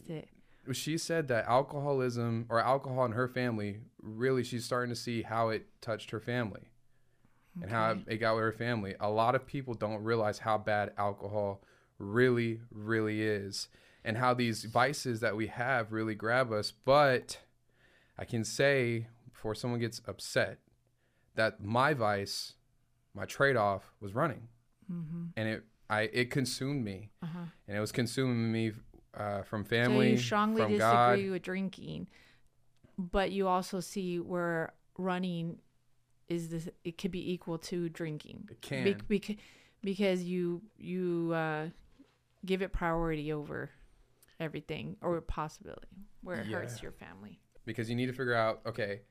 she 0.73 0.97
said 0.97 1.27
that 1.29 1.45
alcoholism 1.47 2.45
or 2.49 2.59
alcohol 2.59 3.05
in 3.05 3.11
her 3.13 3.27
family 3.27 3.79
really 4.01 4.43
she's 4.43 4.63
starting 4.63 4.93
to 4.93 4.99
see 4.99 5.23
how 5.23 5.49
it 5.49 5.65
touched 5.81 6.11
her 6.11 6.19
family 6.19 6.70
and 7.61 7.69
how 7.71 7.97
it, 8.07 8.17
got 8.17 8.35
with 8.35 8.43
her 8.43 8.51
family. 8.51 8.95
A 8.99 9.09
lot 9.09 9.35
of 9.35 9.45
people 9.45 9.73
don't 9.73 10.03
realize 10.03 10.39
how 10.39 10.57
bad 10.57 10.91
alcohol 10.97 11.61
really, 11.97 12.61
really 12.71 13.21
is, 13.21 13.67
and 14.05 14.17
how 14.17 14.33
these 14.33 14.63
vices 14.65 15.19
that 15.19 15.35
we 15.35 15.47
have 15.47 15.91
really 15.91 16.15
grab 16.15 16.51
us. 16.51 16.71
But 16.71 17.39
I 18.17 18.25
can 18.25 18.43
say 18.43 19.07
before 19.31 19.53
someone 19.55 19.79
gets 19.79 20.01
upset 20.07 20.59
that 21.35 21.63
my 21.63 21.93
vice, 21.93 22.53
my 23.13 23.25
trade 23.25 23.55
off 23.55 23.91
was 23.99 24.13
running, 24.15 24.47
Mm-hmm. 24.91 25.25
and 25.37 25.47
it 25.47 25.63
I 25.89 26.01
it 26.13 26.31
consumed 26.31 26.83
me, 26.85 27.09
Uh-huh. 27.21 27.45
and 27.67 27.77
it 27.77 27.79
was 27.79 27.91
consuming 27.91 28.51
me 28.51 28.71
uh, 29.13 29.41
from 29.43 29.63
So 29.65 29.69
family, 29.69 30.11
you 30.11 30.17
strongly 30.17 30.61
from 30.61 30.71
disagree 30.71 31.23
God. 31.25 31.31
with 31.31 31.41
drinking, 31.41 32.07
but 32.97 33.31
you 33.31 33.47
also 33.47 33.79
see 33.81 34.19
where 34.19 34.73
running 34.97 35.59
is 36.31 36.49
this. 36.49 36.69
It 36.83 36.97
could 36.97 37.11
be 37.11 37.31
equal 37.33 37.57
to 37.59 37.89
drinking. 37.89 38.47
It 38.51 38.61
can. 38.61 38.83
Be- 38.83 39.17
bec- 39.19 39.37
because 39.83 40.23
you 40.23 40.61
you 40.77 41.31
uh, 41.33 41.67
give 42.45 42.61
it 42.61 42.71
priority 42.71 43.31
over 43.33 43.69
everything 44.39 44.95
or 45.01 45.19
possibility 45.21 45.87
where 46.23 46.39
it 46.39 46.47
hurts 46.47 46.81
your 46.81 46.91
family. 46.91 47.39
because 47.65 47.89
you 47.89 47.95
need 47.95 48.07
to 48.07 48.13
figure 48.13 48.33
out 48.33 48.61
okay 48.65 49.01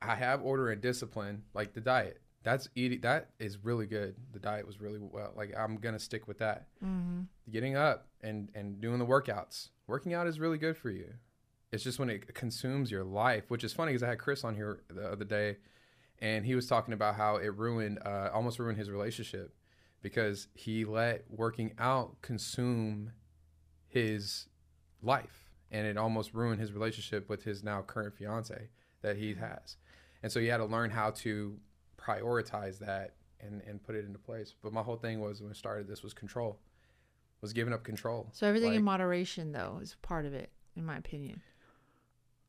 i 0.00 0.14
have 0.14 0.40
order 0.42 0.70
and 0.70 0.80
discipline 0.80 1.42
like 1.52 1.72
the 1.74 1.80
diet 1.80 2.20
that's 2.44 2.68
eating 2.76 3.00
that 3.00 3.30
is 3.40 3.58
really 3.64 3.86
good 3.86 4.14
the 4.32 4.38
diet 4.38 4.64
was 4.64 4.80
really 4.80 5.00
well 5.00 5.32
like 5.36 5.52
i'm 5.58 5.76
gonna 5.78 5.98
stick 5.98 6.28
with 6.28 6.38
that 6.38 6.68
Mm-hmm. 6.84 7.22
getting 7.50 7.74
up 7.76 8.06
and 8.20 8.50
and 8.54 8.80
doing 8.80 9.00
the 9.00 9.06
workouts 9.06 9.70
working 9.88 10.14
out 10.14 10.28
is 10.28 10.38
really 10.38 10.58
good 10.58 10.76
for 10.76 10.90
you 10.90 11.12
it's 11.72 11.82
just 11.82 11.98
when 11.98 12.08
it 12.08 12.32
consumes 12.34 12.88
your 12.92 13.02
life 13.04 13.44
which 13.48 13.64
is 13.64 13.72
funny 13.72 13.90
because 13.90 14.04
i 14.04 14.08
had 14.08 14.18
chris 14.20 14.44
on 14.44 14.54
here 14.54 14.82
the 14.88 15.10
other 15.10 15.24
day 15.24 15.56
and 16.20 16.44
he 16.44 16.54
was 16.54 16.66
talking 16.66 16.94
about 16.94 17.14
how 17.14 17.36
it 17.36 17.56
ruined 17.56 17.98
uh, 18.04 18.30
almost 18.32 18.58
ruined 18.58 18.78
his 18.78 18.90
relationship 18.90 19.54
because 20.02 20.48
he 20.54 20.84
let 20.84 21.24
working 21.28 21.72
out 21.78 22.20
consume 22.22 23.12
his 23.86 24.46
life 25.02 25.50
and 25.70 25.86
it 25.86 25.96
almost 25.96 26.34
ruined 26.34 26.60
his 26.60 26.72
relationship 26.72 27.28
with 27.28 27.42
his 27.44 27.62
now 27.62 27.82
current 27.82 28.14
fiance 28.14 28.68
that 29.02 29.16
he 29.16 29.34
has. 29.34 29.76
And 30.22 30.30
so 30.30 30.40
he 30.40 30.46
had 30.46 30.58
to 30.58 30.64
learn 30.64 30.90
how 30.90 31.10
to 31.10 31.56
prioritize 31.96 32.78
that 32.78 33.14
and 33.40 33.62
and 33.62 33.82
put 33.82 33.94
it 33.94 34.04
into 34.04 34.18
place. 34.18 34.54
But 34.62 34.72
my 34.72 34.82
whole 34.82 34.96
thing 34.96 35.20
was 35.20 35.40
when 35.40 35.50
I 35.50 35.54
started 35.54 35.86
this 35.86 36.02
was 36.02 36.14
control 36.14 36.58
was 37.40 37.52
giving 37.52 37.72
up 37.72 37.84
control. 37.84 38.28
So 38.32 38.46
everything 38.46 38.74
in 38.74 38.82
moderation, 38.82 39.52
though, 39.52 39.78
is 39.80 39.96
part 40.02 40.26
of 40.26 40.34
it, 40.34 40.50
in 40.76 40.84
my 40.84 40.96
opinion. 40.96 41.40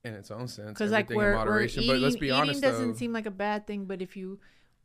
In 0.04 0.14
its 0.14 0.32
own 0.32 0.48
sense 0.48 0.70
Because 0.70 0.92
like 0.92 1.10
we're, 1.10 1.26
in 1.26 1.32
we're 1.32 1.38
moderation 1.38 1.84
eating, 1.84 1.96
but 1.96 2.02
let's 2.02 2.16
be 2.16 2.28
eating 2.28 2.40
honest 2.40 2.62
doesn't 2.62 2.94
though 2.94 2.98
seem 2.98 3.14
like 3.14 3.26
a 3.26 3.32
bad 3.32 3.68
thing, 3.68 3.86
but 3.86 4.02
if 4.02 4.16
you 4.16 4.40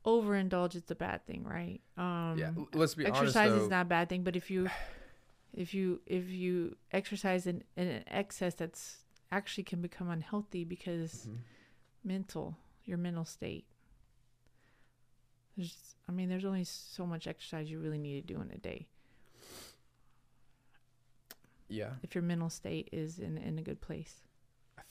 overindulge, 0.05 0.75
it's 0.75 0.91
a 0.91 0.95
bad 0.95 1.25
thing, 1.27 1.45
right? 1.45 1.81
Um, 1.97 2.37
yeah 2.39 2.51
let's 2.75 2.95
be 2.95 3.07
exercise 3.07 3.51
honest 3.51 3.65
is 3.65 3.71
not 3.71 3.83
a 3.83 3.89
bad 3.89 4.09
thing, 4.09 4.25
but 4.25 4.37
if 4.37 4.51
you 4.51 4.69
if 5.53 5.73
you 5.73 6.01
if 6.07 6.29
you 6.29 6.77
exercise 6.93 7.47
in, 7.47 7.63
in 7.77 7.89
an 7.89 8.05
excess, 8.09 8.55
that's 8.55 8.99
actually 9.31 9.65
can 9.65 9.81
become 9.81 10.09
unhealthy 10.11 10.65
because 10.65 11.29
Mhm. 11.29 11.39
mental, 12.05 12.57
your 12.85 12.99
mental 12.99 13.25
state. 13.25 13.67
There's, 15.57 15.95
I 16.09 16.13
mean, 16.13 16.29
there's 16.29 16.45
only 16.45 16.65
so 16.65 17.07
much 17.07 17.27
exercise 17.29 17.71
you 17.71 17.79
really 17.79 17.99
need 17.99 18.27
to 18.27 18.35
do 18.35 18.41
in 18.41 18.51
a 18.51 18.59
day 18.59 18.89
yeah 21.69 21.93
if 22.03 22.15
your 22.15 22.23
mental 22.23 22.51
state 22.51 22.89
is 22.93 23.19
in 23.19 23.39
in 23.39 23.59
a 23.59 23.63
good 23.63 23.81
place. 23.81 24.21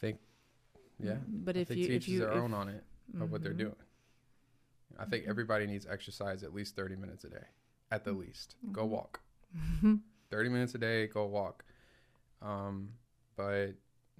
I 0.04 0.06
think 0.06 0.20
yeah 1.00 1.16
but 1.46 1.56
I 1.56 1.60
if 1.60 1.70
you 1.76 1.86
if 1.96 2.08
you 2.10 2.20
their 2.20 2.30
if, 2.32 2.36
own 2.44 2.54
on 2.54 2.68
it 2.68 2.84
of 3.22 3.32
what 3.32 3.42
they're 3.44 3.54
Mhm. 3.54 3.58
doing. 3.60 3.76
I 5.00 5.06
think 5.06 5.26
everybody 5.28 5.66
needs 5.66 5.86
exercise 5.90 6.44
at 6.44 6.54
least 6.54 6.76
30 6.76 6.96
minutes 6.96 7.24
a 7.24 7.30
day 7.30 7.46
at 7.90 8.04
the 8.04 8.12
least. 8.12 8.56
Go 8.72 8.86
Mhm. 8.86 8.90
walk. 8.90 9.22
Mhm. 9.56 10.02
30 10.30 10.50
minutes 10.50 10.76
a 10.76 10.78
day 10.78 11.08
go 11.08 11.26
walk. 11.26 11.64
Um 12.42 12.94
but 13.36 13.72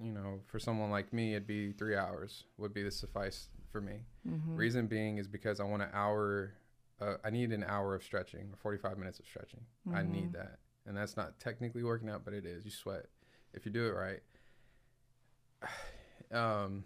you 0.02 0.12
know 0.12 0.42
for 0.48 0.58
someone 0.60 0.90
like 0.90 1.12
me 1.14 1.34
it'd 1.36 1.46
be 1.48 1.72
three 1.74 1.96
hours 1.96 2.46
would 2.58 2.74
be 2.74 2.82
the 2.84 2.92
suffice 2.92 3.50
for 3.72 3.82
me. 3.82 4.06
Mhm. 4.26 4.58
reason 4.58 4.88
being 4.88 5.18
is 5.18 5.28
because 5.28 5.60
i 5.60 5.64
want 5.64 5.82
an 5.84 5.90
hour 5.94 6.54
uh, 7.02 7.18
i 7.24 7.30
need 7.30 7.52
an 7.52 7.64
hour 7.64 7.94
of 7.96 8.04
stretching 8.04 8.50
or 8.52 8.56
45 8.58 8.98
minutes 8.98 9.20
of 9.20 9.26
stretching. 9.26 9.66
I 9.92 10.04
need 10.04 10.30
Mhm. 10.30 10.34
that. 10.34 10.60
And 10.86 10.96
that's 10.98 11.16
not 11.18 11.40
technically 11.40 11.84
working 11.84 12.10
out 12.10 12.24
but 12.26 12.34
it 12.34 12.46
is. 12.46 12.64
You 12.66 12.72
sweat. 12.72 13.08
If 13.54 13.66
you 13.66 13.72
do 13.72 13.86
it 13.88 13.92
right 13.96 14.22
um 16.32 16.84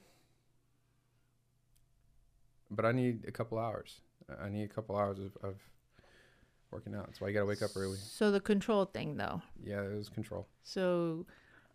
but 2.72 2.86
i 2.86 2.92
need 2.92 3.24
a 3.28 3.32
couple 3.32 3.58
hours 3.58 4.02
i 4.42 4.50
need 4.50 4.64
a 4.64 4.68
couple 4.68 4.96
hours 4.98 5.20
of, 5.20 5.38
of 5.44 5.56
working 6.72 6.94
out 6.96 7.06
that's 7.06 7.22
why 7.22 7.28
you 7.30 7.34
gotta 7.34 7.46
wake 7.46 7.62
up 7.62 7.72
early 7.76 7.98
So 7.98 8.30
the 8.32 8.42
control 8.42 8.86
thing, 8.86 9.16
though. 9.18 9.42
yeah 9.64 9.82
it 9.82 9.96
was 9.96 10.10
control 10.10 10.48
So 10.64 11.26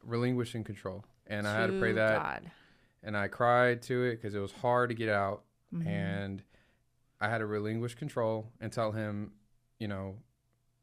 relinquishing 0.05 0.65
control 0.65 1.05
and 1.27 1.47
i 1.47 1.55
had 1.61 1.69
to 1.69 1.79
pray 1.79 1.93
that 1.93 2.23
God. 2.23 2.51
and 3.03 3.17
i 3.17 3.29
cried 3.29 3.81
to 3.83 4.03
it 4.05 4.17
because 4.17 4.35
it 4.35 4.41
was 4.41 4.53
hard 4.53 4.91
to 4.91 4.95
get 4.95 5.09
out 5.09 5.45
Mhm. 5.75 5.87
and 5.87 6.43
i 7.21 7.29
had 7.29 7.38
to 7.38 7.47
relinquish 7.47 7.95
control 7.95 8.51
and 8.61 8.71
tell 8.73 8.93
him 8.93 9.33
you 9.79 9.88
know 9.88 10.17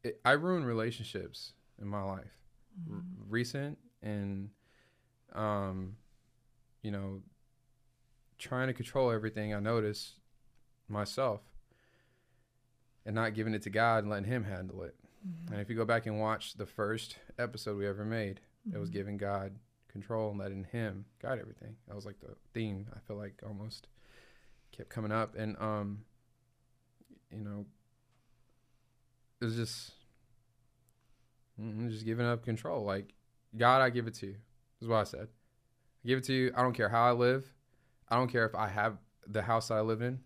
it, 0.04 0.20
i 0.26 0.32
ruined 0.32 0.66
relationships 0.66 1.54
in 1.80 1.88
my 1.88 2.02
life 2.02 2.32
r- 2.90 2.96
Mhm. 2.98 3.04
recent 3.28 3.78
and 4.02 4.50
um 5.34 5.96
you 6.82 6.92
know 6.92 7.22
trying 8.38 8.68
to 8.68 8.74
control 8.74 9.12
everything 9.12 9.54
i 9.54 9.60
noticed 9.60 10.14
myself 10.88 11.42
and 13.06 13.16
not 13.16 13.34
giving 13.34 13.54
it 13.54 13.62
to 13.64 13.70
god 13.70 14.04
and 14.04 14.10
letting 14.10 14.26
him 14.30 14.44
handle 14.44 14.84
it. 14.84 14.96
Mhm. 15.28 15.52
and 15.52 15.62
if 15.62 15.70
you 15.70 15.76
go 15.76 15.86
back 15.86 16.06
and 16.06 16.20
watch 16.20 16.54
the 16.54 16.66
first 16.66 17.18
episode 17.38 17.78
we 17.78 17.86
ever 17.88 18.06
made 18.06 18.40
it 18.74 18.78
was 18.78 18.90
Mhm. 18.90 18.94
giving 18.94 19.18
god 19.18 19.60
control 19.90 20.30
and 20.30 20.40
letting 20.40 20.64
him 20.66 21.06
guide 21.20 21.40
everything. 21.40 21.76
That 21.88 21.96
was 21.96 22.06
like 22.06 22.20
the 22.20 22.36
theme 22.54 22.88
i 22.96 23.00
feel 23.00 23.18
like 23.18 23.42
almost 23.44 23.88
kept 24.72 24.90
coming 24.90 25.12
up. 25.12 25.36
And 25.36 25.58
um 25.58 26.06
you 27.32 27.40
know 27.44 27.66
it 29.42 29.46
was 29.46 29.56
just 29.56 29.94
mm, 31.60 31.90
just 31.90 32.06
giving 32.06 32.26
up 32.26 32.44
control. 32.46 32.84
Like 32.86 33.14
god 33.58 33.82
i 33.82 33.90
give 33.90 34.06
it 34.08 34.14
to 34.14 34.28
you 34.28 34.38
is 34.80 34.88
what 34.88 34.98
i 34.98 35.04
said 35.04 35.28
i 36.04 36.08
give 36.08 36.20
it 36.20 36.24
to 36.26 36.34
you. 36.34 36.52
I 36.56 36.62
don't 36.62 36.74
care 36.74 36.90
how 36.90 37.06
i 37.06 37.12
live. 37.12 37.52
I 38.10 38.16
don't 38.16 38.32
care 38.32 38.46
if 38.46 38.56
i 38.56 38.68
have 38.68 38.98
the 39.28 39.42
house 39.42 39.68
that 39.68 39.76
i 39.76 39.82
live 39.82 40.02
in. 40.02 40.20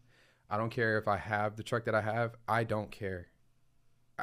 I 0.49 0.57
don't 0.57 0.69
care 0.69 0.97
if 0.97 1.07
i 1.07 1.17
have 1.17 1.55
the 1.55 1.63
truck 1.63 1.85
that 1.85 1.95
i 1.95 2.01
have. 2.01 2.35
I 2.47 2.63
don't 2.63 2.91
care. 2.91 3.27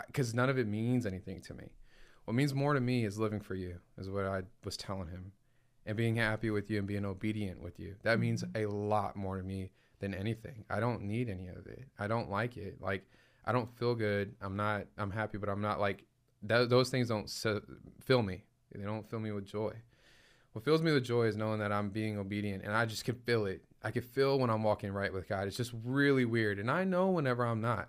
Because 0.07 0.35
none 0.35 0.49
of 0.49 0.59
it 0.59 0.67
means 0.67 1.07
anything 1.07 1.41
to 1.43 1.55
me. 1.55 1.73
What 2.25 2.35
means 2.35 2.55
more 2.55 2.75
to 2.75 2.81
me 2.81 3.05
is 3.05 3.19
living 3.19 3.41
for 3.41 3.55
you 3.55 3.77
is 3.99 4.09
what 4.09 4.25
i 4.25 4.43
was 4.65 4.77
telling 4.77 5.09
him 5.09 5.33
and 5.87 5.97
being 5.97 6.17
happy 6.17 6.51
with 6.51 6.71
you 6.71 6.79
and 6.79 6.87
being 6.87 7.05
obedient 7.05 7.61
with 7.61 7.81
you. 7.81 7.97
That 8.03 8.21
means 8.21 8.45
mm-hmm. 8.45 8.65
a 8.65 8.71
lot 8.71 9.17
more 9.17 9.37
to 9.37 9.43
me 9.43 9.73
than 9.99 10.15
anything. 10.15 10.65
I 10.71 10.81
don't 10.81 11.03
need 11.03 11.29
any 11.29 11.49
of 11.49 11.67
it. 11.67 11.85
I 11.99 12.07
don't 12.07 12.31
like 12.31 12.57
it. 12.57 12.81
Like 12.81 13.05
i 13.45 13.53
don't 13.53 13.75
feel 13.79 13.95
good. 13.95 14.35
I'm 14.41 14.57
not 14.57 14.87
i'm 14.99 15.11
happy 15.11 15.39
but 15.39 15.49
i'm 15.49 15.63
not 15.63 15.81
like 15.81 16.05
th- 16.49 16.69
those 16.69 16.91
things 16.91 17.09
don't 17.09 17.29
fill 18.05 18.23
me. 18.23 18.45
They 18.73 18.85
don't 18.85 19.09
fill 19.11 19.21
me 19.21 19.33
with 19.33 19.47
joy 19.47 19.75
what 20.53 20.65
fills 20.65 20.83
me 20.83 20.93
with 20.93 21.05
joy 21.05 21.25
is 21.25 21.37
knowing 21.37 21.61
that 21.61 21.73
i'm 21.73 21.91
being 21.91 22.19
obedient 22.19 22.63
and 22.65 22.73
i 22.73 22.85
just 22.85 23.05
can 23.05 23.15
feel 23.15 23.47
it 23.47 23.63
i 23.83 23.91
can 23.91 24.03
feel 24.03 24.39
when 24.39 24.51
i'm 24.51 24.63
walking 24.63 24.93
right 24.93 25.13
with 25.13 25.29
god 25.29 25.47
it's 25.47 25.57
just 25.57 25.73
really 25.85 26.25
weird 26.25 26.59
and 26.59 26.71
i 26.71 26.85
know 26.85 27.09
whenever 27.09 27.45
i'm 27.45 27.61
not 27.61 27.89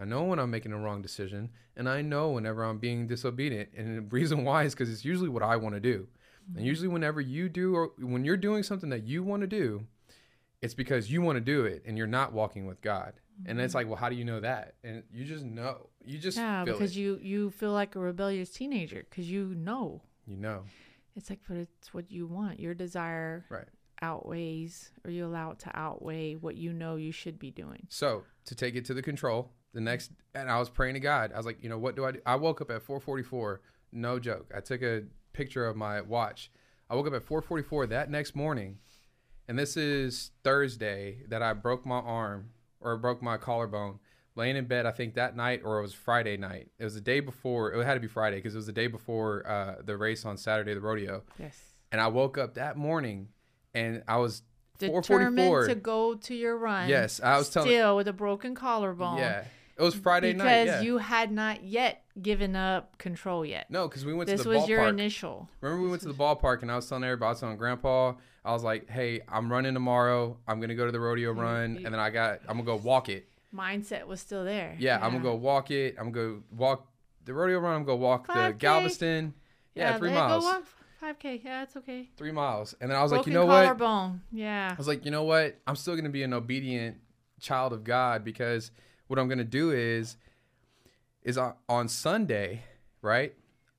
I 0.00 0.06
know 0.06 0.24
when 0.24 0.38
I'm 0.38 0.50
making 0.50 0.72
a 0.72 0.78
wrong 0.78 1.02
decision, 1.02 1.50
and 1.76 1.86
I 1.86 2.00
know 2.00 2.30
whenever 2.30 2.64
I'm 2.64 2.78
being 2.78 3.06
disobedient. 3.06 3.68
And 3.76 3.98
the 3.98 4.02
reason 4.10 4.44
why 4.44 4.64
is 4.64 4.74
because 4.74 4.90
it's 4.90 5.04
usually 5.04 5.28
what 5.28 5.42
I 5.42 5.56
want 5.56 5.74
to 5.74 5.80
do. 5.80 6.08
And 6.46 6.56
mm-hmm. 6.56 6.64
usually, 6.64 6.88
whenever 6.88 7.20
you 7.20 7.48
do, 7.50 7.74
or 7.74 7.92
when 7.98 8.24
you're 8.24 8.38
doing 8.38 8.62
something 8.62 8.88
that 8.90 9.04
you 9.04 9.22
want 9.22 9.42
to 9.42 9.46
do, 9.46 9.86
it's 10.62 10.72
because 10.72 11.12
you 11.12 11.20
want 11.20 11.36
to 11.36 11.40
do 11.40 11.66
it, 11.66 11.82
and 11.86 11.98
you're 11.98 12.06
not 12.06 12.32
walking 12.32 12.66
with 12.66 12.80
God. 12.80 13.12
And 13.46 13.60
it's 13.60 13.70
mm-hmm. 13.70 13.78
like, 13.78 13.86
well, 13.88 13.96
how 13.96 14.08
do 14.08 14.16
you 14.16 14.24
know 14.24 14.40
that? 14.40 14.74
And 14.82 15.02
you 15.12 15.24
just 15.24 15.44
know. 15.44 15.88
You 16.04 16.18
just 16.18 16.38
yeah, 16.38 16.64
feel 16.64 16.74
because 16.74 16.96
it. 16.96 17.00
you 17.00 17.18
you 17.22 17.50
feel 17.50 17.72
like 17.72 17.94
a 17.94 17.98
rebellious 17.98 18.50
teenager 18.50 19.04
because 19.08 19.30
you 19.30 19.54
know 19.54 20.00
You 20.26 20.36
know, 20.36 20.64
it's 21.16 21.30
like, 21.30 21.40
but 21.46 21.56
it's 21.56 21.92
what 21.92 22.10
you 22.10 22.26
want. 22.26 22.60
Your 22.60 22.74
desire 22.74 23.44
right? 23.48 23.66
outweighs, 24.02 24.90
or 25.04 25.10
you 25.10 25.26
allow 25.26 25.50
it 25.52 25.58
to 25.60 25.70
outweigh 25.78 26.34
what 26.34 26.56
you 26.56 26.72
know 26.72 26.96
you 26.96 27.12
should 27.12 27.38
be 27.38 27.50
doing. 27.50 27.86
So 27.88 28.24
to 28.46 28.54
take 28.54 28.74
it 28.74 28.84
to 28.86 28.94
the 28.94 29.02
control, 29.02 29.52
the 29.72 29.80
next, 29.80 30.10
and 30.34 30.50
I 30.50 30.58
was 30.58 30.68
praying 30.68 30.94
to 30.94 31.00
God. 31.00 31.32
I 31.32 31.36
was 31.36 31.46
like, 31.46 31.62
you 31.62 31.68
know, 31.68 31.78
what 31.78 31.96
do 31.96 32.04
I 32.04 32.12
do? 32.12 32.20
I 32.26 32.36
woke 32.36 32.60
up 32.60 32.70
at 32.70 32.82
4:44. 32.82 33.58
No 33.92 34.18
joke. 34.18 34.52
I 34.54 34.60
took 34.60 34.82
a 34.82 35.04
picture 35.32 35.66
of 35.66 35.76
my 35.76 36.00
watch. 36.00 36.50
I 36.88 36.94
woke 36.94 37.06
up 37.06 37.14
at 37.14 37.22
4:44 37.22 37.88
that 37.88 38.10
next 38.10 38.34
morning, 38.34 38.78
and 39.48 39.58
this 39.58 39.76
is 39.76 40.32
Thursday 40.42 41.24
that 41.28 41.42
I 41.42 41.52
broke 41.52 41.86
my 41.86 41.98
arm 41.98 42.50
or 42.80 42.96
broke 42.96 43.22
my 43.22 43.36
collarbone. 43.36 43.98
Laying 44.36 44.56
in 44.56 44.66
bed, 44.66 44.86
I 44.86 44.92
think 44.92 45.14
that 45.14 45.36
night, 45.36 45.62
or 45.64 45.78
it 45.80 45.82
was 45.82 45.92
Friday 45.92 46.36
night. 46.36 46.68
It 46.78 46.84
was 46.84 46.94
the 46.94 47.00
day 47.00 47.20
before. 47.20 47.72
It 47.72 47.84
had 47.84 47.94
to 47.94 48.00
be 48.00 48.06
Friday 48.06 48.36
because 48.36 48.54
it 48.54 48.58
was 48.58 48.66
the 48.66 48.72
day 48.72 48.86
before 48.86 49.46
uh, 49.46 49.82
the 49.84 49.96
race 49.96 50.24
on 50.24 50.36
Saturday, 50.36 50.72
the 50.72 50.80
rodeo. 50.80 51.22
Yes. 51.38 51.58
And 51.90 52.00
I 52.00 52.06
woke 52.06 52.38
up 52.38 52.54
that 52.54 52.76
morning, 52.76 53.28
and 53.74 54.02
I 54.06 54.18
was 54.18 54.42
Determined 54.78 55.68
to 55.68 55.74
go 55.74 56.14
to 56.14 56.34
your 56.34 56.56
run. 56.56 56.88
Yes, 56.88 57.20
I 57.20 57.36
was 57.36 57.50
telling. 57.50 57.68
Still 57.68 57.96
with 57.96 58.08
a 58.08 58.12
broken 58.12 58.54
collarbone. 58.54 59.18
Yeah, 59.18 59.44
it 59.76 59.82
was 59.82 59.94
Friday 59.94 60.32
because 60.32 60.44
night. 60.44 60.66
Yeah. 60.66 60.80
you 60.80 60.98
had 60.98 61.30
not 61.30 61.64
yet 61.64 62.02
given 62.20 62.56
up 62.56 62.96
control 62.98 63.44
yet. 63.44 63.70
no, 63.70 63.88
because 63.88 64.04
we 64.04 64.14
went 64.14 64.28
this 64.28 64.40
to 64.42 64.44
the 64.44 64.54
was 64.54 64.64
ballpark. 64.64 64.68
your 64.68 64.88
initial. 64.88 65.48
Remember 65.60 65.82
we 65.82 65.90
went 65.90 66.02
to 66.02 66.08
the 66.08 66.14
ballpark 66.14 66.62
and 66.62 66.70
I 66.70 66.76
was 66.76 66.88
telling 66.88 67.04
everybody, 67.04 67.28
I 67.28 67.30
was 67.30 67.40
telling 67.40 67.56
Grandpa, 67.56 68.14
I 68.44 68.52
was 68.52 68.62
like, 68.62 68.88
"Hey, 68.88 69.20
I'm 69.28 69.50
running 69.50 69.74
tomorrow. 69.74 70.38
I'm 70.46 70.60
gonna 70.60 70.74
go 70.74 70.86
to 70.86 70.92
the 70.92 71.00
rodeo 71.00 71.32
run, 71.32 71.76
and 71.76 71.86
then 71.86 72.00
I 72.00 72.10
got, 72.10 72.40
I'm 72.48 72.56
gonna 72.56 72.64
go 72.64 72.76
walk 72.76 73.08
it. 73.08 73.28
Mindset 73.54 74.06
was 74.06 74.20
still 74.20 74.44
there. 74.44 74.76
Yeah, 74.78 74.96
I'm 75.02 75.12
gonna 75.12 75.24
go 75.24 75.34
walk 75.34 75.70
it. 75.70 75.96
I'm 75.98 76.12
gonna 76.12 76.34
go 76.36 76.42
walk 76.52 76.86
the 77.24 77.34
rodeo 77.34 77.58
run. 77.58 77.76
I'm 77.76 77.84
gonna 77.84 77.96
walk 77.96 78.26
the 78.26 78.32
5K. 78.32 78.58
Galveston. 78.58 79.34
Yeah, 79.74 79.98
three 79.98 80.12
miles. 80.12 80.44
Go 80.44 80.50
walk 80.50 80.64
5K. 81.02 81.44
Yeah, 81.44 81.62
it's 81.62 81.76
okay. 81.76 82.08
Three 82.16 82.32
miles. 82.32 82.74
And 82.80 82.90
then 82.90 82.98
I 82.98 83.02
was 83.02 83.12
like, 83.12 83.26
you 83.26 83.32
know 83.32 83.46
what? 83.46 83.80
Yeah. 84.30 84.70
I 84.72 84.76
was 84.76 84.86
like, 84.86 85.04
you 85.04 85.10
know 85.10 85.24
what? 85.24 85.58
I'm 85.66 85.76
still 85.76 85.96
gonna 85.96 86.10
be 86.10 86.22
an 86.22 86.32
obedient 86.32 86.98
child 87.40 87.72
of 87.72 87.84
God 87.84 88.24
because 88.24 88.70
what 89.08 89.18
I'm 89.18 89.28
gonna 89.28 89.44
do 89.44 89.72
is, 89.72 90.16
is 91.22 91.36
on, 91.36 91.54
on 91.68 91.88
Sunday, 91.88 92.62
right? 93.02 93.34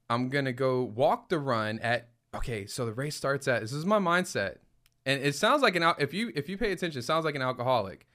I'm 0.10 0.27
gonna 0.29 0.53
go 0.53 0.84
walk 0.84 1.29
the 1.29 1.39
run 1.39 1.79
at. 1.79 2.10
Okay, 2.34 2.65
so 2.65 2.86
the 2.86 2.93
race 2.93 3.15
starts 3.15 3.47
at. 3.47 3.62
This 3.62 3.73
is 3.73 3.86
my 3.86 3.99
mindset, 3.99 4.57
and 5.05 5.21
it 5.23 5.36
sounds 5.36 5.62
like 5.62 5.75
an 5.75 5.84
if 5.99 6.13
you 6.13 6.31
if 6.36 6.49
you 6.49 6.57
pay 6.57 6.71
attention, 6.71 6.99
it 6.99 7.03
sounds 7.03 7.23
like 7.23 7.36
an 7.36 7.41
alcoholic. 7.41 8.07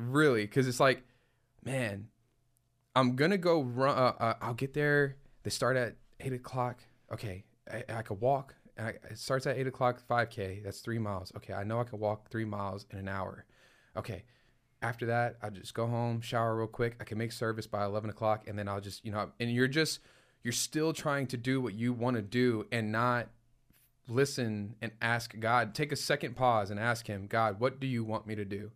Really, 0.00 0.42
because 0.42 0.68
it's 0.68 0.80
like, 0.80 1.02
man, 1.64 2.08
I'm 2.94 3.16
gonna 3.16 3.38
go 3.38 3.62
run. 3.62 3.96
Uh, 3.96 4.14
uh, 4.18 4.34
I'll 4.40 4.54
get 4.54 4.74
there. 4.74 5.16
They 5.42 5.50
start 5.50 5.76
at 5.76 5.96
eight 6.20 6.32
o'clock. 6.32 6.82
Okay, 7.12 7.44
I, 7.70 7.84
I 7.88 8.02
could 8.02 8.20
walk. 8.20 8.54
I, 8.78 8.88
it 8.88 9.18
starts 9.18 9.46
at 9.46 9.56
eight 9.56 9.66
o'clock. 9.66 10.00
Five 10.06 10.30
k. 10.30 10.60
That's 10.64 10.80
three 10.80 10.98
miles. 10.98 11.32
Okay, 11.36 11.52
I 11.52 11.64
know 11.64 11.80
I 11.80 11.84
can 11.84 11.98
walk 11.98 12.30
three 12.30 12.44
miles 12.44 12.86
in 12.90 12.98
an 12.98 13.08
hour. 13.08 13.44
Okay, 13.96 14.24
after 14.82 15.06
that, 15.06 15.36
I 15.42 15.50
just 15.50 15.74
go 15.74 15.86
home, 15.86 16.20
shower 16.20 16.56
real 16.56 16.66
quick. 16.66 16.96
I 17.00 17.04
can 17.04 17.18
make 17.18 17.32
service 17.32 17.66
by 17.66 17.84
eleven 17.84 18.10
o'clock, 18.10 18.48
and 18.48 18.58
then 18.58 18.68
I'll 18.68 18.80
just 18.80 19.04
you 19.04 19.12
know. 19.12 19.30
And 19.40 19.52
you're 19.52 19.68
just 19.68 20.00
you're 20.42 20.52
still 20.52 20.92
trying 20.92 21.26
to 21.28 21.36
do 21.36 21.60
what 21.60 21.74
you 21.74 21.92
want 21.92 22.16
to 22.16 22.22
do, 22.22 22.66
and 22.72 22.92
not 22.92 23.28
listen 24.08 24.74
and 24.80 24.92
ask 25.00 25.38
God. 25.38 25.74
Take 25.74 25.92
a 25.92 25.96
second 25.96 26.34
pause 26.36 26.70
and 26.70 26.80
ask 26.80 27.06
Him, 27.06 27.26
God, 27.26 27.60
what 27.60 27.78
do 27.80 27.86
you 27.86 28.04
want 28.04 28.26
me 28.26 28.34
to 28.34 28.44
do? 28.44 28.70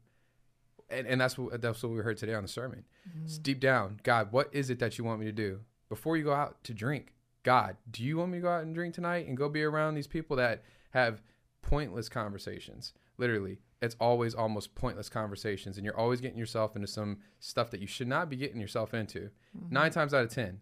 And, 0.93 1.07
and 1.07 1.21
that's 1.21 1.39
what 1.39 1.61
that's 1.61 1.83
what 1.83 1.93
we 1.93 1.99
heard 1.99 2.19
today 2.19 2.35
on 2.35 2.43
the 2.43 2.49
sermon. 2.49 2.85
Mm-hmm. 3.09 3.25
It's 3.25 3.39
deep 3.39 3.61
down, 3.61 4.01
God, 4.03 4.33
what 4.33 4.49
is 4.53 4.71
it 4.71 4.79
that 4.81 4.99
you 4.99 5.05
want 5.05 5.21
me 5.21 5.27
to 5.27 5.33
do 5.33 5.61
before 5.89 6.17
you 6.17 6.25
go 6.25 6.33
out 6.33 6.63
to 6.65 6.75
drink? 6.75 7.15
God, 7.43 7.77
do 7.91 8.05
you 8.05 8.19
want 8.19 8.31
me 8.31 8.39
to 8.39 8.43
go 8.43 8.51
out 8.51 8.63
and 8.63 8.75
drink 8.75 8.95
tonight 8.95 9.27
and 9.27 9.37
go 9.37 9.49
be 9.49 9.63
around 9.63 9.95
these 9.95 10.07
people 10.07 10.37
that 10.37 10.63
have 10.91 11.23
pointless 11.61 12.09
conversations? 12.09 12.93
Literally, 13.19 13.59
it's 13.81 13.97
always 14.01 14.35
almost 14.35 14.75
pointless 14.75 15.09
conversations, 15.09 15.77
and 15.77 15.85
you're 15.85 15.99
always 15.99 16.21
getting 16.21 16.39
yourself 16.39 16.77
into 16.77 16.87
some 16.87 17.19
stuff 17.41 17.71
that 17.71 17.81
you 17.81 17.87
should 17.87 18.09
not 18.09 18.31
be 18.31 18.37
getting 18.37 18.61
yourself 18.61 18.95
into. 18.95 19.31
Mm-hmm. 19.57 19.75
Nine 19.75 19.91
times 19.91 20.15
out 20.15 20.25
of 20.25 20.31
ten, 20.31 20.61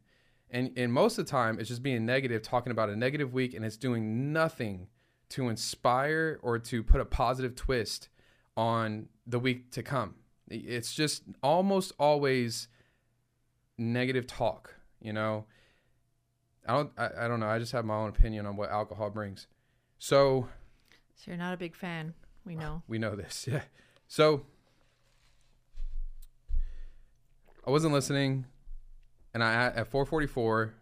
and 0.50 0.72
and 0.76 0.92
most 0.92 1.18
of 1.18 1.26
the 1.26 1.30
time, 1.30 1.58
it's 1.58 1.68
just 1.68 1.82
being 1.82 2.06
negative, 2.06 2.42
talking 2.42 2.72
about 2.72 2.88
a 2.88 2.96
negative 2.96 3.32
week, 3.32 3.54
and 3.54 3.64
it's 3.64 3.76
doing 3.76 4.32
nothing 4.32 4.88
to 5.30 5.48
inspire 5.48 6.40
or 6.42 6.58
to 6.58 6.82
put 6.82 7.00
a 7.00 7.04
positive 7.04 7.54
twist 7.54 8.08
on 8.56 9.08
the 9.26 9.38
week 9.38 9.70
to 9.72 9.82
come. 9.82 10.16
It's 10.50 10.92
just 10.92 11.22
almost 11.42 11.92
always 11.98 12.68
negative 13.78 14.26
talk, 14.26 14.74
you 15.00 15.12
know. 15.12 15.46
I 16.66 16.72
don't 16.74 16.92
I, 16.98 17.08
I 17.20 17.28
don't 17.28 17.40
know. 17.40 17.46
I 17.48 17.58
just 17.58 17.72
have 17.72 17.84
my 17.84 17.94
own 17.94 18.08
opinion 18.10 18.46
on 18.46 18.56
what 18.56 18.70
alcohol 18.70 19.10
brings. 19.10 19.46
So 19.98 20.48
So 21.14 21.30
you're 21.30 21.38
not 21.38 21.54
a 21.54 21.56
big 21.56 21.74
fan. 21.76 22.14
We 22.44 22.54
know. 22.56 22.82
we 22.88 22.98
know 22.98 23.14
this. 23.16 23.46
Yeah. 23.50 23.62
So 24.08 24.44
I 27.66 27.70
wasn't 27.70 27.92
listening 27.92 28.46
and 29.34 29.44
I 29.44 29.66
at 29.66 29.86
444 29.88 30.74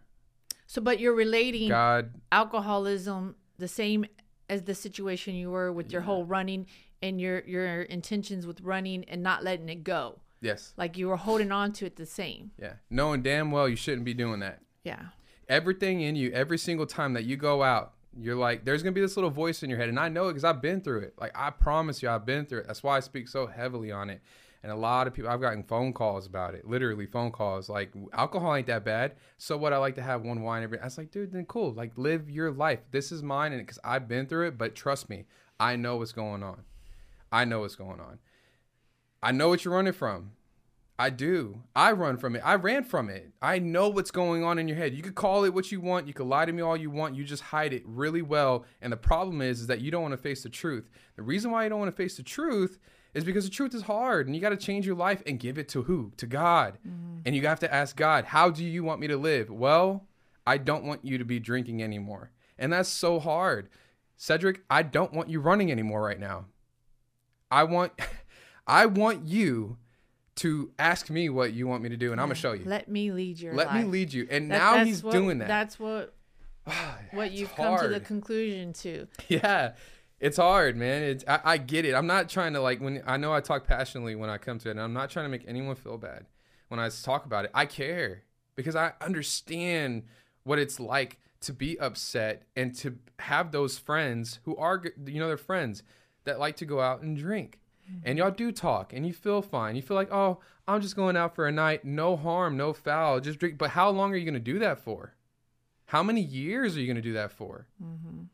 So, 0.65 0.81
but 0.81 0.99
you're 0.99 1.13
relating 1.13 1.69
God 1.69 2.11
alcoholism 2.31 3.35
the 3.57 3.67
same 3.67 4.05
as 4.49 4.63
the 4.63 4.73
situation 4.73 5.35
you 5.35 5.51
were 5.51 5.71
with 5.71 5.91
your 5.91 6.01
whole 6.01 6.25
running 6.25 6.65
and 7.01 7.19
your 7.21 7.39
your 7.41 7.81
intentions 7.83 8.45
with 8.47 8.61
running 8.61 9.03
and 9.05 9.21
not 9.23 9.43
letting 9.43 9.69
it 9.69 9.83
go. 9.83 10.19
yes. 10.41 10.73
Like 10.77 10.97
you 10.97 11.07
were 11.07 11.17
holding 11.17 11.51
on 11.51 11.71
to 11.73 11.85
it 11.85 11.95
the 11.95 12.05
same. 12.05 12.51
Yeah. 12.59 12.73
Knowing 12.89 13.21
damn 13.21 13.51
well 13.51 13.67
you 13.69 13.75
shouldn't 13.75 14.05
be 14.05 14.13
doing 14.13 14.39
that. 14.41 14.59
Yeah. 14.83 15.03
everything 15.47 16.01
in 16.01 16.15
you 16.15 16.31
every 16.31 16.57
single 16.57 16.85
time 16.85 17.13
that 17.13 17.25
you 17.25 17.35
go 17.35 17.63
out 17.63 17.93
you're 18.19 18.35
like 18.35 18.65
there's 18.65 18.81
gonna 18.81 18.93
be 18.93 19.01
this 19.01 19.17
little 19.17 19.29
voice 19.29 19.61
in 19.61 19.69
your 19.69 19.77
head 19.77 19.89
and 19.89 19.99
i 19.99 20.07
know 20.09 20.25
it 20.27 20.31
because 20.31 20.43
i've 20.43 20.61
been 20.61 20.81
through 20.81 20.99
it 20.99 21.13
like 21.19 21.31
i 21.35 21.49
promise 21.49 22.01
you 22.01 22.09
i've 22.09 22.25
been 22.25 22.45
through 22.45 22.59
it 22.59 22.67
that's 22.67 22.81
why 22.81 22.97
i 22.97 22.99
speak 22.99 23.27
so 23.27 23.45
heavily 23.45 23.91
on 23.91 24.09
it 24.09 24.21
and 24.63 24.71
a 24.71 24.75
lot 24.75 25.05
of 25.05 25.13
people 25.13 25.29
i've 25.29 25.41
gotten 25.41 25.61
phone 25.63 25.93
calls 25.93 26.25
about 26.25 26.55
it 26.55 26.65
literally 26.67 27.05
phone 27.05 27.29
calls 27.31 27.69
like 27.69 27.91
alcohol 28.13 28.55
ain't 28.55 28.67
that 28.67 28.83
bad 28.83 29.13
so 29.37 29.55
what 29.57 29.73
i 29.73 29.77
like 29.77 29.95
to 29.95 30.01
have 30.01 30.21
one 30.23 30.41
wine 30.41 30.63
every 30.63 30.79
i 30.79 30.85
was 30.85 30.97
like 30.97 31.11
dude 31.11 31.31
then 31.31 31.45
cool 31.45 31.71
like 31.73 31.91
live 31.97 32.29
your 32.29 32.51
life 32.51 32.79
this 32.91 33.11
is 33.11 33.21
mine 33.21 33.51
and 33.51 33.61
because 33.61 33.79
i've 33.83 34.07
been 34.07 34.25
through 34.25 34.47
it 34.47 34.57
but 34.57 34.73
trust 34.75 35.07
me 35.09 35.25
i 35.59 35.75
know 35.75 35.97
what's 35.97 36.13
going 36.13 36.41
on 36.41 36.63
i 37.31 37.45
know 37.45 37.61
what's 37.61 37.75
going 37.75 37.99
on 37.99 38.19
i 39.21 39.31
know 39.31 39.49
what 39.49 39.63
you're 39.65 39.73
running 39.73 39.93
from 39.93 40.31
I 40.99 41.09
do. 41.09 41.61
I 41.73 41.93
run 41.93 42.17
from 42.17 42.35
it. 42.35 42.41
I 42.43 42.55
ran 42.55 42.83
from 42.83 43.09
it. 43.09 43.31
I 43.41 43.57
know 43.57 43.87
what's 43.87 44.11
going 44.11 44.43
on 44.43 44.59
in 44.59 44.67
your 44.67 44.75
head. 44.75 44.93
You 44.93 45.01
could 45.01 45.15
call 45.15 45.45
it 45.45 45.53
what 45.53 45.71
you 45.71 45.79
want. 45.79 46.07
You 46.07 46.13
could 46.13 46.27
lie 46.27 46.43
to 46.43 46.51
me 46.51 46.61
all 46.61 46.75
you 46.75 46.89
want. 46.89 47.15
You 47.15 47.23
just 47.23 47.41
hide 47.41 47.71
it 47.71 47.83
really 47.85 48.21
well. 48.21 48.65
And 48.81 48.91
the 48.91 48.97
problem 48.97 49.41
is, 49.41 49.61
is 49.61 49.67
that 49.67 49.79
you 49.79 49.91
don't 49.91 50.01
want 50.01 50.11
to 50.11 50.17
face 50.17 50.43
the 50.43 50.49
truth. 50.49 50.89
The 51.15 51.21
reason 51.21 51.51
why 51.51 51.63
you 51.63 51.69
don't 51.69 51.79
want 51.79 51.89
to 51.89 51.95
face 51.95 52.17
the 52.17 52.23
truth 52.23 52.79
is 53.13 53.23
because 53.23 53.45
the 53.45 53.49
truth 53.49 53.73
is 53.73 53.83
hard 53.83 54.27
and 54.27 54.35
you 54.35 54.41
got 54.41 54.49
to 54.49 54.57
change 54.57 54.85
your 54.85 54.97
life 54.97 55.23
and 55.25 55.39
give 55.39 55.57
it 55.57 55.69
to 55.69 55.83
who? 55.83 56.11
To 56.17 56.27
God. 56.27 56.77
Mm-hmm. 56.85 57.19
And 57.25 57.33
you 57.33 57.47
have 57.47 57.61
to 57.61 57.73
ask 57.73 57.95
God, 57.95 58.25
how 58.25 58.49
do 58.49 58.65
you 58.65 58.83
want 58.83 58.99
me 58.99 59.07
to 59.07 59.15
live? 59.15 59.49
Well, 59.49 60.05
I 60.45 60.57
don't 60.57 60.83
want 60.83 61.05
you 61.05 61.17
to 61.17 61.25
be 61.25 61.39
drinking 61.39 61.81
anymore. 61.81 62.31
And 62.57 62.73
that's 62.73 62.89
so 62.89 63.19
hard. 63.19 63.69
Cedric, 64.17 64.63
I 64.69 64.83
don't 64.83 65.13
want 65.13 65.29
you 65.29 65.39
running 65.39 65.71
anymore 65.71 66.01
right 66.01 66.19
now. 66.19 66.47
I 67.51 67.63
want 67.63 67.93
I 68.67 68.85
want 68.85 69.27
you 69.27 69.77
to 70.37 70.71
ask 70.79 71.09
me 71.09 71.29
what 71.29 71.53
you 71.53 71.67
want 71.67 71.83
me 71.83 71.89
to 71.89 71.97
do 71.97 72.11
and 72.11 72.21
I'm 72.21 72.27
going 72.27 72.35
to 72.35 72.41
show 72.41 72.53
you. 72.53 72.63
Let 72.65 72.87
me 72.87 73.11
lead 73.11 73.39
your 73.39 73.53
Let 73.53 73.73
me 73.73 73.83
lead 73.83 74.13
you. 74.13 74.27
And 74.29 74.49
That- 74.51 74.57
now 74.57 74.85
he's 74.85 75.03
what- 75.03 75.11
doing 75.11 75.39
that. 75.39 75.47
That's 75.47 75.79
what 75.79 76.13
what 77.11 77.31
you've 77.31 77.53
come 77.55 77.79
to 77.79 77.87
the 77.87 77.99
conclusion 77.99 78.73
to. 78.73 79.07
Yeah. 79.27 79.73
It's 80.19 80.35
hard, 80.35 80.75
man. 80.75 81.03
It's, 81.03 81.23
I, 81.27 81.39
I 81.45 81.57
get 81.57 81.85
it. 81.85 81.95
I'm 81.95 82.07
not 82.07 82.27
trying 82.27 82.51
to 82.53 82.59
like 82.59 82.81
when 82.81 83.01
I 83.05 83.15
know 83.15 83.33
I 83.33 83.39
talk 83.39 83.65
passionately 83.65 84.15
when 84.15 84.29
I 84.29 84.37
come 84.37 84.59
to 84.59 84.67
it, 84.67 84.71
and 84.71 84.81
I'm 84.81 84.91
not 84.91 85.09
trying 85.09 85.23
to 85.25 85.29
make 85.29 85.45
anyone 85.47 85.75
feel 85.75 85.97
bad 85.97 86.25
when 86.67 86.77
I 86.77 86.89
talk 86.89 87.25
about 87.25 87.45
it. 87.45 87.51
I 87.53 87.65
care 87.65 88.23
because 88.55 88.75
I 88.75 88.91
understand 88.99 90.03
what 90.43 90.59
it's 90.59 90.77
like 90.77 91.19
to 91.41 91.53
be 91.53 91.79
upset 91.79 92.43
and 92.57 92.75
to 92.79 92.97
have 93.19 93.53
those 93.53 93.77
friends 93.77 94.39
who 94.43 94.57
are, 94.57 94.83
you 95.05 95.19
know, 95.21 95.27
they're 95.27 95.37
friends 95.37 95.83
that 96.25 96.39
like 96.39 96.55
to 96.57 96.65
go 96.65 96.81
out 96.81 97.01
and 97.01 97.17
drink. 97.17 97.59
And 97.87 98.03
mm-hmm. 98.03 98.17
y'all 98.19 98.31
do 98.31 98.51
talk 98.51 98.93
and 98.93 99.05
you 99.05 99.13
feel 99.13 99.41
fine. 99.41 99.75
You 99.75 99.81
feel 99.81 99.97
like, 99.97 100.11
oh, 100.11 100.39
I'm 100.67 100.81
just 100.81 100.95
going 100.95 101.17
out 101.17 101.33
for 101.33 101.47
a 101.47 101.51
night. 101.51 101.83
No 101.83 102.15
harm, 102.15 102.55
no 102.55 102.71
foul. 102.71 103.19
Just 103.19 103.39
drink. 103.39 103.57
But 103.57 103.71
how 103.71 103.89
long 103.89 104.13
are 104.13 104.15
you 104.15 104.25
going 104.25 104.33
to 104.35 104.39
do 104.39 104.59
that 104.59 104.79
for? 104.79 105.15
How 105.85 106.03
many 106.03 106.21
years 106.21 106.77
are 106.77 106.81
you 106.81 106.85
going 106.85 106.97
to 106.97 107.01
do 107.01 107.13
that 107.13 107.31
for? 107.31 107.65
Mm-hmm. 107.83 108.25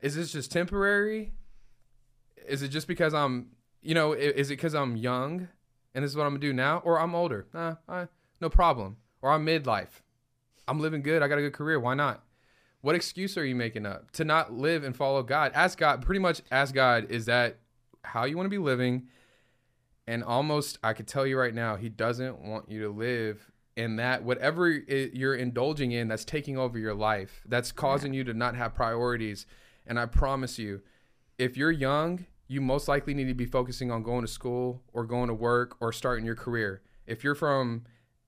Is 0.00 0.16
this 0.16 0.32
just 0.32 0.50
temporary? 0.50 1.32
Is 2.48 2.62
it 2.62 2.68
just 2.68 2.88
because 2.88 3.14
I'm, 3.14 3.50
you 3.82 3.94
know, 3.94 4.12
is 4.12 4.50
it 4.50 4.56
because 4.56 4.74
I'm 4.74 4.96
young 4.96 5.48
and 5.94 6.04
this 6.04 6.10
is 6.10 6.16
what 6.16 6.24
I'm 6.24 6.30
gonna 6.30 6.40
do 6.40 6.52
now, 6.52 6.78
or 6.84 7.00
I'm 7.00 7.14
older? 7.14 7.46
Nah, 7.52 7.76
I, 7.88 8.08
no 8.40 8.48
problem. 8.48 8.96
Or 9.22 9.30
I'm 9.30 9.44
midlife. 9.44 10.02
I'm 10.66 10.80
living 10.80 11.02
good. 11.02 11.22
I 11.22 11.28
got 11.28 11.38
a 11.38 11.42
good 11.42 11.52
career. 11.52 11.78
Why 11.78 11.94
not? 11.94 12.22
What 12.82 12.94
excuse 12.94 13.36
are 13.36 13.44
you 13.44 13.54
making 13.54 13.84
up 13.86 14.10
to 14.12 14.24
not 14.24 14.52
live 14.52 14.84
and 14.84 14.96
follow 14.96 15.22
God? 15.22 15.52
Ask 15.54 15.78
God. 15.78 16.02
Pretty 16.02 16.18
much, 16.20 16.40
ask 16.50 16.74
God. 16.74 17.10
Is 17.10 17.26
that 17.26 17.58
how 18.02 18.24
you 18.24 18.36
want 18.36 18.46
to 18.46 18.50
be 18.50 18.58
living? 18.58 19.08
And 20.06 20.24
almost, 20.24 20.78
I 20.82 20.92
could 20.94 21.06
tell 21.06 21.26
you 21.26 21.38
right 21.38 21.54
now, 21.54 21.76
He 21.76 21.88
doesn't 21.88 22.40
want 22.40 22.70
you 22.70 22.82
to 22.82 22.88
live 22.88 23.50
in 23.76 23.96
that 23.96 24.24
whatever 24.24 24.66
i- 24.66 25.10
you're 25.12 25.34
indulging 25.34 25.92
in 25.92 26.08
that's 26.08 26.24
taking 26.24 26.58
over 26.58 26.78
your 26.78 26.94
life, 26.94 27.42
that's 27.46 27.70
causing 27.70 28.12
you 28.12 28.24
to 28.24 28.34
not 28.34 28.56
have 28.56 28.74
priorities. 28.74 29.46
And 29.86 29.98
I 29.98 30.06
promise 30.06 30.58
you, 30.58 30.82
if 31.38 31.56
you're 31.56 31.70
young, 31.70 32.26
you 32.48 32.60
most 32.60 32.88
likely 32.88 33.14
need 33.14 33.28
to 33.28 33.34
be 33.34 33.46
focusing 33.46 33.90
on 33.90 34.02
going 34.02 34.22
to 34.22 34.28
school 34.30 34.82
or 34.92 35.04
going 35.04 35.28
to 35.28 35.34
work 35.34 35.76
or 35.80 35.92
starting 35.92 36.24
your 36.26 36.34
career. 36.34 36.82
If 37.06 37.22
you're 37.22 37.34
from 37.36 37.84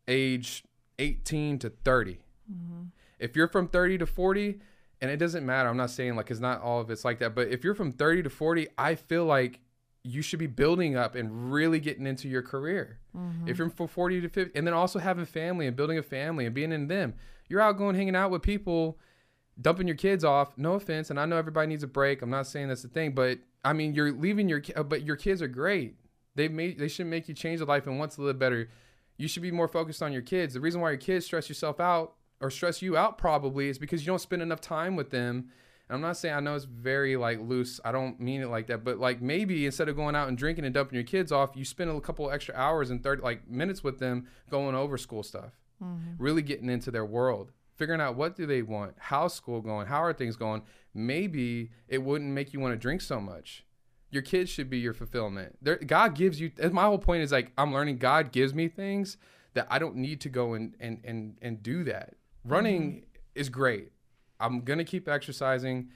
age 0.07 0.65
18 0.99 1.59
to 1.61 1.71
30, 1.71 2.21
mm-hmm. 2.51 2.83
If 3.23 3.37
you're 3.37 3.49
from 3.49 3.69
30 3.69 3.99
to 3.99 4.07
40 4.07 4.61
and 5.01 5.11
it 5.11 5.17
doesn't 5.17 5.47
matter. 5.47 5.69
I'm 5.69 5.77
not 5.77 5.91
saying 5.91 6.17
like, 6.17 6.31
it's 6.31 6.41
not 6.41 6.61
all 6.61 6.81
of 6.81 6.91
it's 6.91 7.05
like 7.05 7.19
that. 7.21 7.35
But 7.35 7.49
if 7.49 7.65
you're 7.65 7.75
from 7.75 7.93
30 7.93 8.25
to 8.25 8.31
40, 8.31 8.69
I 8.77 8.95
feel 8.95 9.25
like 9.25 9.61
you 10.05 10.23
should 10.23 10.39
be 10.39 10.47
building 10.47 10.97
up 10.97 11.15
and 11.15 11.53
really 11.53 11.81
getting 11.81 12.07
into 12.07 12.29
your 12.29 12.43
career. 12.43 12.99
Mm-hmm. 13.17 13.49
If 13.49 13.59
you're 13.59 13.71
from 13.71 13.89
40 13.89 14.23
to 14.23 14.29
50, 14.29 14.59
and 14.59 14.67
then 14.67 14.75
also 14.75 14.99
having 14.99 15.25
family 15.25 15.67
and 15.67 15.77
building 15.77 15.99
a 15.99 16.03
family 16.03 16.47
and 16.47 16.55
being 16.55 16.73
in 16.73 16.89
them, 16.89 17.15
you're 17.49 17.61
out 17.61 17.79
going 17.79 17.95
hanging 17.95 18.17
out 18.17 18.31
with 18.31 18.43
people, 18.43 18.99
dumping 19.61 19.87
your 19.87 19.97
kids 19.97 20.25
off. 20.25 20.57
No 20.57 20.75
offense, 20.75 21.11
and 21.11 21.21
I 21.21 21.27
know 21.27 21.37
everybody 21.37 21.69
needs 21.69 21.85
a 21.85 21.89
break. 21.89 22.23
I'm 22.23 22.31
not 22.31 22.47
saying 22.49 22.69
that's 22.69 22.83
the 22.83 22.89
thing, 22.89 23.13
but 23.13 23.39
I 23.65 23.73
mean, 23.73 23.95
you're 23.95 24.13
leaving 24.13 24.49
your, 24.49 24.61
but 24.85 25.03
your 25.03 25.17
kids 25.17 25.43
are 25.43 25.49
great. 25.49 25.97
They 26.35 26.49
made, 26.49 26.79
they 26.79 26.89
should 26.89 27.07
make 27.07 27.29
you 27.29 27.35
change 27.35 27.61
your 27.61 27.69
life 27.69 27.87
and 27.87 27.99
want 27.99 28.13
to 28.13 28.23
live 28.23 28.39
better. 28.39 28.69
You 29.19 29.29
should 29.29 29.43
be 29.43 29.51
more 29.53 29.69
focused 29.69 30.03
on 30.03 30.13
your 30.13 30.23
kids. 30.23 30.55
The 30.55 30.61
reason 30.61 30.81
why 30.81 30.91
your 30.91 30.99
kids 30.99 31.27
stress 31.27 31.49
yourself 31.49 31.79
out 31.79 32.15
or 32.43 32.51
stress 32.51 32.83
you 32.83 32.97
out 32.97 33.17
probably 33.17 33.69
is 33.69 33.79
because 33.79 34.03
you 34.03 34.09
don't 34.09 34.19
spend 34.19 34.43
enough 34.43 34.61
time 34.61 34.97
with 34.97 35.11
them. 35.11 35.49
And 35.89 35.97
I'm 35.97 36.01
not 36.01 36.17
saying 36.17 36.35
I 36.35 36.41
know 36.41 36.57
it's 36.57 36.65
very 36.65 37.17
like 37.17 37.41
loose. 37.41 37.81
I 37.85 37.93
don't 37.93 38.19
mean 38.21 38.43
it 38.43 38.49
like 38.49 38.67
that, 38.67 38.85
but 38.85 38.99
like 38.99 39.23
maybe 39.23 39.65
instead 39.65 39.89
of 39.89 39.97
going 39.97 40.17
out 40.17 40.29
and 40.29 40.37
drinking 40.37 40.65
and 40.65 40.75
dumping 40.75 40.97
your 40.97 41.05
kids 41.05 41.31
off, 41.31 41.51
you 41.55 41.65
spend 41.65 41.91
a 41.91 42.01
couple 42.01 42.31
extra 42.31 42.55
hours 42.57 42.91
and 42.91 43.03
30 43.03 43.23
like 43.23 43.49
minutes 43.49 43.85
with 43.85 44.01
them 44.01 44.27
going 44.51 44.75
over 44.75 44.99
school 44.99 45.23
stuff. 45.23 45.53
Mm-hmm. 45.83 46.23
Really 46.23 46.43
getting 46.43 46.69
into 46.69 46.91
their 46.91 47.05
world, 47.05 47.53
figuring 47.77 48.01
out 48.01 48.17
what 48.17 48.37
do 48.37 48.45
they 48.45 48.63
want, 48.63 48.95
how's 48.99 49.35
school 49.35 49.61
going, 49.61 49.87
how 49.87 50.03
are 50.03 50.13
things 50.13 50.37
going. 50.37 50.63
Maybe 50.95 51.71
it 51.89 52.03
wouldn't 52.03 52.31
make 52.31 52.53
you 52.53 52.61
want 52.61 52.73
to 52.75 52.79
drink 52.79 53.01
so 53.01 53.21
much. 53.21 53.65
Your 54.11 54.23
kids 54.23 54.51
should 54.51 54.69
be 54.69 54.79
your 54.79 54.93
fulfillment. 54.93 55.57
There, 55.63 55.77
God 55.77 56.15
gives 56.15 56.41
you. 56.41 56.51
My 56.71 56.85
whole 56.85 56.99
point 56.99 57.23
is 57.23 57.33
like 57.33 57.53
I'm 57.57 57.73
learning. 57.73 57.99
God 57.99 58.31
gives 58.31 58.53
me 58.53 58.69
things 58.69 59.17
that 59.55 59.67
I 59.71 59.79
don't 59.79 59.97
need 59.97 60.21
to 60.23 60.29
go 60.29 60.55
and 60.55 60.75
and 60.81 61.01
and 61.05 61.37
and 61.41 61.63
do 61.63 61.85
that. 61.85 62.15
Running 62.45 62.83
mm-hmm. 62.83 63.05
is 63.35 63.49
great. 63.49 63.93
I'm 64.41 64.63
gonna 64.63 64.85
keep 64.85 65.09
exercising, 65.09 65.91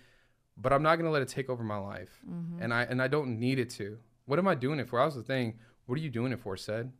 but 0.57 0.73
I'm 0.73 0.83
not 0.83 0.97
gonna 0.97 1.11
let 1.11 1.23
it 1.23 1.29
take 1.29 1.51
over 1.51 1.65
my 1.65 1.79
life. 1.79 2.21
Mm-hmm. 2.29 2.63
And 2.63 2.73
I 2.73 2.83
and 2.85 3.03
I 3.03 3.09
don't 3.09 3.39
need 3.39 3.59
it 3.59 3.71
to. 3.71 3.99
What 4.27 4.39
am 4.39 4.49
I 4.49 4.55
doing 4.55 4.79
it 4.79 4.89
for? 4.89 5.01
I 5.01 5.05
was 5.05 5.15
the 5.15 5.23
thing. 5.23 5.59
What 5.87 5.99
are 5.99 6.03
you 6.03 6.11
doing 6.11 6.33
it 6.33 6.41
for? 6.41 6.57
Ced, 6.57 6.91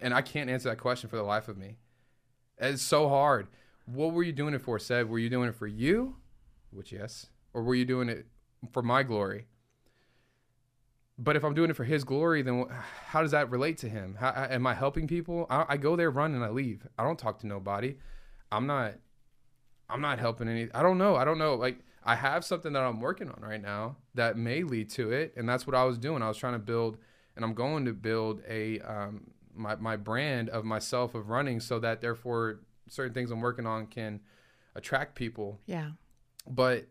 and 0.00 0.14
I 0.14 0.22
can't 0.22 0.50
answer 0.50 0.68
that 0.68 0.78
question 0.78 1.08
for 1.08 1.16
the 1.16 1.22
life 1.22 1.48
of 1.48 1.56
me. 1.56 1.76
It's 2.58 2.82
so 2.82 3.08
hard. 3.08 3.48
What 3.86 4.12
were 4.12 4.22
you 4.22 4.32
doing 4.32 4.54
it 4.54 4.62
for? 4.62 4.78
Ced, 4.78 5.08
were 5.08 5.18
you 5.18 5.30
doing 5.30 5.48
it 5.48 5.54
for 5.54 5.66
you? 5.66 6.16
Which 6.70 6.92
yes, 6.92 7.26
or 7.54 7.62
were 7.62 7.74
you 7.74 7.84
doing 7.84 8.08
it 8.08 8.26
for 8.72 8.82
my 8.82 9.02
glory? 9.02 9.46
But 11.18 11.34
if 11.34 11.44
I'm 11.44 11.54
doing 11.54 11.70
it 11.70 11.74
for 11.74 11.84
His 11.84 12.04
glory, 12.04 12.42
then 12.42 12.66
how 13.06 13.22
does 13.22 13.32
that 13.32 13.50
relate 13.50 13.78
to 13.78 13.88
Him? 13.88 14.16
How, 14.20 14.46
am 14.50 14.66
I 14.66 14.74
helping 14.74 15.08
people? 15.08 15.46
I, 15.50 15.64
I 15.70 15.76
go 15.76 15.96
there, 15.96 16.10
run, 16.10 16.34
and 16.34 16.44
I 16.44 16.50
leave. 16.50 16.86
I 16.96 17.02
don't 17.02 17.18
talk 17.18 17.40
to 17.40 17.46
nobody. 17.46 17.96
I'm 18.50 18.66
not. 18.66 18.94
I'm 19.90 20.00
not 20.00 20.18
helping 20.18 20.48
any. 20.48 20.68
I 20.74 20.82
don't 20.82 20.98
know. 20.98 21.16
I 21.16 21.24
don't 21.24 21.38
know. 21.38 21.54
Like 21.54 21.78
I 22.04 22.14
have 22.14 22.44
something 22.44 22.72
that 22.74 22.82
I'm 22.82 23.00
working 23.00 23.28
on 23.30 23.40
right 23.42 23.60
now 23.60 23.96
that 24.14 24.36
may 24.36 24.62
lead 24.62 24.90
to 24.90 25.10
it, 25.12 25.34
and 25.36 25.48
that's 25.48 25.66
what 25.66 25.74
I 25.76 25.84
was 25.84 25.98
doing. 25.98 26.22
I 26.22 26.28
was 26.28 26.36
trying 26.36 26.52
to 26.54 26.58
build, 26.58 26.98
and 27.36 27.44
I'm 27.44 27.54
going 27.54 27.84
to 27.86 27.92
build 27.92 28.42
a 28.48 28.80
um, 28.80 29.30
my 29.54 29.76
my 29.76 29.96
brand 29.96 30.48
of 30.50 30.64
myself 30.64 31.14
of 31.14 31.28
running, 31.30 31.60
so 31.60 31.78
that 31.80 32.00
therefore 32.00 32.60
certain 32.88 33.12
things 33.14 33.30
I'm 33.30 33.40
working 33.40 33.66
on 33.66 33.86
can 33.86 34.20
attract 34.74 35.14
people 35.16 35.58
Yeah. 35.66 35.90
but 36.46 36.86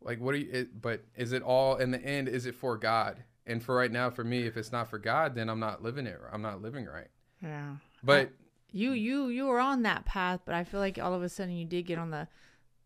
like 0.00 0.18
what 0.20 0.34
are 0.34 0.38
you 0.38 0.48
it, 0.50 0.80
but 0.80 1.02
is 1.16 1.32
it 1.32 1.42
all 1.42 1.76
in 1.76 1.90
the 1.90 2.00
end 2.00 2.28
is 2.28 2.46
it 2.46 2.54
for 2.54 2.78
god 2.78 3.22
and 3.46 3.62
for 3.62 3.76
right 3.76 3.92
now 3.92 4.08
for 4.08 4.24
me 4.24 4.46
if 4.46 4.56
it's 4.56 4.72
not 4.72 4.88
for 4.88 4.98
god 4.98 5.34
then 5.34 5.50
i'm 5.50 5.60
not 5.60 5.82
living 5.82 6.06
it 6.06 6.18
i'm 6.32 6.40
not 6.40 6.62
living 6.62 6.86
right 6.86 7.08
Yeah. 7.42 7.76
but 8.02 8.30
You 8.76 8.90
mm. 8.92 9.00
you 9.00 9.28
you 9.28 9.46
were 9.46 9.60
on 9.60 9.82
that 9.82 10.04
path, 10.04 10.40
but 10.44 10.54
I 10.54 10.64
feel 10.64 10.80
like 10.80 10.98
all 10.98 11.14
of 11.14 11.22
a 11.22 11.28
sudden 11.28 11.54
you 11.54 11.64
did 11.64 11.86
get 11.86 11.98
on 11.98 12.10
the 12.10 12.28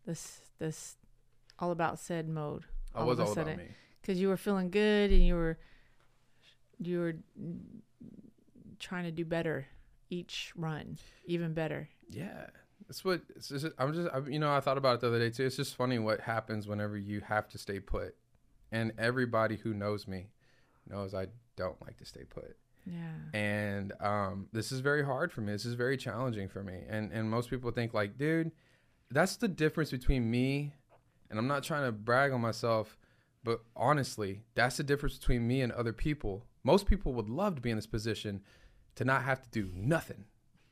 this 0.05 0.41
this 0.59 0.95
all 1.59 1.71
about 1.71 1.97
Ced 1.97 2.27
mode. 2.27 2.63
i 2.95 3.03
was 3.03 3.19
of 3.19 3.25
a 3.25 3.27
all 3.27 3.33
about 3.33 3.45
sudden. 3.45 3.57
me 3.57 3.67
because 4.01 4.19
you 4.19 4.27
were 4.27 4.37
feeling 4.37 4.69
good 4.69 5.11
and 5.11 5.25
you 5.25 5.35
were 5.35 5.57
you 6.79 6.99
were 6.99 7.15
trying 8.79 9.03
to 9.03 9.11
do 9.11 9.23
better 9.23 9.67
each 10.09 10.51
run, 10.55 10.97
even 11.25 11.53
better. 11.53 11.87
yeah 12.09 12.47
that's 12.87 13.05
what 13.05 13.21
it's 13.35 13.49
just, 13.49 13.67
i'm 13.77 13.93
just 13.93 14.09
I, 14.13 14.19
you 14.27 14.39
know 14.39 14.51
i 14.51 14.59
thought 14.59 14.77
about 14.77 14.95
it 14.95 15.01
the 15.01 15.07
other 15.07 15.19
day 15.19 15.29
too 15.29 15.45
it's 15.45 15.55
just 15.55 15.75
funny 15.75 15.99
what 15.99 16.19
happens 16.21 16.67
whenever 16.67 16.97
you 16.97 17.21
have 17.21 17.47
to 17.49 17.57
stay 17.57 17.79
put 17.79 18.15
and 18.71 18.91
everybody 18.97 19.55
who 19.55 19.73
knows 19.73 20.07
me 20.07 20.31
knows 20.89 21.13
i 21.13 21.27
don't 21.55 21.79
like 21.81 21.97
to 21.97 22.05
stay 22.05 22.23
put 22.23 22.57
Yeah. 22.85 23.39
and 23.39 23.93
um, 23.99 24.47
this 24.51 24.71
is 24.71 24.79
very 24.79 25.05
hard 25.05 25.31
for 25.31 25.41
me. 25.41 25.51
This 25.51 25.65
is 25.65 25.75
very 25.75 25.97
challenging 25.97 26.47
for 26.47 26.63
me. 26.63 26.79
And 26.89 27.11
and 27.11 27.29
most 27.29 27.49
people 27.49 27.71
think 27.71 27.93
like, 27.93 28.17
dude, 28.17 28.51
that's 29.09 29.35
the 29.35 29.47
difference 29.47 29.91
between 29.91 30.29
me. 30.29 30.73
And 31.29 31.39
I'm 31.39 31.47
not 31.47 31.63
trying 31.63 31.85
to 31.85 31.91
brag 31.91 32.31
on 32.31 32.41
myself, 32.41 32.97
but 33.43 33.61
honestly, 33.75 34.41
that's 34.55 34.77
the 34.77 34.83
difference 34.83 35.17
between 35.17 35.47
me 35.47 35.61
and 35.61 35.71
other 35.71 35.93
people. 35.93 36.45
Most 36.63 36.87
people 36.87 37.13
would 37.13 37.29
love 37.29 37.55
to 37.55 37.61
be 37.61 37.69
in 37.69 37.77
this 37.77 37.87
position 37.87 38.41
to 38.95 39.05
not 39.05 39.23
have 39.23 39.41
to 39.41 39.49
do 39.49 39.69
nothing, 39.73 40.25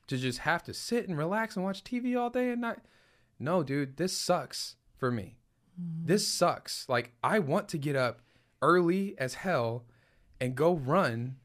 to 0.07 0.17
just 0.17 0.39
have 0.39 0.63
to 0.63 0.73
sit 0.73 1.07
and 1.07 1.17
relax 1.17 1.55
and 1.55 1.63
watch 1.63 1.83
TV 1.83 2.19
all 2.19 2.29
day 2.29 2.49
and 2.49 2.61
not. 2.61 2.79
No, 3.39 3.63
dude, 3.63 3.97
this 3.97 4.17
sucks 4.17 4.75
for 4.97 5.11
me. 5.11 5.37
This 6.03 6.27
sucks. 6.27 6.87
Like 6.89 7.13
I 7.23 7.39
want 7.39 7.69
to 7.69 7.77
get 7.77 7.95
up 7.95 8.21
early 8.61 9.15
as 9.17 9.35
hell 9.35 9.85
and 10.41 10.55
go 10.55 10.73
run 10.73 11.37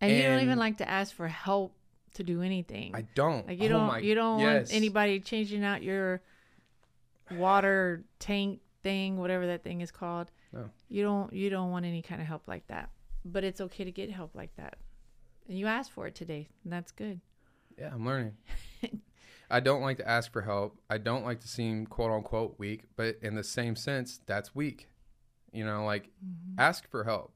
And, 0.00 0.12
you 0.12 0.22
don't 0.22 0.40
even 0.42 0.58
like 0.58 0.78
to 0.78 0.88
ask 0.88 1.14
for 1.14 1.28
help 1.28 1.74
to 2.14 2.22
do 2.22 2.42
anything. 2.42 2.94
I 2.94 3.02
don't. 3.14 3.46
like 3.46 3.58
you 3.60 3.66
Oh 3.66 3.72
don't 3.72 3.86
my- 3.86 3.98
you 3.98 4.14
don't 4.14 4.40
yes. 4.40 4.68
want 4.70 4.72
anybody 4.76 5.20
changing 5.20 5.62
out 5.64 5.82
your 5.82 6.20
water 7.30 8.04
tank 8.18 8.60
thing, 8.82 9.16
whatever 9.18 9.46
that 9.48 9.62
thing 9.62 9.80
is 9.80 9.90
called. 9.90 10.30
No. 10.52 10.70
You 10.88 11.02
don't 11.02 11.32
you 11.32 11.50
don't 11.50 11.70
want 11.70 11.84
any 11.86 12.02
kind 12.02 12.20
of 12.20 12.26
help 12.26 12.48
like 12.48 12.66
that. 12.68 12.90
But 13.24 13.44
it's 13.44 13.60
okay 13.60 13.84
to 13.84 13.92
get 13.92 14.10
help 14.10 14.34
like 14.34 14.54
that. 14.56 14.76
And 15.48 15.58
you 15.58 15.66
asked 15.66 15.90
for 15.92 16.06
it 16.06 16.14
today, 16.14 16.48
and 16.64 16.72
that's 16.72 16.90
good. 16.92 17.20
Yeah, 17.78 17.90
I'm 17.92 18.04
learning. 18.06 18.36
I 19.50 19.60
don't 19.60 19.82
like 19.82 19.98
to 19.98 20.08
ask 20.08 20.32
for 20.32 20.42
help. 20.42 20.78
I 20.88 20.98
don't 20.98 21.24
like 21.24 21.40
to 21.40 21.48
seem 21.48 21.86
quote 21.86 22.10
unquote 22.12 22.54
weak, 22.58 22.84
but 22.96 23.16
in 23.20 23.34
the 23.34 23.44
same 23.44 23.76
sense, 23.76 24.20
that's 24.26 24.54
weak. 24.54 24.88
You 25.52 25.64
know, 25.64 25.84
like 25.84 26.04
Mm-hmm. 26.24 26.58
ask 26.60 26.88
for 26.88 27.04
help. 27.04 27.32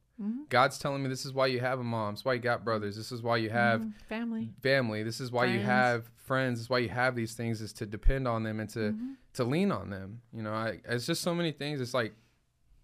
God's 0.49 0.79
telling 0.79 1.03
me 1.03 1.09
this 1.09 1.27
is 1.27 1.33
why 1.33 1.49
you 1.49 1.59
have 1.61 1.81
a 1.81 1.85
mom. 1.85 2.15
It's 2.15 2.25
why 2.25 2.35
you 2.35 2.39
got 2.41 2.65
brothers. 2.65 2.97
This 2.97 3.11
is 3.11 3.21
why 3.23 3.37
you 3.39 3.51
have 3.51 3.81
Mhm. 3.81 3.95
family. 4.09 4.53
family. 4.63 5.03
This 5.03 5.21
is 5.21 5.33
why 5.33 5.47
you 5.47 5.59
have 5.61 6.09
friends. 6.17 6.59
This 6.59 6.67
is 6.67 6.71
why 6.71 6.79
you 6.79 6.89
have 6.89 7.17
these 7.17 7.35
things 7.35 7.61
is 7.61 7.73
to 7.75 7.87
depend 7.87 8.29
on 8.29 8.45
them 8.45 8.61
and 8.61 8.71
to 8.71 8.79
Mm-hmm. 8.93 9.13
to 9.35 9.45
lean 9.45 9.73
on 9.73 9.91
them. 9.91 10.21
You 10.33 10.43
know, 10.43 10.53
I, 10.55 10.81
it's 10.89 11.05
just 11.07 11.21
so 11.23 11.35
many 11.35 11.51
things. 11.51 11.81
It's 11.81 11.95
like 11.95 12.15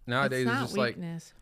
nowadays 0.08 0.46
it's 0.46 0.52
it's, 0.52 0.60
just 0.62 0.76
like 0.76 0.96
weakness. 0.96 1.32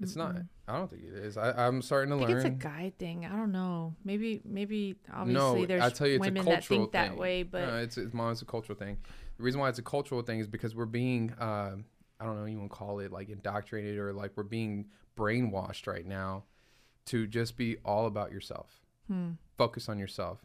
it's 0.00 0.14
not. 0.16 0.36
I 0.66 0.76
don't 0.78 0.88
think 0.90 1.02
it 1.02 1.12
is. 1.14 1.36
I, 1.36 1.66
I'm 1.66 1.82
starting 1.82 2.10
to 2.10 2.16
I 2.16 2.18
think 2.26 2.28
learn. 2.30 2.38
it's 2.38 2.46
a 2.46 2.50
guy 2.68 2.92
thing. 2.98 3.26
I 3.26 3.30
don't 3.30 3.52
know. 3.52 3.94
Maybe 4.04 4.40
maybe 4.44 4.96
no, 5.08 5.14
obviously 5.18 5.66
there's 5.66 5.82
I 5.82 5.90
tell 5.90 6.06
you, 6.06 6.14
it's 6.14 6.20
women 6.24 6.42
a 6.42 6.50
that 6.50 6.64
think 6.64 6.92
that 6.92 7.16
way, 7.16 7.42
but 7.42 7.66
no, 7.66 7.76
it's 7.78 7.98
it's, 7.98 8.14
mom, 8.14 8.32
it's 8.32 8.42
a 8.42 8.46
cultural 8.46 8.78
thing. 8.78 8.98
The 9.36 9.42
reason 9.42 9.60
why 9.60 9.68
it's 9.68 9.78
a 9.80 9.82
cultural 9.82 10.22
thing 10.22 10.38
is 10.38 10.46
because 10.46 10.76
we're 10.76 10.86
being, 10.86 11.32
uh, 11.32 11.76
I 12.24 12.26
don't 12.26 12.40
know, 12.40 12.46
you 12.46 12.58
want 12.58 12.70
to 12.70 12.76
call 12.76 13.00
it 13.00 13.12
like 13.12 13.28
indoctrinated 13.28 13.98
or 13.98 14.14
like 14.14 14.32
we're 14.34 14.44
being 14.44 14.86
brainwashed 15.14 15.86
right 15.86 16.06
now 16.06 16.44
to 17.06 17.26
just 17.26 17.58
be 17.58 17.76
all 17.84 18.06
about 18.06 18.32
yourself. 18.32 18.80
hmm. 19.08 19.32
Focus 19.58 19.90
on 19.90 19.98
yourself. 19.98 20.38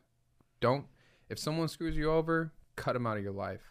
Don't 0.60 0.86
if 1.30 1.40
someone 1.40 1.70
screws 1.70 1.96
you 1.96 2.12
over, 2.12 2.52
cut 2.76 2.94
them 2.94 3.08
out 3.08 3.16
of 3.16 3.24
your 3.24 3.32
life. 3.32 3.62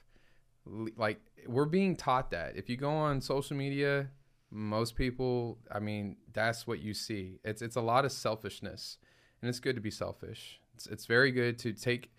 Like 0.97 1.21
we're 1.47 1.67
being 1.67 1.97
taught 1.97 2.31
that. 2.31 2.57
If 2.57 2.71
you 2.71 2.79
go 2.79 2.91
on 2.91 3.21
social 3.21 3.57
media, 3.57 4.09
most 4.51 4.97
people, 4.97 5.59
I 5.71 5.79
mean, 5.79 6.17
that's 6.33 6.67
what 6.67 6.81
you 6.81 6.95
see. 6.95 7.41
It's 7.45 7.61
it's 7.61 7.77
a 7.77 7.83
lot 7.83 8.07
of 8.07 8.13
selfishness, 8.13 8.97
and 9.43 9.49
it's 9.51 9.61
good 9.61 9.77
to 9.77 9.83
be 9.83 9.91
selfish. 9.91 10.61
It's 10.75 10.87
it's 10.87 11.05
very 11.05 11.31
good 11.31 11.59
to 11.59 11.75
take 11.75 12.11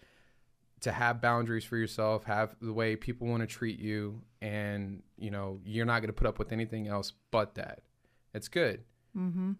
to 0.81 0.91
have 0.91 1.21
boundaries 1.21 1.65
for 1.65 1.75
yourself, 1.77 2.23
have 2.25 2.55
the 2.61 2.71
way 2.73 2.95
people 2.95 3.27
want 3.27 3.41
to 3.41 3.47
treat 3.47 3.79
you, 3.79 4.21
and 4.41 5.01
you 5.17 5.29
know 5.31 5.59
you're 5.65 5.85
not 5.85 5.99
going 6.01 6.07
to 6.07 6.13
put 6.13 6.27
up 6.27 6.39
with 6.39 6.51
anything 6.51 6.87
else 6.87 7.13
but 7.31 7.55
that. 7.55 7.81
It's 8.33 8.47
good, 8.47 8.83
Mm-hmm. 9.17 9.53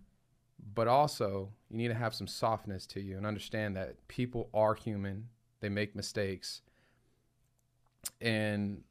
but 0.75 0.87
also 0.87 1.49
you 1.69 1.77
need 1.77 1.87
to 1.89 1.93
have 1.95 2.13
some 2.13 2.27
softness 2.27 2.85
to 2.87 3.01
you 3.01 3.17
and 3.17 3.25
understand 3.25 3.75
that 3.75 4.07
people 4.07 4.49
are 4.53 4.75
human. 4.75 5.27
They 5.59 5.69
make 5.69 5.95
mistakes, 5.95 6.61
and 8.21 8.83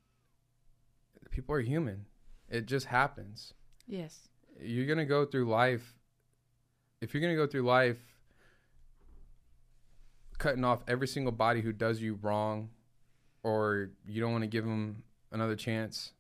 people 1.30 1.54
are 1.54 1.60
human. 1.60 2.06
It 2.50 2.66
just 2.66 2.86
happens 2.86 3.52
Yes. 3.86 4.28
you're 4.60 4.86
gonna 4.86 5.04
go 5.06 5.24
through 5.24 5.48
life 5.48 5.94
if 7.00 7.14
you're 7.14 7.20
gonna 7.20 7.36
go 7.36 7.46
through 7.46 7.62
life 7.62 7.98
cutting 10.38 10.64
off 10.64 10.82
every 10.88 11.06
single 11.08 11.32
body 11.32 11.60
who 11.60 11.72
does 11.72 12.00
you 12.00 12.18
wrong 12.22 12.70
or 13.42 13.90
you 14.06 14.20
don't 14.20 14.32
want 14.32 14.42
to 14.44 14.48
give 14.48 14.64
them 14.64 15.02
another 15.32 15.56
chance 15.56 16.12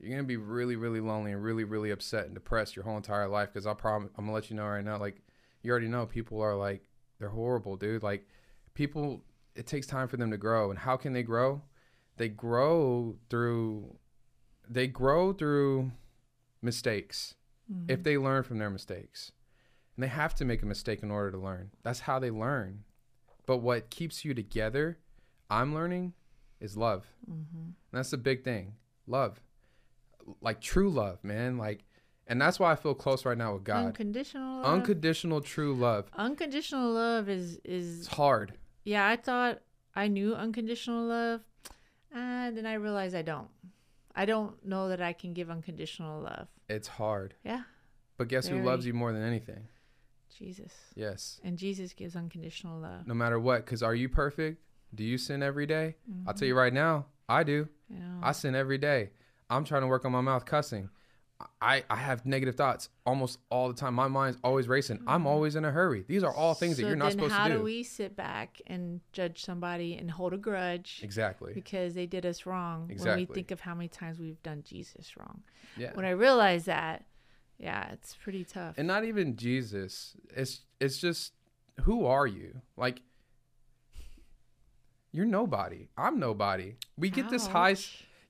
you're 0.00 0.10
gonna 0.10 0.22
be 0.22 0.36
really 0.36 0.76
really 0.76 1.00
lonely 1.00 1.32
and 1.32 1.42
really 1.42 1.64
really 1.64 1.90
upset 1.90 2.26
and 2.26 2.34
depressed 2.34 2.74
your 2.74 2.84
whole 2.84 2.96
entire 2.96 3.28
life 3.28 3.50
because 3.52 3.66
i 3.66 3.72
promise 3.72 4.10
i'm 4.18 4.24
gonna 4.24 4.34
let 4.34 4.50
you 4.50 4.56
know 4.56 4.66
right 4.66 4.84
now 4.84 4.98
like 4.98 5.22
you 5.62 5.70
already 5.70 5.88
know 5.88 6.04
people 6.04 6.40
are 6.40 6.56
like 6.56 6.88
they're 7.18 7.28
horrible 7.28 7.76
dude 7.76 8.02
like 8.02 8.26
people 8.74 9.22
it 9.54 9.66
takes 9.66 9.86
time 9.86 10.08
for 10.08 10.16
them 10.16 10.30
to 10.30 10.36
grow 10.36 10.70
and 10.70 10.80
how 10.80 10.96
can 10.96 11.12
they 11.12 11.22
grow 11.22 11.62
they 12.16 12.28
grow 12.28 13.14
through 13.30 13.96
they 14.68 14.86
grow 14.86 15.32
through 15.32 15.90
mistakes 16.60 17.34
Mm-hmm. 17.72 17.90
if 17.90 18.02
they 18.02 18.18
learn 18.18 18.42
from 18.42 18.58
their 18.58 18.68
mistakes. 18.68 19.32
And 19.96 20.02
they 20.02 20.08
have 20.08 20.34
to 20.34 20.44
make 20.44 20.62
a 20.62 20.66
mistake 20.66 21.02
in 21.02 21.10
order 21.10 21.30
to 21.30 21.38
learn. 21.38 21.70
That's 21.82 22.00
how 22.00 22.18
they 22.18 22.30
learn. 22.30 22.84
But 23.46 23.58
what 23.58 23.90
keeps 23.90 24.24
you 24.24 24.34
together, 24.34 24.98
I'm 25.50 25.74
learning, 25.74 26.14
is 26.60 26.76
love. 26.76 27.04
Mm-hmm. 27.30 27.56
And 27.58 27.74
that's 27.92 28.10
the 28.10 28.16
big 28.16 28.44
thing. 28.44 28.74
Love. 29.06 29.40
Like 30.40 30.60
true 30.60 30.88
love, 30.90 31.22
man. 31.22 31.58
Like 31.58 31.84
and 32.26 32.40
that's 32.40 32.58
why 32.58 32.72
I 32.72 32.76
feel 32.76 32.94
close 32.94 33.24
right 33.26 33.36
now 33.36 33.52
with 33.54 33.64
God. 33.64 33.86
Unconditional 33.86 34.62
love. 34.62 34.64
Unconditional 34.66 35.40
true 35.42 35.74
love. 35.74 36.06
Unconditional 36.14 36.90
love 36.92 37.28
is 37.28 37.58
is 37.64 38.00
It's 38.00 38.08
hard. 38.08 38.54
yeah. 38.84 39.06
I 39.06 39.16
thought 39.16 39.60
I 39.94 40.08
knew 40.08 40.34
unconditional 40.34 41.04
love, 41.04 41.42
and 42.12 42.56
then 42.56 42.66
I 42.66 42.74
realized 42.74 43.14
I 43.14 43.22
don't. 43.22 43.48
I 44.16 44.24
don't 44.24 44.64
know 44.64 44.88
that 44.88 45.00
I 45.02 45.12
can 45.12 45.34
give 45.34 45.50
unconditional 45.50 46.20
love. 46.22 46.48
It's 46.68 46.88
hard. 46.88 47.34
Yeah, 47.44 47.62
But 48.16 48.28
guess 48.28 48.46
who 48.46 48.62
loves 48.62 48.86
you 48.86 48.94
more 48.94 49.12
than 49.12 49.22
anything? 49.22 49.66
Jesus. 50.34 50.72
Yes. 50.94 51.40
And 51.44 51.56
Jesus 51.56 51.92
gives 51.92 52.16
unconditional 52.16 52.78
love. 52.78 53.06
No 53.06 53.14
matter 53.14 53.38
what. 53.38 53.64
Because 53.64 53.82
are 53.82 53.94
you 53.94 54.08
perfect? 54.08 54.62
Do 54.94 55.04
you 55.04 55.18
sin 55.18 55.42
every 55.42 55.66
day? 55.66 55.96
I'll 56.26 56.34
tell 56.34 56.46
you 56.46 56.54
mm-hmm. 56.54 56.60
right 56.60 56.72
now, 56.72 57.06
I 57.28 57.42
do. 57.42 57.68
Know? 57.88 58.20
I 58.22 58.32
sin 58.32 58.54
every 58.54 58.78
day. 58.78 59.10
I'm 59.50 59.64
trying 59.64 59.82
to 59.82 59.88
work 59.88 60.04
on 60.04 60.12
my 60.12 60.20
mouth 60.20 60.44
cussing. 60.44 60.88
I, 61.60 61.82
I 61.90 61.96
have 61.96 62.24
negative 62.24 62.54
thoughts 62.54 62.88
almost 63.04 63.38
all 63.50 63.68
the 63.68 63.74
time. 63.74 63.94
My 63.94 64.08
mind's 64.08 64.38
always 64.44 64.68
racing. 64.68 65.00
I'm 65.06 65.20
mm-hmm. 65.20 65.26
always 65.26 65.56
in 65.56 65.64
a 65.64 65.70
hurry. 65.70 66.04
These 66.06 66.22
are 66.22 66.32
all 66.32 66.54
things 66.54 66.76
that 66.76 66.86
you're 66.86 66.96
not 66.96 67.12
supposed 67.12 67.32
to 67.32 67.36
do. 67.36 67.42
How 67.42 67.48
do 67.48 67.62
we 67.62 67.82
sit 67.82 68.16
back 68.16 68.62
and 68.66 69.00
judge 69.12 69.44
somebody 69.44 69.96
and 69.96 70.10
hold 70.10 70.32
a 70.32 70.36
grudge 70.36 71.00
exactly. 71.02 71.52
because 71.52 71.94
they 71.94 72.06
did 72.06 72.24
us 72.24 72.46
wrong 72.46 72.88
Exactly. 72.90 73.10
when 73.10 73.18
we 73.28 73.34
think 73.34 73.50
of 73.50 73.60
how 73.60 73.74
many 73.74 73.88
times 73.88 74.18
we've 74.18 74.42
done 74.42 74.62
Jesus 74.64 75.16
wrong? 75.16 75.42
Yeah. 75.76 75.90
When 75.94 76.04
I 76.04 76.10
realize 76.10 76.66
that, 76.66 77.04
yeah, 77.58 77.90
it's 77.92 78.14
pretty 78.14 78.44
tough. 78.44 78.74
and 78.78 78.86
not 78.88 79.04
even 79.04 79.36
Jesus. 79.36 80.16
It's 80.36 80.62
it's 80.80 80.98
just 80.98 81.32
who 81.82 82.06
are 82.06 82.26
you? 82.26 82.60
Like 82.76 83.00
you're 85.12 85.26
nobody. 85.26 85.88
I'm 85.96 86.18
nobody. 86.18 86.74
We 86.96 87.10
get 87.10 87.30
this 87.30 87.46
high 87.46 87.76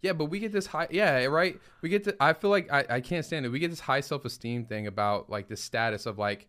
Yeah, 0.03 0.12
but 0.12 0.27
we 0.27 0.39
get 0.39 0.53
this 0.53 0.66
high. 0.66 0.87
Yeah, 0.91 1.25
right. 1.27 1.59
We 1.81 1.89
get 1.89 2.05
to. 2.05 2.16
I 2.20 2.35
feel 2.35 2.51
like 2.51 2.70
I, 2.72 2.85
I 2.91 3.01
can't 3.01 3.25
stand 3.25 3.47
it. 3.47 3.49
We 3.49 3.59
get 3.59 3.70
this 3.70 3.81
high 3.81 4.01
self 4.01 4.25
esteem 4.25 4.66
thing 4.66 4.87
about 4.87 5.31
like 5.31 5.49
the 5.49 5.57
status 5.57 6.05
of 6.07 6.18
like 6.18 6.47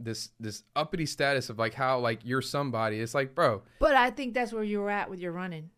this 0.00 0.30
this 0.40 0.64
uppity 0.74 1.06
status 1.06 1.50
of 1.50 1.58
like 1.58 1.72
how 1.74 2.00
like 2.00 2.20
you're 2.24 2.42
somebody. 2.42 2.98
It's 3.00 3.14
like, 3.14 3.34
bro, 3.34 3.62
But 3.78 3.94
I 3.94 4.10
think 4.10 4.34
that's 4.34 4.52
where 4.52 4.64
you 4.64 4.80
were 4.80 4.90
at 4.90 5.08
with 5.08 5.20
your 5.20 5.30
running. 5.32 5.70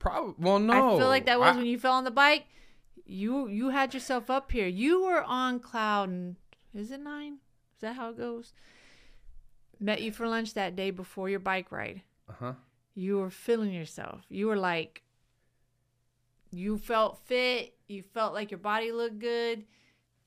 probably. 0.00 0.34
Well, 0.38 0.58
no. 0.58 0.96
I 0.96 0.98
feel 0.98 1.06
like 1.08 1.26
that 1.26 1.38
was 1.38 1.54
I- 1.54 1.58
when 1.58 1.66
you 1.66 1.78
fell 1.78 1.92
on 1.94 2.04
the 2.04 2.10
bike. 2.10 2.46
You 3.10 3.48
you 3.48 3.70
had 3.70 3.92
yourself 3.92 4.30
up 4.30 4.52
here. 4.52 4.68
You 4.68 5.02
were 5.02 5.22
on 5.24 5.58
cloud. 5.58 6.36
Is 6.72 6.92
it 6.92 7.00
nine? 7.00 7.38
Is 7.74 7.80
that 7.80 7.96
how 7.96 8.10
it 8.10 8.16
goes? 8.18 8.52
Met 9.80 10.00
you 10.02 10.12
for 10.12 10.28
lunch 10.28 10.54
that 10.54 10.76
day 10.76 10.90
before 10.92 11.28
your 11.28 11.40
bike 11.40 11.72
ride. 11.72 12.02
Uh-huh. 12.28 12.52
You 12.94 13.18
were 13.18 13.30
feeling 13.30 13.72
yourself. 13.72 14.20
You 14.28 14.46
were 14.46 14.56
like, 14.56 15.02
you 16.52 16.78
felt 16.78 17.18
fit. 17.24 17.74
You 17.88 18.02
felt 18.02 18.34
like 18.34 18.50
your 18.50 18.58
body 18.58 18.92
looked 18.92 19.18
good. 19.18 19.64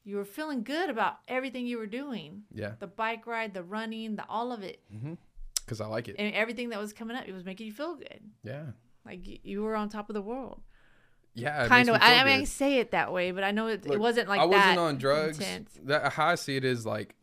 You 0.03 0.17
were 0.17 0.25
feeling 0.25 0.63
good 0.63 0.89
about 0.89 1.19
everything 1.29 1.65
you 1.65 1.77
were 1.77 1.87
doing. 1.87 2.43
Yeah. 2.53 2.73
The 2.79 2.87
bike 2.87 3.25
ride, 3.25 3.53
the 3.53 3.63
running, 3.63 4.17
the 4.17 4.25
all 4.27 4.51
of 4.51 4.61
it, 4.63 4.81
Because 5.63 5.79
I 5.79 5.85
like 5.85 6.09
it. 6.09 6.17
and 6.19 6.33
everything 6.35 6.69
that 6.69 6.79
was 6.79 6.91
coming 6.91 7.15
up. 7.15 7.25
It 7.27 7.31
was 7.33 7.45
making 7.45 7.67
you 7.67 7.73
feel 7.73 7.95
good. 7.95 8.19
yeah. 8.43 8.65
Like 9.05 9.21
you 9.45 9.61
were 9.63 9.75
on 9.75 9.87
top 9.89 10.09
of 10.09 10.13
the 10.13 10.21
world. 10.21 10.61
Yeah. 11.35 11.67
kind 11.67 11.89
of. 11.89 11.95
me 11.95 11.99
I, 12.01 12.21
I 12.21 12.23
mean, 12.23 12.41
I 12.41 12.43
say 12.45 12.79
it 12.79 12.91
that 12.91 13.11
way, 13.11 13.31
but 13.31 13.43
I 13.43 13.51
know 13.51 13.67
it, 13.67 13.85
Look, 13.85 13.95
it 13.95 13.99
wasn't 13.99 14.29
like 14.29 14.39
that. 14.39 14.43
I 14.43 14.45
wasn't 14.45 14.75
that 14.75 14.81
on 14.81 14.97
drugs. 14.97 15.39
intense. 15.39 15.79
That 15.83 16.13
how 16.13 16.27
I 16.27 16.35
see 16.35 16.55
it 16.55 16.63
is 16.65 16.85
like, 16.85 17.15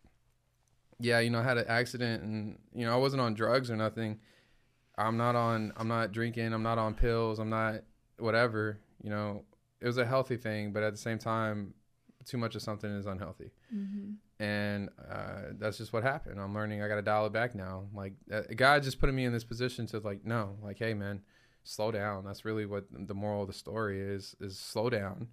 yeah, 0.99 1.21
you 1.21 1.31
know, 1.31 1.39
I 1.41 1.45
had 1.45 1.59
an 1.59 1.67
accident, 1.69 2.23
and 2.23 2.59
you 2.75 2.85
know, 2.87 2.93
I 2.93 2.97
wasn't 2.97 3.23
on 3.23 3.35
drugs 3.35 3.71
or 3.71 3.77
nothing. 3.77 4.19
I'm 4.99 5.17
not 5.17 5.35
on. 5.37 5.73
I'm 5.77 5.89
not 5.89 6.13
drinking. 6.13 6.53
I'm 6.53 6.63
not 6.63 6.79
on 6.79 6.95
pills. 6.95 7.39
I'm 7.39 7.49
not 7.51 7.77
whatever. 8.19 8.81
You 9.03 9.11
know, 9.11 9.45
it 9.81 9.87
was 9.87 9.97
a 9.97 10.05
healthy 10.05 10.37
thing, 10.37 10.73
but 10.73 10.83
at 10.83 10.93
the 10.93 10.99
same 10.99 11.19
time, 11.19 11.73
too 12.27 12.37
much 12.37 12.55
of 12.55 12.63
something 12.63 12.91
is 12.91 13.07
unhealthy, 13.07 13.51
Mm-hmm. 13.75 14.43
and 14.45 14.91
uh, 15.11 15.53
that's 15.59 15.79
just 15.79 15.93
what 15.95 16.03
happened. 16.03 16.39
I'm 16.39 16.53
learning. 16.53 16.83
I 16.83 16.89
got 16.89 16.97
to 16.97 17.03
dial 17.03 17.25
it 17.27 17.33
back 17.33 17.55
now. 17.55 17.85
Like 17.95 18.13
uh, 18.31 18.43
God 18.55 18.83
just 18.83 18.99
putting 19.01 19.15
me 19.17 19.25
in 19.25 19.33
this 19.33 19.45
position 19.45 19.87
to 19.87 20.01
like, 20.01 20.25
no, 20.27 20.57
like, 20.63 20.79
hey, 20.79 20.93
man, 20.93 21.23
slow 21.65 21.91
down. 21.91 22.25
That's 22.25 22.45
really 22.45 22.67
what 22.67 22.87
the 22.91 23.15
moral 23.15 23.43
of 23.43 23.49
the 23.49 23.55
story 23.55 24.01
is: 24.01 24.35
is 24.41 24.59
slow 24.59 24.91
down, 24.91 25.29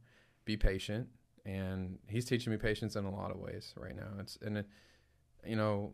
be 0.46 0.58
patient, 0.58 1.08
and 1.46 1.98
He's 2.08 2.26
teaching 2.26 2.52
me 2.52 2.58
patience 2.58 2.96
in 2.96 3.06
a 3.06 3.12
lot 3.12 3.32
of 3.32 3.38
ways 3.38 3.74
right 3.78 3.96
now. 3.96 4.10
It's 4.20 4.38
and 4.42 4.60
it, 4.60 4.68
you 5.46 5.56
know, 5.56 5.94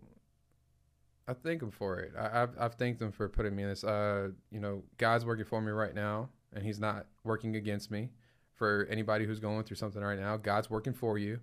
I 1.27 1.34
thank 1.34 1.61
Him 1.61 1.71
for 1.71 1.99
it. 1.99 2.13
I, 2.17 2.43
I've 2.43 2.59
I've 2.59 2.75
thanked 2.75 3.01
Him 3.01 3.11
for 3.11 3.29
putting 3.29 3.55
me 3.55 3.63
in 3.63 3.69
this. 3.69 3.84
Uh, 3.84 4.29
you 4.51 4.59
know, 4.59 4.84
God's 4.97 5.25
working 5.25 5.45
for 5.45 5.61
me 5.61 5.71
right 5.71 5.95
now, 5.95 6.29
and 6.53 6.63
He's 6.63 6.79
not 6.79 7.05
working 7.23 7.55
against 7.55 7.91
me. 7.91 8.11
For 8.55 8.88
anybody 8.89 9.25
who's 9.25 9.39
going 9.39 9.63
through 9.63 9.77
something 9.77 10.01
right 10.01 10.19
now, 10.19 10.38
God's 10.38 10.69
working 10.69 10.93
for 10.93 11.17
you, 11.17 11.39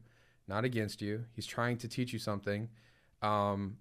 not 0.47 0.65
against 0.65 1.03
you. 1.03 1.25
He's 1.33 1.45
trying 1.45 1.77
to 1.79 1.89
teach 1.89 2.13
you 2.13 2.21
something. 2.21 2.69
Um, 3.21 3.79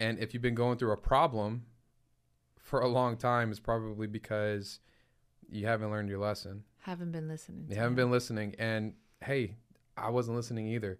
and 0.00 0.18
if 0.18 0.34
you've 0.34 0.42
been 0.42 0.56
going 0.56 0.76
through 0.76 0.92
a 0.92 0.96
problem 0.96 1.66
for 2.68 2.80
a 2.80 2.88
long 2.88 3.16
time, 3.16 3.50
it's 3.50 3.60
probably 3.60 4.06
because 4.06 4.80
you 5.48 5.66
haven't 5.66 5.90
learned 5.90 6.10
your 6.10 6.18
lesson. 6.18 6.64
Haven't 6.80 7.12
been 7.12 7.26
listening. 7.26 7.66
You 7.70 7.76
haven't 7.76 7.94
been 7.96 8.10
listening. 8.10 8.54
And 8.58 8.92
hey, 9.24 9.56
I 9.96 10.10
wasn't 10.10 10.36
listening 10.36 10.66
either. 10.68 10.98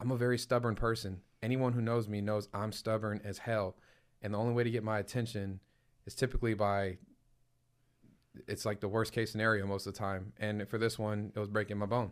I'm 0.00 0.10
a 0.10 0.16
very 0.16 0.38
stubborn 0.38 0.74
person. 0.74 1.20
Anyone 1.40 1.72
who 1.72 1.80
knows 1.80 2.08
me 2.08 2.20
knows 2.20 2.48
I'm 2.52 2.72
stubborn 2.72 3.20
as 3.24 3.38
hell. 3.38 3.76
And 4.22 4.34
the 4.34 4.38
only 4.38 4.54
way 4.54 4.64
to 4.64 4.70
get 4.70 4.82
my 4.82 4.98
attention 4.98 5.60
is 6.04 6.14
typically 6.16 6.54
by 6.54 6.98
it's 8.48 8.64
like 8.64 8.80
the 8.80 8.88
worst 8.88 9.12
case 9.12 9.30
scenario 9.30 9.64
most 9.66 9.86
of 9.86 9.94
the 9.94 9.98
time. 9.98 10.32
And 10.40 10.68
for 10.68 10.78
this 10.78 10.98
one, 10.98 11.30
it 11.34 11.38
was 11.38 11.48
breaking 11.48 11.78
my 11.78 11.86
bone. 11.86 12.10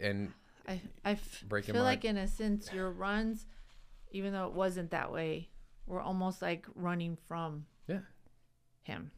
And 0.00 0.32
I 0.66 0.80
I 1.04 1.12
f- 1.12 1.44
breaking 1.46 1.74
feel 1.74 1.82
my- 1.82 1.90
like 1.90 2.04
in 2.06 2.16
a 2.16 2.26
sense 2.26 2.72
your 2.72 2.90
runs, 2.90 3.44
even 4.10 4.32
though 4.32 4.46
it 4.46 4.54
wasn't 4.54 4.90
that 4.92 5.12
way, 5.12 5.50
were 5.86 6.00
almost 6.00 6.40
like 6.40 6.66
running 6.74 7.18
from. 7.28 7.66
Him. 8.86 9.10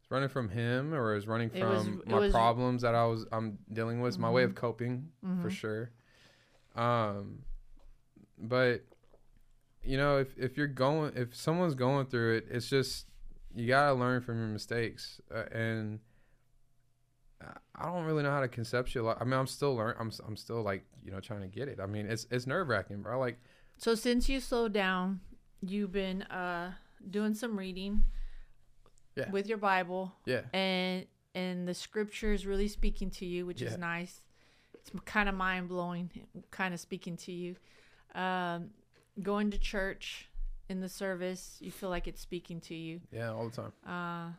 it's 0.00 0.10
running 0.10 0.28
from 0.28 0.48
him 0.50 0.92
or 0.94 1.14
is 1.14 1.26
running 1.26 1.50
It 1.54 1.64
was- 1.64 1.84
from 1.84 2.00
it 2.00 2.08
my 2.08 2.18
was- 2.18 2.32
problems 2.32 2.82
that 2.82 2.94
I 2.94 3.04
was 3.06 3.24
I'm 3.32 3.58
dealing 3.72 4.00
with, 4.00 4.18
my 4.18 4.30
way 4.30 4.42
of 4.42 4.52
Mhm. 4.52 4.56
coping 4.56 5.12
for 5.20 5.48
Mhm. 5.48 5.50
sure. 5.50 5.90
Um 6.74 7.44
but 8.38 8.84
you 9.84 9.96
know, 9.96 10.18
if 10.18 10.36
if 10.38 10.56
you're 10.56 10.66
going 10.66 11.16
if 11.16 11.34
someone's 11.34 11.74
going 11.74 12.06
through 12.06 12.36
it, 12.38 12.46
it's 12.50 12.68
just 12.68 13.08
you 13.54 13.66
got 13.68 13.88
to 13.88 13.94
learn 13.94 14.20
from 14.22 14.38
your 14.38 14.46
mistakes. 14.48 15.20
Uh, 15.30 15.44
and 15.52 16.00
I- 17.40 17.84
don't 17.84 18.04
really 18.04 18.22
know 18.22 18.30
how 18.30 18.40
to 18.40 18.48
conceptualize. 18.48 19.20
I 19.20 19.24
mean, 19.24 19.34
I'm 19.34 19.46
still 19.46 19.74
learn 19.74 19.94
I'm 19.98 20.10
I'm 20.26 20.36
still 20.36 20.62
like, 20.62 20.84
you 21.04 21.10
know, 21.10 21.20
trying 21.20 21.40
to 21.42 21.48
get 21.48 21.68
it. 21.68 21.80
I 21.80 21.86
mean, 21.86 22.06
it's 22.06 22.26
it's 22.30 22.46
nerve-wracking, 22.46 23.02
bro. 23.02 23.18
Like 23.18 23.38
So 23.78 23.94
since 23.94 24.28
you 24.28 24.40
slowed 24.40 24.72
down, 24.72 25.20
you've 25.60 25.92
been 25.92 26.22
uh 26.22 26.74
doing 27.10 27.34
some 27.34 27.58
reading 27.58 28.04
Yeah. 29.16 29.30
with 29.30 29.46
your 29.46 29.58
Bible 29.58 30.12
yeah. 30.24 30.42
and 30.52 31.06
and 31.34 31.66
the 31.68 31.74
scripture 31.74 32.32
is 32.32 32.46
really 32.46 32.68
speaking 32.68 33.10
to 33.10 33.26
you, 33.26 33.46
which 33.46 33.62
Yeah. 33.62 33.68
is 33.68 33.78
nice. 33.78 34.22
It's 34.74 34.90
kind 35.04 35.28
of 35.28 35.34
mind 35.34 35.68
blowing, 35.68 36.10
kind 36.50 36.74
of 36.74 36.80
speaking 36.80 37.16
to 37.18 37.32
you. 37.32 37.56
Um, 38.14 38.70
going 39.22 39.50
to 39.50 39.58
church 39.58 40.28
in 40.68 40.80
the 40.80 40.88
service, 40.88 41.56
you 41.60 41.70
feel 41.70 41.88
like 41.90 42.06
it's 42.08 42.20
speaking 42.20 42.60
to 42.62 42.74
you, 42.74 43.00
Yeah, 43.10 43.30
all 43.32 43.48
the 43.48 43.56
time. 43.62 43.72
uh, 43.86 44.32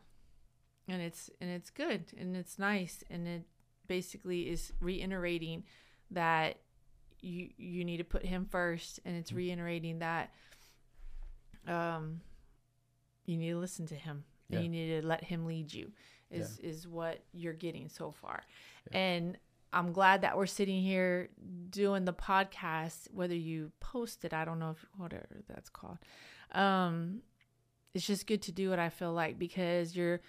and 0.91 1.01
it's 1.01 1.30
and 1.39 1.49
it's 1.49 1.69
good 1.69 2.05
and 2.17 2.36
it's 2.36 2.57
nice, 2.59 3.03
and 3.09 3.28
it 3.28 3.43
basically 3.88 4.49
is 4.49 4.74
reiterating 4.80 5.63
that 6.11 6.57
you 7.21 7.49
you 7.57 7.84
need 7.86 7.97
to 7.97 8.03
put 8.03 8.26
Him 8.26 8.45
first, 8.45 8.99
and 9.05 9.15
Mm. 9.15 9.19
it's 9.19 9.32
reiterating 9.32 9.99
that 9.99 10.32
um, 11.67 12.21
you 13.26 13.38
need 13.38 13.51
to 13.51 13.57
listen 13.59 13.86
to 13.88 13.95
Him 13.95 14.26
Yeah. 14.53 14.61
you 14.61 14.69
need 14.69 15.01
to 15.01 15.07
let 15.07 15.23
Him 15.23 15.45
lead 15.45 15.73
you. 15.73 15.91
Is 16.31 16.57
is 16.59 16.87
what 16.87 17.19
you're 17.31 17.53
getting 17.53 17.89
so 17.89 18.11
far, 18.11 18.41
and 18.91 19.37
I'm 19.71 19.91
glad 19.91 20.21
that 20.21 20.35
we're 20.35 20.47
sitting 20.47 20.81
here 20.81 21.29
doing 21.69 22.05
the 22.05 22.13
podcast. 22.13 23.07
Whether 23.11 23.35
you 23.35 23.71
post 23.79 24.25
it, 24.25 24.33
I 24.33 24.43
don't 24.43 24.57
know 24.57 24.71
if 24.71 24.85
whatever 24.97 25.27
that's 25.47 25.69
called. 25.69 25.99
Um, 26.53 27.21
it's 27.93 28.07
just 28.07 28.25
good 28.25 28.41
to 28.43 28.51
do 28.51 28.71
what 28.71 28.79
I 28.79 28.89
feel 28.89 29.13
like 29.13 29.37
because 29.37 29.95
you're 29.95 30.21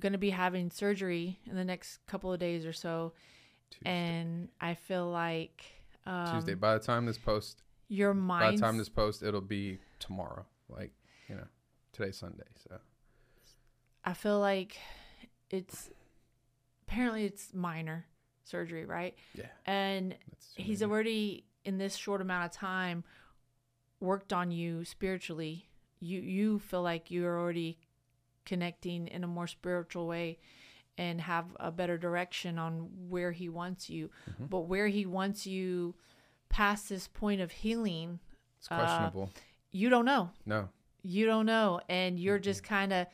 going 0.00 0.12
to 0.12 0.18
be 0.18 0.30
having 0.30 0.70
surgery 0.70 1.38
in 1.46 1.56
the 1.56 1.64
next 1.64 1.98
couple 2.06 2.30
of 2.32 2.38
days 2.38 2.66
or 2.66 2.72
so, 2.72 3.12
Tuesday. 3.70 3.90
and 3.90 4.48
I 4.60 4.74
feel 4.74 5.10
like 5.10 5.64
um, 6.06 6.34
Tuesday. 6.34 6.54
By 6.54 6.74
the 6.74 6.84
time 6.84 7.06
this 7.06 7.18
post 7.18 7.62
your 7.88 8.14
mind 8.14 8.44
by 8.44 8.50
the 8.52 8.58
time 8.58 8.78
this 8.78 8.88
post, 8.88 9.22
it'll 9.22 9.40
be 9.40 9.78
tomorrow. 9.98 10.44
Like, 10.68 10.92
you 11.28 11.36
know, 11.36 11.46
today's 11.92 12.18
Sunday, 12.18 12.44
so 12.68 12.76
I 14.08 14.14
feel 14.14 14.40
like 14.40 14.78
it's 15.50 15.90
apparently 16.86 17.26
it's 17.26 17.52
minor 17.52 18.06
surgery, 18.44 18.86
right? 18.86 19.14
Yeah. 19.34 19.48
And 19.66 20.14
he's 20.54 20.82
already 20.82 21.44
in 21.66 21.76
this 21.76 21.94
short 21.94 22.22
amount 22.22 22.46
of 22.46 22.52
time 22.52 23.04
worked 24.00 24.32
on 24.32 24.50
you 24.50 24.86
spiritually. 24.86 25.68
You 26.00 26.20
you 26.20 26.58
feel 26.58 26.80
like 26.80 27.10
you're 27.10 27.38
already 27.38 27.80
connecting 28.46 29.08
in 29.08 29.24
a 29.24 29.26
more 29.26 29.46
spiritual 29.46 30.06
way 30.06 30.38
and 30.96 31.20
have 31.20 31.44
a 31.60 31.70
better 31.70 31.98
direction 31.98 32.58
on 32.58 32.88
where 33.10 33.30
he 33.30 33.50
wants 33.50 33.90
you. 33.90 34.08
Mm-hmm. 34.30 34.46
But 34.46 34.60
where 34.60 34.88
he 34.88 35.04
wants 35.04 35.46
you 35.46 35.94
past 36.48 36.88
this 36.88 37.08
point 37.08 37.42
of 37.42 37.50
healing, 37.52 38.20
it's 38.56 38.68
questionable. 38.68 39.30
you 39.70 39.90
don't 39.90 40.06
know. 40.06 40.30
no. 40.46 40.70
You 41.02 41.26
don't 41.26 41.46
know. 41.46 41.80
And 41.90 42.18
you're 42.18 42.38
just 42.38 42.64
kind 42.64 42.92
of 42.92 43.06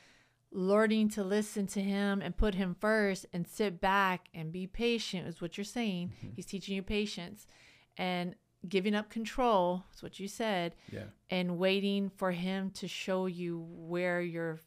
learning 0.55 1.09
to 1.11 1.25
listen 1.25 1.67
to 1.67 1.81
him 1.83 2.23
and 2.23 2.37
put 2.37 2.55
him 2.55 2.77
first 2.81 3.27
and 3.33 3.47
sit 3.47 3.81
back 3.81 4.29
and 4.33 4.53
be 4.53 4.67
patient, 4.67 5.27
is 5.27 5.41
what 5.43 5.59
you're 5.59 5.65
saying. 5.65 6.13
He's 6.35 6.47
teaching 6.47 6.77
you 6.77 6.83
patience 6.83 7.47
and 7.99 8.35
giving 8.69 8.95
up 8.95 9.11
control, 9.11 9.83
is 9.95 10.03
what 10.03 10.19
you 10.21 10.29
said, 10.29 10.75
Yeah. 10.91 11.07
and 11.29 11.59
waiting 11.59 12.09
for 12.09 12.31
him 12.31 12.71
to 12.71 12.89
show 12.89 13.27
you 13.27 13.67
where 13.69 14.21
your 14.23 14.61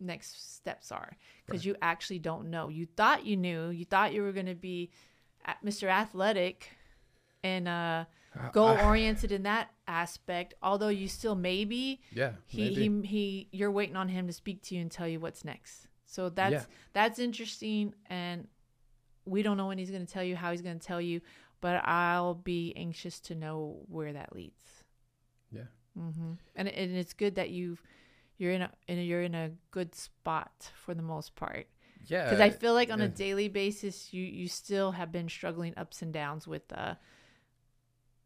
next 0.00 0.54
steps 0.56 0.90
are 0.92 1.16
because 1.46 1.64
you 1.66 1.76
actually 1.82 2.20
don't 2.20 2.48
know. 2.50 2.68
You 2.68 2.86
thought 2.86 3.26
you 3.26 3.36
knew, 3.36 3.70
you 3.70 3.84
thought 3.84 4.14
you 4.14 4.22
were 4.22 4.32
going 4.32 4.46
to 4.46 4.54
be 4.54 4.90
Mr. 5.64 5.88
Athletic 5.88 6.70
and 7.42 7.68
uh, 7.68 8.04
goal 8.52 8.76
oriented 8.84 9.32
in 9.32 9.42
that 9.44 9.70
aspect, 9.86 10.54
although 10.62 10.88
you 10.88 11.08
still 11.08 11.34
maybe 11.34 12.00
Yeah. 12.12 12.32
he, 12.46 12.70
maybe. 12.70 13.06
he 13.06 13.06
he 13.06 13.48
you're 13.52 13.70
waiting 13.70 13.96
on 13.96 14.08
him 14.08 14.26
to 14.26 14.32
speak 14.32 14.62
to 14.62 14.74
you 14.74 14.80
and 14.80 14.90
tell 14.90 15.06
you 15.08 15.20
what's 15.20 15.44
next 15.44 15.86
so 16.06 16.28
that's 16.28 16.52
Yeah. 16.52 16.64
that's 16.92 17.18
interesting 17.18 17.94
and 18.08 18.46
we 19.24 19.42
don't 19.42 19.56
know 19.56 19.68
when 19.68 19.78
he's 19.78 19.90
going 19.90 20.04
to 20.06 20.12
tell 20.12 20.22
you 20.24 20.36
how 20.36 20.50
he's 20.52 20.62
going 20.62 20.78
to 20.78 20.86
tell 20.86 21.00
you 21.00 21.20
but 21.60 21.82
i'll 21.86 22.34
be 22.34 22.72
anxious 22.76 23.20
to 23.20 23.34
know 23.34 23.84
where 23.88 24.12
that 24.12 24.34
leads 24.34 24.84
Yeah. 25.50 25.62
Mm-hmm. 25.98 26.32
and, 26.56 26.68
and 26.68 26.96
it's 26.96 27.12
good 27.14 27.34
that 27.36 27.50
you've 27.50 27.82
you're 28.38 28.52
in 28.52 28.62
a 28.62 28.70
in 28.88 28.98
a, 28.98 29.02
you're 29.02 29.22
in 29.22 29.34
a 29.34 29.50
good 29.70 29.94
spot 29.94 30.70
for 30.74 30.94
the 30.94 31.02
most 31.02 31.36
part 31.36 31.66
yeah. 32.06 32.24
because 32.24 32.40
i 32.40 32.50
feel 32.50 32.74
like 32.74 32.90
on 32.90 33.00
a 33.00 33.08
daily 33.08 33.48
basis 33.48 34.12
you 34.12 34.22
you 34.24 34.48
still 34.48 34.92
have 34.92 35.10
been 35.12 35.28
struggling 35.28 35.72
ups 35.76 36.02
and 36.02 36.12
downs 36.12 36.46
with 36.46 36.70
uh 36.72 36.94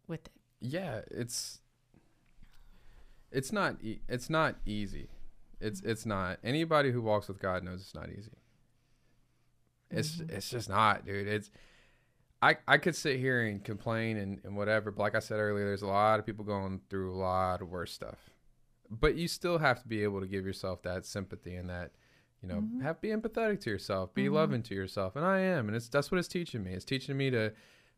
with 0.09 0.27
it. 0.27 0.33
Yeah 0.61 1.01
it's 1.11 1.61
it's 3.31 3.53
not 3.53 3.77
e- 3.83 4.01
it's 4.09 4.31
not 4.31 4.57
easy. 4.65 5.09
It's 5.61 5.81
it's 5.83 6.07
not 6.07 6.39
anybody 6.43 6.91
who 6.91 7.03
walks 7.03 7.29
with 7.29 7.41
god 7.41 7.63
knows 7.63 7.81
it's 7.81 7.95
not 7.95 8.11
easy. 8.11 8.33
It's 9.91 10.17
mm-hmm. 10.17 10.35
it's 10.35 10.51
just 10.51 10.69
not 10.69 11.05
dude. 11.07 11.29
It's 11.29 11.51
i 12.41 12.57
i 12.69 12.79
could 12.79 12.95
sit 12.95 13.19
here 13.19 13.43
and 13.43 13.65
complain 13.65 14.17
and, 14.17 14.41
and 14.45 14.57
whatever 14.57 14.93
but 14.93 15.03
like 15.03 15.17
i 15.17 15.19
said 15.19 15.41
earlier 15.41 15.65
there's 15.65 15.83
a 15.83 15.89
lot 15.89 16.21
of 16.21 16.25
people 16.25 16.45
going 16.45 16.81
through 16.89 17.13
a 17.13 17.19
lot 17.19 17.61
of 17.61 17.69
worse 17.69 17.93
stuff. 17.93 18.31
But 18.91 19.17
you 19.17 19.29
still 19.29 19.59
have 19.59 19.83
to 19.83 19.89
be 19.89 20.03
able 20.03 20.21
to 20.21 20.27
give 20.27 20.47
yourself 20.47 20.83
that 20.83 21.05
sympathy 21.05 21.57
and 21.57 21.69
that 21.69 21.93
you 22.43 22.49
know 22.49 22.61
mm-hmm. 22.61 22.81
have 22.81 23.01
be 23.01 23.09
empathetic 23.09 23.61
to 23.63 23.71
yourself 23.71 24.15
be 24.15 24.25
mm-hmm. 24.25 24.35
loving 24.35 24.63
to 24.63 24.75
yourself. 24.75 25.17
And 25.17 25.25
i 25.25 25.41
am 25.41 25.69
and 25.69 25.77
it's 25.77 25.89
that's 25.89 26.11
what 26.11 26.19
it's 26.19 26.29
teaching 26.29 26.63
me. 26.63 26.73
It's 26.73 26.85
teaching 26.85 27.17
me 27.17 27.31
to 27.31 27.53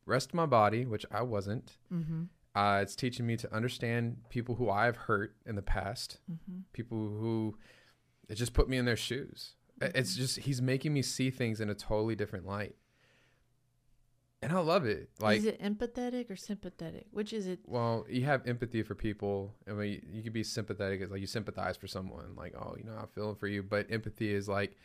rest 0.07 0.33
my 0.35 0.47
body 0.47 0.85
which 0.87 1.05
i 1.11 1.23
wasn't 1.23 1.77
mm-hmm. 1.93 2.23
uh, 2.55 2.81
it's 2.83 2.97
teaching 2.97 3.27
me 3.27 3.37
to 3.37 3.53
understand 3.55 4.17
people 4.29 4.57
who 4.57 4.69
I've 4.69 4.97
hurt 4.97 5.37
in 5.47 5.55
the 5.55 5.63
past, 5.63 6.19
Mm-hmm. 6.31 6.61
people 6.73 6.99
who 6.99 7.57
it 8.29 8.35
just 8.35 8.53
put 8.55 8.69
me 8.69 8.77
in 8.77 8.85
their 8.85 8.97
shoes. 8.97 9.55
I- 9.81 9.93
It's 9.95 10.15
just 10.17 10.41
he's 10.41 10.61
making 10.61 10.93
me 10.93 11.03
see 11.03 11.31
things 11.31 11.61
in 11.61 11.71
a 11.71 11.75
totally 11.75 12.17
different 12.17 12.47
light, 12.47 12.75
and 14.43 14.53
I 14.53 14.59
love 14.61 14.85
it. 14.87 15.11
Like, 15.21 15.39
is 15.39 15.45
it 15.47 15.61
empathetic 15.63 16.31
or 16.31 16.37
sympathetic 16.37 17.07
which 17.13 17.33
is 17.33 17.47
it 17.47 17.61
well, 17.67 18.05
you 18.09 18.25
have 18.25 18.47
empathy 18.47 18.83
for 18.83 18.95
people. 18.97 19.55
I 19.69 19.73
mean, 19.73 20.03
you 20.11 20.23
could 20.23 20.33
be 20.33 20.43
sympathetic, 20.45 21.01
it's 21.03 21.13
like 21.13 21.21
you 21.21 21.27
sympathize 21.29 21.77
for 21.77 21.87
someone, 21.87 22.35
like, 22.37 22.55
oh, 22.57 22.75
you 22.79 22.85
know, 22.85 22.97
I'm 23.01 23.09
feeling 23.15 23.37
for 23.37 23.47
you. 23.47 23.63
But 23.63 23.87
empathy 23.91 24.33
is 24.35 24.49
like 24.49 24.77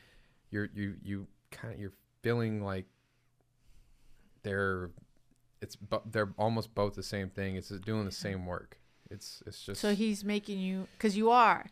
you're 0.51 0.70
you 0.76 0.95
you 1.03 1.28
kind 1.51 1.74
of 1.74 1.80
you're 1.80 1.93
feeling 2.22 2.63
like 2.63 2.86
they're 4.43 4.91
it's 5.62 5.76
but 5.76 6.12
they're 6.12 6.34
almost 6.38 6.76
both 6.76 6.95
the 6.95 7.03
same 7.03 7.30
thing. 7.30 7.56
It's 7.56 7.70
doing 7.70 8.06
the 8.06 8.12
same 8.12 8.45
work. 8.45 8.78
It's 9.10 9.41
it's 9.45 9.64
just 9.64 9.82
So 9.82 9.93
he's 9.95 10.24
making 10.24 10.60
you 10.60 10.88
because 10.97 11.16
you 11.16 11.30
are 11.32 11.66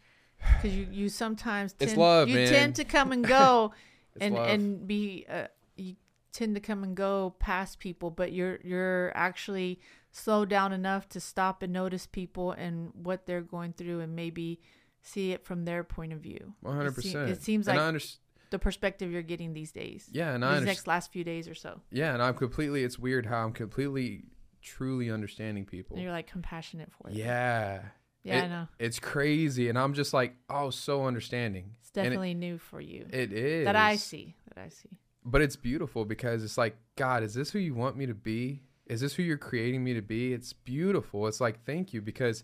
because 0.57 0.75
you 0.75 0.87
you 0.91 1.09
sometimes 1.09 1.73
It's 1.79 1.91
tend, 1.93 2.01
love, 2.01 2.29
you 2.29 2.35
man. 2.35 2.47
tend 2.49 2.75
to 2.75 2.83
come 2.83 3.11
and 3.11 3.25
go 3.25 3.73
and 4.21 4.35
love. 4.35 4.49
and 4.49 4.87
be 4.87 5.25
uh, 5.29 5.47
you 5.75 5.95
tend 6.31 6.55
to 6.55 6.61
come 6.61 6.83
and 6.83 6.95
go 6.95 7.35
past 7.39 7.79
people, 7.79 8.09
but 8.11 8.31
you're 8.33 8.59
you're 8.63 9.11
actually 9.15 9.79
slow 10.11 10.45
down 10.45 10.71
enough 10.73 11.09
to 11.09 11.19
stop 11.19 11.63
and 11.63 11.73
notice 11.73 12.05
people 12.05 12.51
and 12.51 12.91
what 12.93 13.25
they're 13.25 13.41
going 13.41 13.73
through 13.73 13.99
and 13.99 14.15
maybe 14.15 14.59
see 15.01 15.31
it 15.31 15.43
from 15.43 15.65
their 15.65 15.83
point 15.83 16.13
of 16.13 16.19
view. 16.19 16.53
One 16.61 16.75
hundred 16.75 16.95
percent. 16.95 17.29
it 17.29 17.41
seems 17.41 17.67
and 17.67 17.77
like 17.77 17.83
I 17.83 17.87
understand. 17.87 18.19
The 18.53 18.59
perspective 18.59 19.11
you're 19.11 19.23
getting 19.23 19.53
these 19.53 19.71
days. 19.71 20.07
Yeah, 20.11 20.35
and 20.35 20.45
I 20.45 20.49
these 20.49 20.57
understand. 20.59 20.65
next 20.77 20.85
last 20.87 21.11
few 21.11 21.23
days 21.23 21.47
or 21.47 21.55
so. 21.55 21.81
Yeah, 21.89 22.13
and 22.13 22.21
I'm 22.21 22.35
completely. 22.35 22.83
It's 22.83 22.99
weird 22.99 23.25
how 23.25 23.43
I'm 23.43 23.51
completely, 23.51 24.25
truly 24.61 25.09
understanding 25.09 25.65
people. 25.65 25.95
And 25.95 26.03
you're 26.03 26.11
like 26.11 26.27
compassionate 26.27 26.91
for 26.91 27.09
them. 27.09 27.17
Yeah. 27.17 27.81
Yeah, 28.21 28.43
I 28.43 28.47
know. 28.47 28.67
It's 28.77 28.99
crazy, 28.99 29.69
and 29.69 29.77
I'm 29.79 29.95
just 29.95 30.13
like, 30.13 30.35
oh, 30.51 30.69
so 30.69 31.05
understanding. 31.05 31.71
It's 31.79 31.89
And 31.95 32.05
it- 32.05 32.09
definitely 32.11 32.35
new 32.35 32.59
for 32.59 32.79
you. 32.79 33.07
It 33.09 33.33
is 33.33 33.65
that 33.65 33.75
I 33.75 33.95
see. 33.95 34.35
That 34.53 34.61
I 34.65 34.69
see. 34.69 34.99
but 35.25 35.41
it's 35.41 35.55
beautiful 35.55 36.05
because 36.05 36.43
it's 36.43 36.55
like, 36.57 36.77
God, 36.95 37.23
is 37.23 37.33
this 37.33 37.49
who 37.49 37.57
you 37.57 37.73
want 37.73 37.97
me 37.97 38.05
to 38.05 38.13
be? 38.13 38.61
Is 38.85 39.01
this 39.01 39.15
who 39.15 39.23
you're 39.23 39.37
creating 39.39 39.83
me 39.83 39.95
to 39.95 40.01
be? 40.03 40.31
It's 40.31 40.53
beautiful. 40.53 41.25
It's 41.27 41.41
like, 41.41 41.65
thank 41.65 41.91
you 41.91 42.03
because 42.03 42.43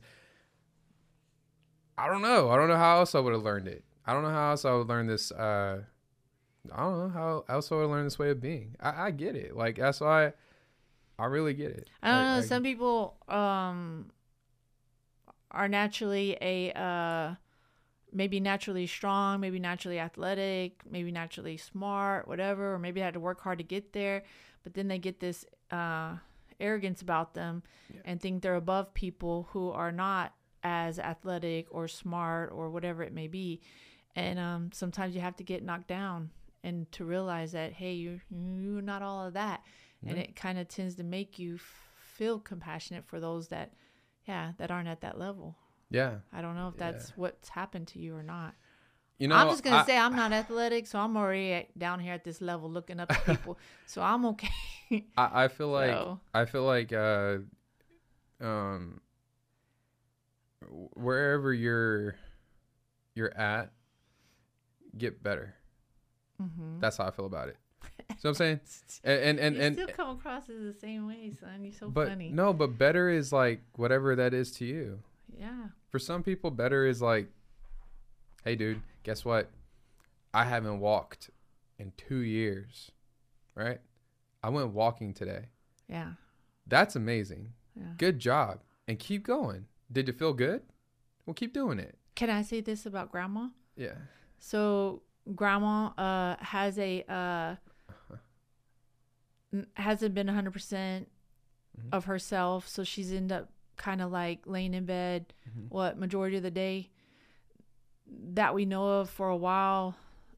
I 1.99 2.07
don't 2.07 2.23
know. 2.23 2.49
I 2.49 2.55
don't 2.55 2.67
know 2.67 2.77
how 2.77 2.97
else 2.97 3.13
I 3.13 3.19
would 3.19 3.33
have 3.33 3.43
learned 3.43 3.67
it. 3.67 3.83
I 4.07 4.13
don't 4.13 4.23
know 4.23 4.31
how 4.31 4.49
else 4.49 4.65
I 4.65 4.73
would 4.73 4.87
learn 4.87 5.05
this. 5.05 5.31
Uh, 5.31 5.83
I 6.73 6.81
don't 6.81 6.99
know 6.99 7.09
how 7.09 7.45
else 7.49 7.71
I 7.71 7.75
would 7.75 7.89
learn 7.89 8.03
this 8.03 8.19
way 8.19 8.29
of 8.31 8.41
being. 8.41 8.75
I, 8.79 9.07
I 9.07 9.11
get 9.11 9.35
it. 9.35 9.55
Like 9.55 9.77
that's 9.77 10.01
why 10.01 10.33
I 11.17 11.25
really 11.25 11.53
get 11.53 11.71
it. 11.71 11.89
I 12.03 12.09
don't 12.09 12.17
I- 12.17 12.23
know. 12.35 12.37
I- 12.39 12.45
Some 12.45 12.63
people 12.63 13.17
um 13.27 14.11
are 15.51 15.67
naturally 15.67 16.37
a 16.41 16.71
uh 16.73 17.35
maybe 18.11 18.39
naturally 18.39 18.87
strong, 18.87 19.39
maybe 19.39 19.59
naturally 19.59 19.99
athletic, 19.99 20.81
maybe 20.89 21.11
naturally 21.11 21.57
smart, 21.57 22.27
whatever, 22.27 22.73
or 22.73 22.79
maybe 22.79 22.99
they 22.99 23.05
had 23.05 23.13
to 23.13 23.19
work 23.19 23.39
hard 23.41 23.59
to 23.59 23.63
get 23.63 23.93
there, 23.93 24.23
but 24.63 24.73
then 24.73 24.87
they 24.87 24.97
get 24.99 25.19
this 25.19 25.45
uh 25.71 26.15
arrogance 26.59 27.01
about 27.01 27.33
them 27.35 27.63
and 28.05 28.19
think 28.19 28.41
they're 28.41 28.55
above 28.55 28.93
people 28.93 29.47
who 29.51 29.69
are 29.71 29.91
not 29.91 30.33
as 30.63 30.99
athletic 30.99 31.67
or 31.71 31.87
smart 31.87 32.51
or 32.53 32.69
whatever 32.69 33.01
it 33.01 33.13
may 33.13 33.27
be. 33.27 33.61
And 34.15 34.37
um 34.39 34.71
sometimes 34.73 35.15
you 35.15 35.21
have 35.21 35.35
to 35.37 35.43
get 35.43 35.63
knocked 35.63 35.87
down 35.87 36.31
and 36.63 36.91
to 36.91 37.05
realize 37.05 37.51
that 37.53 37.73
hey, 37.73 37.93
you're 37.93 38.21
you're 38.29 38.81
not 38.81 39.01
all 39.01 39.25
of 39.27 39.33
that 39.33 39.61
and 40.05 40.17
it 40.17 40.35
kind 40.35 40.57
of 40.57 40.67
tends 40.67 40.95
to 40.95 41.03
make 41.03 41.37
you 41.39 41.57
feel 42.15 42.39
compassionate 42.39 43.05
for 43.05 43.19
those 43.19 43.47
that 43.49 43.73
yeah 44.27 44.51
that 44.57 44.71
aren't 44.71 44.87
at 44.87 45.01
that 45.01 45.17
level 45.19 45.55
yeah. 45.89 46.15
i 46.33 46.41
don't 46.41 46.55
know 46.55 46.67
if 46.69 46.77
that's 46.77 47.09
Yeah. 47.09 47.13
what's 47.17 47.49
happened 47.49 47.87
to 47.89 47.99
you 47.99 48.15
or 48.15 48.23
not 48.23 48.53
You 49.17 49.27
know, 49.27 49.35
i'm 49.35 49.49
just 49.49 49.63
gonna 49.63 49.77
I- 49.77 49.85
say 49.85 49.97
i'm 49.97 50.15
not 50.15 50.31
athletic 50.31 50.85
so 50.87 50.99
i'm 50.99 51.17
already 51.17 51.51
at, 51.53 51.77
down 51.79 51.99
here 51.99 52.13
at 52.13 52.23
this 52.23 52.39
level 52.41 52.69
looking 52.69 52.99
up 52.99 53.09
to 53.09 53.19
people 53.35 53.57
so 53.87 54.01
i'm 54.01 54.25
okay 54.27 54.49
I, 55.17 55.43
I 55.45 55.47
feel 55.49 55.69
like 55.69 55.91
So- 55.91 56.19
I 56.33 56.45
feel 56.45 56.63
like 56.63 56.93
uh 56.93 57.37
um 58.41 59.01
wherever 60.93 61.53
you're 61.53 62.15
you're 63.15 63.35
at 63.37 63.71
get 64.97 65.21
better. 65.23 65.55
Mm-hmm. 66.41 66.79
That's 66.79 66.97
how 66.97 67.05
I 67.07 67.11
feel 67.11 67.25
about 67.25 67.49
it. 67.49 67.57
So 68.17 68.29
I'm 68.29 68.35
saying 68.35 68.59
and 69.03 69.21
and 69.21 69.39
and, 69.39 69.55
you 69.57 69.61
and 69.61 69.75
still 69.75 69.87
come 69.87 70.09
across 70.17 70.49
as 70.49 70.61
the 70.61 70.73
same 70.73 71.07
way 71.07 71.31
son 71.39 71.63
you're 71.63 71.73
so 71.73 71.89
but 71.89 72.07
funny 72.09 72.29
no, 72.31 72.53
but 72.53 72.77
better 72.77 73.09
is 73.09 73.31
like 73.31 73.61
whatever 73.75 74.15
that 74.15 74.33
is 74.33 74.51
to 74.53 74.65
you. 74.65 74.99
yeah 75.37 75.67
For 75.89 75.99
some 75.99 76.23
people 76.23 76.51
better 76.51 76.85
is 76.85 77.01
like 77.01 77.29
hey 78.43 78.55
dude, 78.55 78.81
guess 79.03 79.23
what? 79.25 79.49
I 80.33 80.43
haven't 80.45 80.79
walked 80.79 81.29
in 81.77 81.91
2 81.97 82.17
years. 82.19 82.91
Right? 83.55 83.79
I 84.43 84.49
went 84.49 84.69
walking 84.69 85.13
today. 85.13 85.45
yeah 85.87 86.13
That's 86.67 86.95
amazing. 86.95 87.53
yeah 87.75 87.93
Good 87.97 88.19
job. 88.19 88.59
And 88.87 88.97
keep 88.97 89.23
going. 89.25 89.65
Did 89.91 90.09
it 90.09 90.17
feel 90.17 90.33
good? 90.33 90.61
Well, 91.25 91.33
keep 91.35 91.53
doing 91.53 91.79
it. 91.79 91.95
can 92.15 92.29
i 92.29 92.41
say 92.41 92.59
this 92.61 92.85
about 92.85 93.11
grandma 93.11 93.47
Yeah. 93.75 93.97
So 94.39 95.03
grandma 95.35 95.87
uh 95.97 96.35
has 96.43 96.77
a 96.79 97.03
uh 97.11 97.55
hasn't 99.75 100.13
been 100.13 100.27
100% 100.27 101.07
Mhm. 101.77 101.89
of 101.91 102.05
herself, 102.05 102.67
so 102.67 102.83
she's 102.83 103.11
end 103.11 103.31
up 103.31 103.49
kind 103.77 104.01
of 104.01 104.11
like 104.11 104.45
laying 104.45 104.73
in 104.73 104.85
bed 104.85 105.33
Mhm. 105.49 105.69
what 105.69 105.97
majority 105.97 106.35
of 106.37 106.43
the 106.43 106.51
day 106.51 106.89
that 108.07 108.53
we 108.53 108.65
know 108.65 108.99
of 108.99 109.09
for 109.09 109.29
a 109.29 109.37
while 109.37 109.95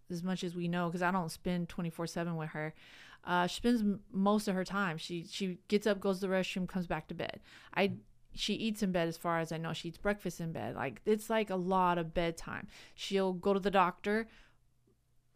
as 0.10 0.22
much 0.24 0.44
as 0.44 0.56
we 0.56 0.68
know 0.68 0.88
because 0.88 1.02
I 1.02 1.10
don't 1.12 1.30
spend 1.32 1.68
24 1.70 2.06
7 2.08 2.36
with 2.36 2.50
her. 2.50 2.74
Uh, 3.24 3.48
she 3.48 3.56
spends 3.58 3.82
m- 3.82 4.02
most 4.12 4.48
of 4.48 4.56
her 4.56 4.66
time. 4.66 4.98
She 4.98 5.26
she 5.26 5.60
gets 5.68 5.88
up, 5.88 6.00
goes 6.00 6.20
to 6.20 6.28
the 6.28 6.34
restroom, 6.34 6.68
comes 6.68 6.88
back 6.88 7.08
to 7.08 7.14
bed. 7.16 7.40
I 7.74 7.94
she 8.34 8.54
eats 8.54 8.82
in 8.84 8.92
bed 8.92 9.08
as 9.08 9.18
far 9.18 9.40
as 9.40 9.52
I 9.52 9.58
know. 9.58 9.74
She 9.74 9.90
eats 9.90 9.98
breakfast 9.98 10.40
in 10.40 10.52
bed. 10.52 10.76
Like 10.76 11.02
it's 11.06 11.30
like 11.30 11.50
a 11.50 11.56
lot 11.56 11.98
of 11.98 12.14
bedtime. 12.14 12.68
She'll 12.96 13.34
go 13.34 13.54
to 13.54 13.60
the 13.60 13.72
doctor. 13.72 14.28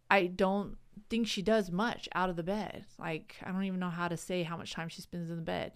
I 0.09 0.27
don't 0.27 0.77
think 1.09 1.27
she 1.27 1.41
does 1.41 1.71
much 1.71 2.07
out 2.15 2.29
of 2.29 2.35
the 2.35 2.43
bed. 2.43 2.85
Like 2.99 3.35
I 3.43 3.51
don't 3.51 3.63
even 3.63 3.79
know 3.79 3.89
how 3.89 4.07
to 4.07 4.17
say 4.17 4.43
how 4.43 4.57
much 4.57 4.73
time 4.73 4.89
she 4.89 5.01
spends 5.01 5.29
in 5.29 5.37
the 5.37 5.41
bed. 5.41 5.73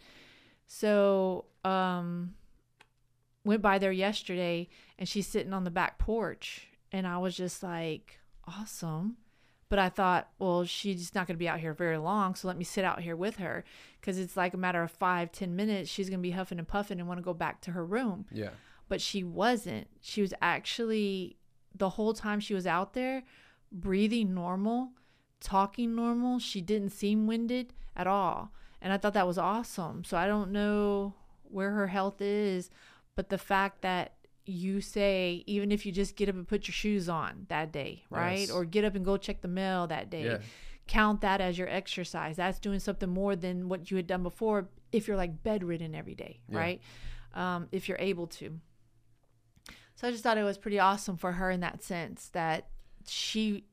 So, 0.67 1.45
um 1.63 2.35
went 3.45 3.61
by 3.61 3.79
there 3.79 3.91
yesterday 3.91 4.67
and 4.97 5.07
she's 5.07 5.25
sitting 5.25 5.53
on 5.53 5.63
the 5.63 5.71
back 5.71 5.97
porch 5.97 6.67
and 6.91 7.07
I 7.07 7.17
was 7.17 7.35
just 7.35 7.63
like, 7.63 8.19
awesome. 8.47 9.17
But 9.69 9.79
I 9.79 9.89
thought, 9.89 10.29
well, 10.39 10.65
she's 10.65 11.13
not 11.13 11.27
going 11.27 11.35
to 11.35 11.39
be 11.39 11.47
out 11.47 11.59
here 11.59 11.75
very 11.75 11.99
long, 11.99 12.33
so 12.33 12.47
let 12.47 12.57
me 12.57 12.63
sit 12.63 12.83
out 12.83 13.01
here 13.01 13.15
with 13.15 13.37
her 13.37 13.63
because 14.01 14.17
it's 14.17 14.35
like 14.35 14.55
a 14.55 14.57
matter 14.57 14.81
of 14.81 14.89
five, 14.89 15.31
ten 15.31 15.55
minutes. 15.55 15.91
She's 15.91 16.09
going 16.09 16.19
to 16.19 16.23
be 16.23 16.31
huffing 16.31 16.57
and 16.57 16.67
puffing 16.67 16.99
and 16.99 17.07
want 17.07 17.19
to 17.19 17.23
go 17.23 17.35
back 17.35 17.61
to 17.61 17.71
her 17.71 17.85
room. 17.85 18.25
Yeah. 18.31 18.49
But 18.87 18.99
she 18.99 19.23
wasn't. 19.23 19.87
She 20.01 20.21
was 20.21 20.33
actually 20.41 21.37
the 21.75 21.89
whole 21.89 22.15
time 22.15 22.39
she 22.39 22.55
was 22.55 22.65
out 22.65 22.93
there 22.93 23.23
breathing 23.71 24.33
normal, 24.33 24.91
talking 25.39 25.95
normal. 25.95 26.39
She 26.39 26.61
didn't 26.61 26.89
seem 26.91 27.27
winded 27.27 27.73
at 27.95 28.07
all. 28.07 28.51
And 28.81 28.93
I 28.93 28.97
thought 28.97 29.13
that 29.13 29.27
was 29.27 29.37
awesome. 29.37 30.03
So 30.03 30.17
I 30.17 30.27
don't 30.27 30.51
know 30.51 31.13
where 31.43 31.71
her 31.71 31.87
health 31.87 32.21
is, 32.21 32.69
but 33.15 33.29
the 33.29 33.37
fact 33.37 33.81
that 33.81 34.13
you 34.45 34.81
say 34.81 35.43
even 35.45 35.71
if 35.71 35.85
you 35.85 35.91
just 35.91 36.15
get 36.15 36.27
up 36.29 36.35
and 36.35 36.47
put 36.47 36.67
your 36.67 36.73
shoes 36.73 37.07
on 37.09 37.45
that 37.49 37.71
day, 37.71 38.03
right? 38.09 38.39
Yes. 38.39 38.51
Or 38.51 38.65
get 38.65 38.83
up 38.85 38.95
and 38.95 39.05
go 39.05 39.17
check 39.17 39.41
the 39.41 39.47
mail 39.47 39.85
that 39.87 40.09
day. 40.09 40.25
Yeah. 40.25 40.37
Count 40.87 41.21
that 41.21 41.39
as 41.39 41.57
your 41.57 41.67
exercise. 41.69 42.37
That's 42.37 42.57
doing 42.59 42.79
something 42.79 43.09
more 43.09 43.35
than 43.35 43.69
what 43.69 43.91
you 43.91 43.97
had 43.97 44.07
done 44.07 44.23
before 44.23 44.69
if 44.91 45.07
you're 45.07 45.17
like 45.17 45.43
bedridden 45.43 45.93
every 45.93 46.15
day, 46.15 46.39
Yeah. 46.49 46.57
right? 46.57 46.81
Um, 47.35 47.67
if 47.71 47.87
you're 47.87 47.99
able 47.99 48.25
to. 48.27 48.59
So 49.95 50.07
I 50.07 50.11
just 50.11 50.23
thought 50.23 50.37
it 50.37 50.43
was 50.43 50.57
pretty 50.57 50.79
awesome 50.79 51.17
for 51.17 51.33
her 51.33 51.51
in 51.51 51.59
that 51.59 51.83
sense 51.83 52.29
that 52.29 52.69
she 53.09 53.65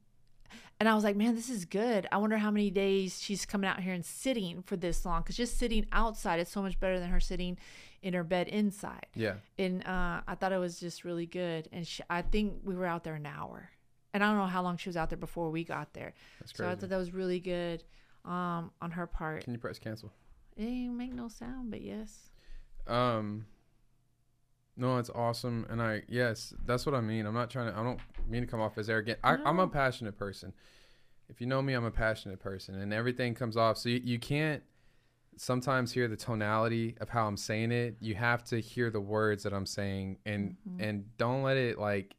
and 0.79 0.89
I 0.89 0.95
was 0.95 1.05
like, 1.05 1.17
man, 1.17 1.35
this 1.35 1.49
is 1.49 1.65
good. 1.65 2.07
I 2.13 2.19
wonder 2.19 2.37
how 2.37 2.51
many 2.51 2.71
days 2.71 3.19
she's 3.21 3.47
coming 3.47 3.69
out 3.69 3.81
here 3.81 3.95
and 3.95 4.05
sitting 4.05 4.63
for 4.63 4.77
this 4.77 5.07
long 5.07 5.23
because 5.23 5.37
just 5.37 5.59
sitting 5.59 5.87
outside 5.91 6.39
is 6.39 6.49
so 6.49 6.61
much 6.61 6.79
better 6.79 7.01
than 7.01 7.09
her 7.09 7.21
sitting 7.21 7.57
in 8.03 8.13
her 8.13 8.25
bed 8.25 8.49
inside. 8.49 9.07
Yeah. 9.15 9.35
And 9.59 9.87
uh, 9.87 10.21
I 10.27 10.35
thought 10.35 10.53
it 10.53 10.59
was 10.59 10.79
just 10.79 11.05
really 11.05 11.25
good. 11.25 11.69
And 11.73 11.87
she, 11.87 12.03
I 12.11 12.21
think 12.21 12.61
we 12.63 12.75
were 12.75 12.85
out 12.85 13.05
there 13.05 13.15
an 13.15 13.25
hour, 13.25 13.71
and 14.13 14.23
I 14.23 14.29
don't 14.29 14.37
know 14.37 14.47
how 14.47 14.63
long 14.63 14.77
she 14.77 14.91
was 14.91 14.97
out 14.99 15.09
there 15.09 15.17
before 15.17 15.51
we 15.51 15.65
got 15.65 15.95
there. 15.95 16.13
That's 16.41 16.53
crazy. 16.53 16.69
So 16.69 16.73
I 16.73 16.75
thought 16.75 16.91
that 16.91 16.99
was 16.99 17.15
really 17.15 17.41
good 17.41 17.83
um, 18.27 18.71
on 18.83 18.91
her 18.91 19.07
part. 19.07 19.45
Can 19.45 19.55
you 19.55 19.59
press 19.59 19.79
cancel? 19.79 20.13
It 20.59 20.63
didn't 20.65 20.97
make 20.97 21.15
no 21.15 21.29
sound, 21.29 21.71
but 21.71 21.81
yes. 21.81 22.31
Um. 22.87 23.47
No, 24.77 24.99
it's 24.99 25.11
awesome, 25.15 25.67
and 25.71 25.81
I 25.81 26.03
yes, 26.09 26.53
that's 26.67 26.85
what 26.85 26.95
I 26.95 27.01
mean. 27.01 27.25
I'm 27.27 27.33
not 27.35 27.49
trying 27.51 27.73
to. 27.73 27.79
I 27.79 27.83
don't 27.83 27.99
mean 28.29 28.43
to 28.43 28.47
come 28.47 28.61
off 28.61 28.77
as 28.77 28.91
arrogant. 28.91 29.19
I, 29.25 29.37
I'm 29.45 29.59
a 29.59 29.67
passionate 29.69 30.19
person. 30.19 30.53
If 31.29 31.41
you 31.41 31.47
know 31.47 31.63
me, 31.63 31.73
I'm 31.73 31.85
a 31.87 31.91
passionate 31.91 32.41
person, 32.41 32.75
and 32.75 32.93
everything 32.93 33.35
comes 33.35 33.57
off. 33.57 33.79
So 33.79 33.89
you, 33.89 34.01
you 34.05 34.19
can't 34.19 34.63
sometimes 35.39 35.93
hear 35.93 36.09
the 36.09 36.17
tonality 36.17 36.95
of 37.01 37.09
how 37.09 37.27
I'm 37.27 37.37
saying 37.39 37.73
it. 37.73 37.97
You 38.01 38.15
have 38.17 38.45
to 38.45 38.61
hear 38.61 38.91
the 38.91 39.01
words 39.01 39.43
that 39.45 39.53
I'm 39.55 39.67
saying, 39.67 40.19
and 40.27 40.57
Mhm. 40.69 40.77
and 40.89 41.17
don't 41.17 41.43
let 41.43 41.57
it 41.57 41.79
like. 41.79 42.15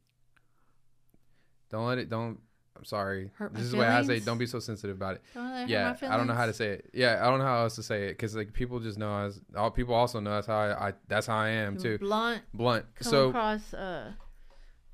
Don't 1.69 1.85
let 1.85 1.97
it. 1.99 2.09
Don't. 2.09 2.39
I'm 2.77 2.85
sorry. 2.85 3.31
Hurt 3.37 3.53
this 3.53 3.63
is 3.63 3.75
what 3.75 3.87
I 3.87 4.03
say. 4.03 4.19
Don't 4.19 4.37
be 4.37 4.45
so 4.45 4.59
sensitive 4.59 4.95
about 4.95 5.15
it 5.15 5.21
Don't 5.33 5.67
yeah 5.67 5.95
i 6.03 6.17
don't 6.17 6.27
know 6.27 6.33
how 6.33 6.45
to 6.45 6.53
say 6.53 6.69
it 6.69 6.89
yeah 6.93 7.19
i 7.21 7.29
don't 7.29 7.39
know 7.39 7.45
how 7.45 7.61
else 7.63 7.75
to 7.75 7.83
say 7.83 8.05
it 8.05 8.09
because 8.11 8.35
like 8.35 8.53
people 8.53 8.79
just 8.79 8.97
know 8.97 9.25
as 9.25 9.41
all 9.55 9.71
people 9.71 9.93
also 9.95 10.19
know 10.19 10.31
that's 10.31 10.47
how 10.47 10.57
I, 10.57 10.89
I 10.89 10.93
that's 11.07 11.27
how 11.27 11.37
i 11.37 11.49
am 11.49 11.73
You're 11.73 11.97
too 11.97 12.05
Blunt. 12.05 12.41
blunt 12.53 12.85
so 13.01 13.29
across. 13.29 13.73
Uh, 13.73 14.11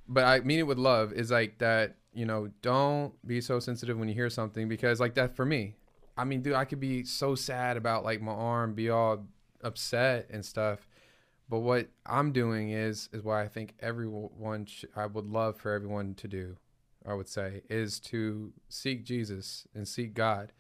but 0.08 0.24
i 0.24 0.40
mean 0.40 0.60
it 0.60 0.64
with 0.68 0.78
love 0.78 1.14
is 1.14 1.32
like 1.32 1.58
that 1.60 1.98
you 2.14 2.26
know 2.26 2.50
don't 2.62 3.14
be 3.28 3.42
so 3.42 3.60
sensitive 3.60 3.98
when 3.98 4.08
you 4.08 4.14
hear 4.16 4.30
something 4.30 4.68
because 4.68 5.00
like 5.00 5.16
that 5.16 5.36
for 5.36 5.46
me 5.46 5.76
i 6.18 6.24
mean 6.24 6.42
dude 6.42 6.54
i 6.54 6.66
could 6.66 6.80
be 6.80 7.04
so 7.04 7.36
sad 7.36 7.76
about 7.78 8.04
like 8.04 8.22
my 8.22 8.32
arm 8.32 8.74
be 8.74 8.90
all 8.90 9.26
upset 9.64 10.28
and 10.30 10.44
stuff 10.46 10.88
but 11.50 11.60
what 11.60 11.88
i'm 12.06 12.32
doing 12.32 12.70
is 12.72 13.10
is 13.14 13.24
what 13.24 13.36
i 13.38 13.48
think 13.48 13.74
everyone 13.80 14.66
sh- 14.66 14.86
i 14.96 15.06
would 15.06 15.26
love 15.26 15.58
for 15.58 15.72
everyone 15.72 16.14
to 16.16 16.28
do 16.28 16.56
i 17.06 17.14
would 17.14 17.28
say 17.28 17.62
is 17.70 18.00
to 18.00 18.54
seek 18.70 19.04
jesus 19.04 19.68
and 19.76 19.88
seek 19.88 20.14
god 20.14 20.52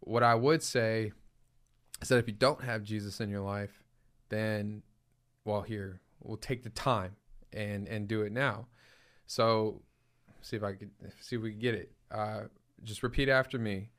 what 0.00 0.22
i 0.22 0.34
would 0.34 0.62
say 0.62 1.12
is 2.00 2.08
that 2.08 2.18
if 2.18 2.26
you 2.26 2.34
don't 2.34 2.62
have 2.62 2.82
jesus 2.82 3.20
in 3.20 3.28
your 3.28 3.40
life 3.40 3.84
then 4.28 4.82
well 5.44 5.62
here 5.62 6.00
we'll 6.22 6.36
take 6.36 6.62
the 6.62 6.70
time 6.70 7.16
and 7.52 7.88
and 7.88 8.08
do 8.08 8.22
it 8.22 8.32
now 8.32 8.66
so 9.26 9.80
see 10.40 10.56
if 10.56 10.62
i 10.62 10.72
could 10.72 10.90
see 11.20 11.36
if 11.36 11.42
we 11.42 11.50
can 11.50 11.60
get 11.60 11.74
it 11.74 11.92
uh 12.10 12.42
just 12.84 13.02
repeat 13.02 13.28
after 13.28 13.58
me 13.58 13.90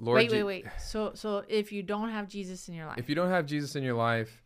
lord 0.00 0.16
wait, 0.16 0.30
Je- 0.30 0.42
wait, 0.42 0.64
wait. 0.64 0.72
So, 0.80 1.12
so 1.14 1.44
if 1.48 1.72
you 1.72 1.82
don't 1.82 2.10
have 2.10 2.28
Jesus 2.28 2.68
in 2.68 2.74
your 2.74 2.86
life, 2.86 2.98
if 2.98 3.08
you 3.08 3.14
don't 3.14 3.30
have 3.30 3.46
Jesus 3.46 3.76
in 3.76 3.82
your 3.82 3.94
life, 3.94 4.42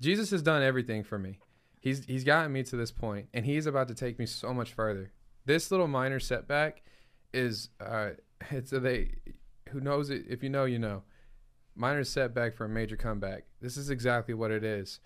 Jesus 0.00 0.30
has 0.30 0.42
done 0.42 0.62
everything 0.62 1.02
for 1.04 1.18
me. 1.18 1.38
He's 1.80 2.04
he's 2.04 2.24
gotten 2.24 2.52
me 2.52 2.62
to 2.64 2.76
this 2.76 2.90
point, 2.90 3.28
and 3.32 3.44
he's 3.44 3.66
about 3.66 3.88
to 3.88 3.94
take 3.94 4.18
me 4.18 4.26
so 4.26 4.52
much 4.52 4.72
further. 4.72 5.12
This 5.46 5.70
little 5.70 5.88
minor 5.88 6.20
setback 6.20 6.82
is 7.32 7.70
uh, 7.80 8.10
it's 8.50 8.72
a 8.72 8.80
they 8.80 9.12
who 9.70 9.80
knows 9.80 10.10
it. 10.10 10.24
If 10.28 10.42
you 10.42 10.50
know, 10.50 10.64
you 10.64 10.78
know. 10.78 11.02
Minor 11.78 12.04
setback 12.04 12.54
for 12.54 12.64
a 12.64 12.68
major 12.70 12.96
comeback. 12.96 13.44
This 13.60 13.76
is 13.76 13.90
exactly 13.90 14.32
what 14.32 14.50
it 14.50 14.64
is. 14.64 14.98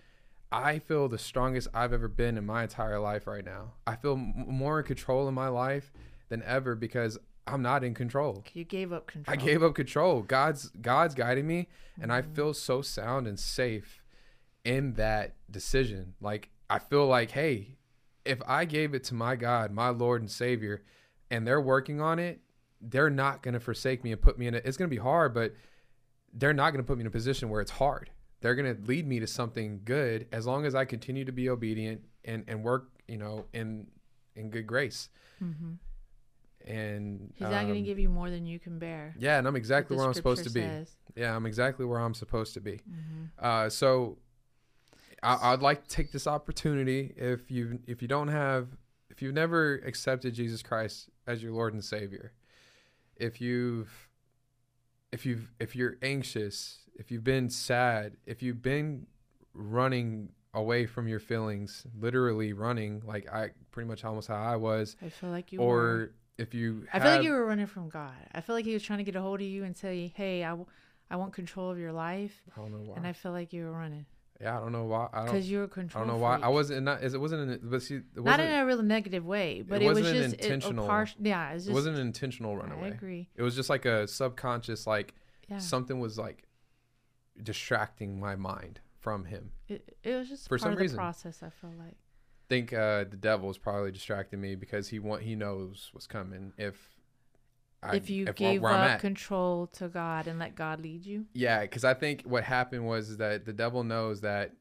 I 0.53 0.79
feel 0.79 1.09
the 1.09 1.17
strongest 1.17 1.67
I've 1.73 1.91
ever 1.91 2.07
been 2.07 2.37
in 2.37 2.45
my 2.45 2.63
entire 2.63 2.97
life 2.97 3.27
right 3.27 3.43
now. 3.43 3.73
I 3.85 3.97
feel 3.97 4.13
m- 4.13 4.45
more 4.47 4.79
in 4.79 4.85
control 4.85 5.27
in 5.27 5.33
my 5.33 5.49
life 5.49 5.91
than 6.29 6.41
ever 6.43 6.75
because 6.75 7.17
I'm 7.45 7.61
not 7.61 7.83
in 7.83 7.93
control. 7.93 8.45
you 8.53 8.63
gave 8.63 8.93
up 8.93 9.07
control. 9.07 9.33
I 9.33 9.35
gave 9.35 9.63
up 9.63 9.75
control. 9.75 10.21
God's 10.21 10.69
God's 10.81 11.13
guiding 11.13 11.45
me, 11.45 11.67
and 11.99 12.09
I 12.13 12.21
Mhm. 12.21 12.33
feel 12.35 12.53
so 12.53 12.81
sound 12.81 13.27
and 13.27 13.37
safe 13.37 14.01
in 14.63 14.93
that 14.93 15.35
decision. 15.51 16.13
Like 16.21 16.51
I 16.69 16.79
feel 16.79 17.05
like, 17.05 17.31
hey, 17.31 17.75
if 18.25 18.39
I 18.47 18.65
gave 18.65 18.93
it 18.93 19.03
to 19.05 19.13
my 19.13 19.35
God, 19.35 19.71
my 19.71 19.89
Lord 19.89 20.21
and 20.21 20.29
Savior, 20.29 20.83
and 21.29 21.45
they're 21.47 21.61
working 21.61 22.01
on 22.01 22.19
it, 22.19 22.41
they're 22.81 23.09
not 23.09 23.41
going 23.43 23.53
to 23.53 23.59
forsake 23.59 24.03
me 24.03 24.11
and 24.11 24.21
put 24.21 24.37
me 24.37 24.47
in 24.47 24.55
it. 24.55 24.63
It's 24.65 24.77
going 24.77 24.89
to 24.89 24.95
be 24.95 25.01
hard, 25.01 25.33
but 25.33 25.53
they're 26.33 26.53
not 26.53 26.71
going 26.71 26.83
to 26.83 26.87
put 26.87 26.97
me 26.97 27.01
in 27.01 27.07
a 27.07 27.11
position 27.11 27.49
where 27.49 27.61
it's 27.61 27.71
hard. 27.71 28.09
They're 28.41 28.55
going 28.55 28.75
to 28.75 28.81
lead 28.87 29.05
me 29.07 29.19
to 29.19 29.27
something 29.27 29.81
good 29.85 30.27
as 30.31 30.45
long 30.47 30.65
as 30.65 30.73
I 30.73 30.85
continue 30.85 31.25
to 31.25 31.31
be 31.31 31.49
obedient 31.49 32.01
and 32.25 32.43
and 32.47 32.63
work, 32.63 32.89
you 33.07 33.17
know, 33.17 33.45
in 33.53 33.87
in 34.35 34.49
good 34.49 34.65
grace. 34.65 35.09
hmm 35.39 35.73
And 36.65 37.31
He's 37.35 37.41
not 37.41 37.63
going 37.63 37.73
to 37.75 37.79
um, 37.79 37.85
give 37.85 37.99
you 37.99 38.09
more 38.09 38.29
than 38.29 38.45
you 38.45 38.59
can 38.59 38.79
bear. 38.79 39.13
Yeah, 39.17 39.37
and 39.37 39.47
I'm 39.47 39.55
exactly 39.55 39.95
where 39.97 40.05
I'm 40.05 40.13
supposed 40.13 40.43
to 40.43 40.49
be. 40.49 40.61
says. 40.61 40.91
Yeah, 41.15 41.35
I'm 41.35 41.45
exactly 41.45 41.85
where 41.85 41.99
I'm 41.99 42.13
supposed 42.13 42.53
to 42.55 42.61
be. 42.61 42.81
Mhm. 42.89 43.29
Uh, 43.37 43.69
so 43.69 44.17
I, 45.23 45.53
I'd 45.53 45.61
like 45.61 45.83
to 45.83 45.89
take 45.89 46.11
this 46.11 46.25
opportunity 46.27 47.13
if 47.15 47.51
you 47.51 47.79
if 47.87 48.01
you 48.01 48.07
don't 48.07 48.29
have 48.29 48.69
if 49.09 49.21
you've 49.21 49.33
never 49.35 49.75
accepted 49.85 50.33
Jesus 50.33 50.61
Christ 50.63 51.09
as 51.27 51.43
your 51.43 51.51
Lord 51.51 51.73
and 51.73 51.83
Savior, 51.83 52.31
if 53.15 53.39
you've 53.41 54.09
if 55.11 55.25
you've 55.25 55.51
if 55.59 55.75
you're 55.75 55.97
anxious, 56.01 56.79
if 56.95 57.11
you've 57.11 57.23
been 57.23 57.49
sad, 57.49 58.17
if 58.25 58.41
you've 58.41 58.61
been 58.61 59.07
running 59.53 60.29
away 60.53 60.85
from 60.85 61.07
your 61.07 61.19
feelings, 61.19 61.85
literally 61.99 62.53
running 62.53 63.01
like 63.05 63.31
I 63.31 63.51
pretty 63.71 63.87
much 63.87 64.03
almost 64.03 64.27
how 64.27 64.35
I 64.41 64.55
was, 64.55 64.95
I 65.01 65.09
feel 65.09 65.29
like 65.29 65.51
you 65.51 65.61
were. 65.61 65.65
or 65.65 66.11
if 66.37 66.53
you 66.53 66.87
I 66.93 66.99
feel 66.99 67.11
like 67.11 67.23
you 67.23 67.31
were 67.31 67.45
running 67.45 67.67
from 67.67 67.89
God. 67.89 68.13
I 68.33 68.41
feel 68.41 68.55
like 68.55 68.65
he 68.65 68.73
was 68.73 68.81
trying 68.83 68.99
to 68.99 69.03
get 69.03 69.15
a 69.15 69.21
hold 69.21 69.41
of 69.41 69.45
you 69.47 69.63
and 69.63 69.75
say, 69.77 70.11
"Hey, 70.15 70.43
I, 70.43 70.49
w- 70.49 70.65
I 71.09 71.15
want 71.17 71.33
control 71.33 71.69
of 71.69 71.77
your 71.77 71.91
life," 71.91 72.41
I 72.55 72.61
don't 72.61 72.71
know 72.71 72.89
why. 72.89 72.95
and 72.97 73.05
I 73.05 73.13
feel 73.13 73.31
like 73.31 73.53
you 73.53 73.65
were 73.65 73.71
running 73.71 74.05
yeah, 74.41 74.57
I 74.57 74.59
don't 74.59 74.71
know 74.71 74.85
why. 74.85 75.07
I 75.13 75.17
don't. 75.17 75.25
because 75.27 75.49
you 75.51 75.59
were 75.59 75.63
a 75.65 75.69
I 75.79 75.83
don't 75.99 76.07
know 76.07 76.17
why. 76.17 76.39
I 76.41 76.47
wasn't 76.47 76.83
not. 76.83 77.03
It 77.03 77.19
wasn't. 77.19 77.49
An, 77.49 77.59
but 77.63 77.81
see, 77.83 77.95
it 77.95 78.03
not 78.15 78.23
wasn't. 78.25 78.49
in 78.49 78.59
a 78.59 78.65
real 78.65 78.81
negative 78.81 79.25
way, 79.25 79.61
but 79.61 79.81
it 79.81 79.85
it, 79.85 79.87
was 79.89 79.99
wasn't 79.99 80.17
an 80.17 80.31
just 80.31 80.43
intentional- 80.43 80.87
partial, 80.87 81.17
yeah, 81.21 81.51
it 81.51 81.53
was 81.55 81.63
it 81.63 81.67
just. 81.67 81.73
wasn't 81.75 81.95
an 81.97 82.01
intentional 82.07 82.55
runaway. 82.57 82.87
I 82.89 82.93
agree. 82.93 83.29
It 83.35 83.43
was 83.43 83.55
just 83.55 83.69
like 83.69 83.85
a 83.85 84.07
subconscious, 84.07 84.87
like 84.87 85.13
Yeah, 85.49 85.59
something 85.59 85.99
was 85.99 86.17
like 86.17 86.47
distracting 87.41 88.19
my 88.19 88.35
mind 88.35 88.79
from 88.99 89.25
him. 89.25 89.51
it, 89.67 89.95
it 90.03 90.15
was 90.15 90.29
just 90.29 90.43
for 90.47 90.57
part 90.57 90.61
some 90.61 90.73
of 90.73 90.79
reason. 90.79 90.97
process. 90.97 91.41
I 91.43 91.49
feel 91.49 91.71
like. 91.77 91.95
think 92.49 92.73
uh, 92.73 93.05
the 93.05 93.17
devil 93.17 93.49
is 93.49 93.57
probably 93.57 93.91
distracting 93.91 94.39
me 94.41 94.55
because 94.55 94.89
he 94.89 94.99
want 94.99 95.23
he 95.23 95.35
knows 95.35 95.89
what's 95.93 96.07
coming 96.07 96.53
if 96.57 96.75
I, 97.83 97.95
if 97.95 98.09
you 98.09 98.25
where- 98.25 98.33
gave 98.33 98.61
where 98.61 98.73
I'm 98.73 98.91
up 98.91 98.99
control 98.99 99.67
to 99.73 99.87
God 99.87 100.27
and 100.27 100.37
let 100.39 100.55
God 100.55 100.81
lead 100.81 101.05
you, 101.05 101.25
Yeah, 101.33 101.61
because 101.61 101.83
I 101.83 101.93
think 101.95 102.23
what 102.23 102.43
happened 102.43 102.85
was 102.87 103.17
that 103.17 103.45
the 103.45 103.53
devil 103.53 103.83
knows 103.83 104.21
that 104.21 104.53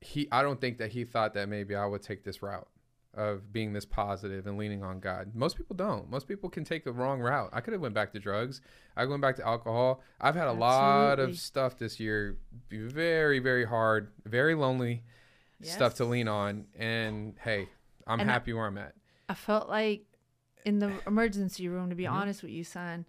he. 0.00 0.28
I 0.32 0.42
don't 0.42 0.60
think 0.60 0.78
that 0.78 0.90
he 0.92 1.04
thought 1.04 1.34
that 1.34 1.48
maybe 1.48 1.74
I 1.74 1.86
would 1.86 2.02
take 2.02 2.24
this 2.24 2.42
route. 2.42 2.68
of 3.12 3.52
being 3.52 3.72
this 3.72 3.84
positive 3.84 4.46
and 4.46 4.56
leaning 4.56 4.84
on 4.84 5.00
God. 5.00 5.34
Most 5.34 5.56
people 5.56 5.74
don't. 5.74 6.08
Most 6.08 6.28
people 6.28 6.48
can 6.48 6.62
take 6.62 6.84
the 6.84 6.92
wrong 6.92 7.18
route. 7.20 7.50
I 7.52 7.60
could 7.60 7.72
have 7.72 7.82
went 7.82 7.92
back 7.92 8.12
to 8.12 8.20
drugs. 8.20 8.60
I 8.96 9.04
went 9.04 9.20
back 9.20 9.34
to 9.38 9.44
alcohol. 9.44 10.00
I've 10.20 10.36
had 10.36 10.46
a 10.46 10.52
lot 10.52 11.18
of 11.18 11.36
stuff 11.36 11.76
this 11.76 11.98
year. 11.98 12.38
Be 12.68 12.78
very, 12.86 13.40
very 13.40 13.64
hard, 13.64 14.12
very 14.24 14.54
lonely 14.54 15.02
stuff 15.60 15.94
to 15.94 16.04
lean 16.04 16.28
on. 16.28 16.66
And 16.78 17.34
hey, 17.40 17.68
I'm 18.06 18.20
And 18.20 18.30
I- 18.30 18.32
happy 18.34 18.52
where 18.52 18.66
I'm 18.66 18.78
at. 18.78 18.94
I 19.28 19.34
felt 19.34 19.68
like 19.68 20.04
in 20.64 20.78
the 20.78 21.00
emergency 21.06 21.68
room, 21.68 21.90
to 21.90 21.96
be 21.96 22.04
Mhm. 22.04 22.12
honest 22.12 22.42
with 22.42 22.52
you, 22.52 22.64
son, 22.64 23.06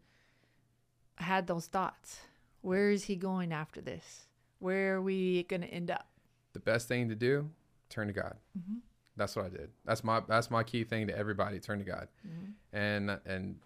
I 1.17 1.23
had 1.23 1.47
those 1.47 1.67
thoughts. 1.67 2.21
Where 2.61 2.91
is 2.91 3.05
he 3.05 3.15
going 3.15 3.51
after 3.51 3.81
this? 3.81 4.27
Where 4.59 4.95
are 4.95 5.01
we 5.01 5.43
going 5.43 5.61
to 5.61 5.67
end 5.67 5.89
up? 5.91 6.07
The 6.53 6.59
best 6.59 6.87
thing 6.87 7.09
to 7.09 7.15
do, 7.15 7.49
turn 7.89 8.07
to 8.07 8.13
God. 8.13 8.37
Mm-hmm. 8.57 8.77
That's 9.17 9.35
what 9.35 9.45
I 9.45 9.49
did. 9.49 9.71
That's 9.85 10.03
my 10.03 10.21
that's 10.21 10.49
my 10.49 10.63
key 10.63 10.83
thing 10.83 11.07
to 11.07 11.17
everybody. 11.17 11.59
Turn 11.59 11.79
to 11.79 11.85
God. 11.85 12.07
Mm-hmm. 12.27 12.51
And 12.75 13.19
and 13.25 13.59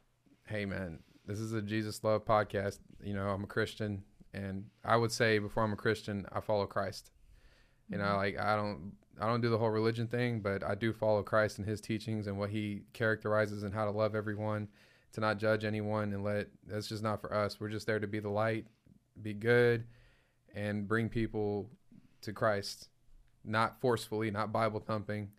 hey 0.47 0.65
man, 0.65 0.99
this 1.25 1.39
is 1.39 1.53
a 1.53 1.61
Jesus 1.61 2.03
love 2.03 2.25
podcast. 2.25 2.79
You 3.03 3.13
know, 3.13 3.29
I'm 3.29 3.43
a 3.43 3.47
Christian 3.47 4.03
and 4.33 4.65
I 4.83 4.97
would 4.97 5.11
say 5.11 5.39
before 5.39 5.63
I'm 5.63 5.73
a 5.73 5.77
Christian, 5.77 6.25
I 6.31 6.39
follow 6.41 6.65
Christ. 6.65 7.11
You 7.89 7.97
know, 7.99 8.15
like 8.15 8.37
I 8.39 8.55
don't 8.55 8.93
I 9.19 9.27
don't 9.27 9.41
do 9.41 9.49
the 9.49 9.57
whole 9.57 9.69
religion 9.69 10.07
thing, 10.07 10.41
but 10.41 10.63
I 10.63 10.75
do 10.75 10.91
follow 10.93 11.23
Christ 11.23 11.57
and 11.57 11.67
his 11.67 11.81
teachings 11.81 12.27
and 12.27 12.37
what 12.37 12.49
he 12.49 12.83
characterizes 12.93 13.63
and 13.63 13.73
how 13.73 13.85
to 13.85 13.91
love 13.91 14.15
everyone, 14.15 14.67
to 15.13 15.21
not 15.21 15.37
judge 15.37 15.63
anyone 15.63 16.13
and 16.13 16.23
let 16.23 16.47
that's 16.67 16.87
just 16.87 17.03
not 17.03 17.21
for 17.21 17.33
us. 17.33 17.59
We're 17.59 17.69
just 17.69 17.87
there 17.87 17.99
to 17.99 18.07
be 18.07 18.19
the 18.19 18.29
light, 18.29 18.65
be 19.21 19.33
good 19.33 19.85
and 20.53 20.87
bring 20.87 21.09
people 21.09 21.69
to 22.21 22.33
Christ, 22.33 22.89
not 23.43 23.79
forcefully, 23.81 24.31
not 24.31 24.51
Bible 24.51 24.79
thumping, 24.79 25.31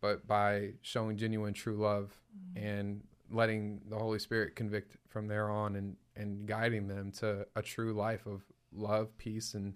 but 0.00 0.26
by 0.26 0.74
showing 0.82 1.16
genuine 1.16 1.54
true 1.54 1.76
love 1.76 2.14
mm-hmm. 2.36 2.66
and 2.66 3.02
letting 3.30 3.80
the 3.88 3.98
Holy 3.98 4.18
Spirit 4.18 4.56
convict 4.56 4.96
from 5.08 5.26
there 5.26 5.50
on 5.50 5.76
and, 5.76 5.96
and 6.16 6.46
guiding 6.46 6.86
them 6.86 7.10
to 7.12 7.46
a 7.56 7.62
true 7.62 7.92
life 7.92 8.26
of 8.26 8.42
love, 8.72 9.16
peace, 9.18 9.54
and 9.54 9.74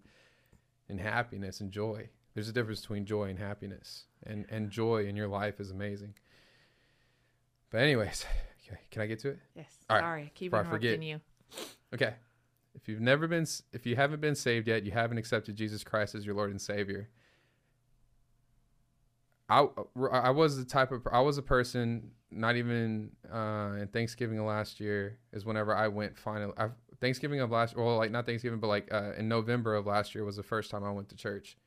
and 0.88 1.00
happiness 1.00 1.60
and 1.60 1.72
joy. 1.72 2.08
There's 2.34 2.48
a 2.48 2.52
difference 2.52 2.80
between 2.80 3.04
joy 3.04 3.24
and 3.24 3.38
happiness, 3.38 4.04
and 4.24 4.46
and 4.48 4.70
joy 4.70 5.06
in 5.06 5.16
your 5.16 5.28
life 5.28 5.60
is 5.60 5.70
amazing. 5.70 6.14
But 7.70 7.80
anyways, 7.80 8.24
can 8.90 9.02
I 9.02 9.06
get 9.06 9.18
to 9.20 9.30
it? 9.30 9.38
Yes. 9.54 9.70
All 9.88 9.96
right. 9.96 10.02
Sorry, 10.02 10.32
keep 10.34 10.52
Before 10.52 10.64
interrupting 10.64 11.02
you. 11.02 11.20
Okay. 11.94 12.14
If 12.74 12.88
you've 12.88 13.00
never 13.00 13.26
been, 13.26 13.46
if 13.72 13.84
you 13.84 13.96
haven't 13.96 14.20
been 14.20 14.34
saved 14.34 14.66
yet, 14.66 14.84
you 14.84 14.92
haven't 14.92 15.18
accepted 15.18 15.56
Jesus 15.56 15.84
Christ 15.84 16.14
as 16.14 16.24
your 16.24 16.34
Lord 16.34 16.50
and 16.50 16.60
Savior. 16.60 17.10
I, 19.48 19.66
I 20.10 20.30
was 20.30 20.56
the 20.56 20.64
type 20.64 20.92
of 20.92 21.06
I 21.12 21.20
was 21.20 21.36
a 21.36 21.42
person 21.42 22.12
not 22.30 22.56
even 22.56 23.10
uh 23.30 23.72
in 23.78 23.88
Thanksgiving 23.92 24.38
of 24.38 24.46
last 24.46 24.80
year 24.80 25.18
is 25.34 25.44
whenever 25.44 25.76
I 25.76 25.88
went 25.88 26.16
finally 26.16 26.54
I, 26.56 26.68
Thanksgiving 27.00 27.40
of 27.40 27.50
last 27.50 27.76
well 27.76 27.98
like 27.98 28.10
not 28.10 28.24
Thanksgiving 28.24 28.60
but 28.60 28.68
like 28.68 28.88
uh, 28.90 29.12
in 29.18 29.28
November 29.28 29.74
of 29.74 29.86
last 29.86 30.14
year 30.14 30.24
was 30.24 30.36
the 30.36 30.42
first 30.42 30.70
time 30.70 30.84
I 30.84 30.90
went 30.90 31.10
to 31.10 31.16
church 31.16 31.58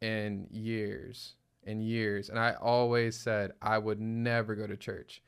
in 0.00 0.46
years 0.50 1.34
in 1.64 1.80
years 1.80 2.30
and 2.30 2.38
I 2.38 2.54
always 2.60 3.16
said 3.16 3.52
I 3.60 3.78
would 3.78 4.00
never 4.00 4.54
go 4.54 4.66
to 4.66 4.76
church 4.76 5.22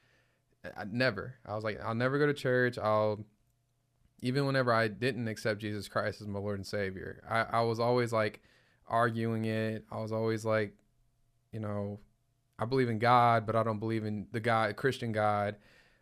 I 0.64 0.84
never 0.90 1.34
I 1.46 1.54
was 1.54 1.64
like 1.64 1.80
I'll 1.84 1.94
never 1.94 2.18
go 2.18 2.26
to 2.26 2.34
church 2.34 2.78
I'll 2.78 3.24
even 4.22 4.46
whenever 4.46 4.72
I 4.72 4.88
didn't 4.88 5.28
accept 5.28 5.60
Jesus 5.60 5.88
Christ 5.88 6.20
as 6.20 6.28
my 6.28 6.38
Lord 6.38 6.58
and 6.58 6.66
Savior, 6.66 7.22
I, 7.28 7.58
I 7.58 7.60
was 7.62 7.80
always 7.80 8.12
like 8.12 8.40
arguing 8.86 9.44
it. 9.44 9.84
I 9.90 9.98
was 9.98 10.12
always 10.12 10.44
like, 10.44 10.74
you 11.52 11.58
know, 11.58 11.98
I 12.58 12.64
believe 12.64 12.88
in 12.88 13.00
God, 13.00 13.44
but 13.44 13.56
I 13.56 13.64
don't 13.64 13.80
believe 13.80 14.04
in 14.04 14.28
the 14.30 14.40
God, 14.40 14.76
Christian 14.76 15.10
God. 15.10 15.56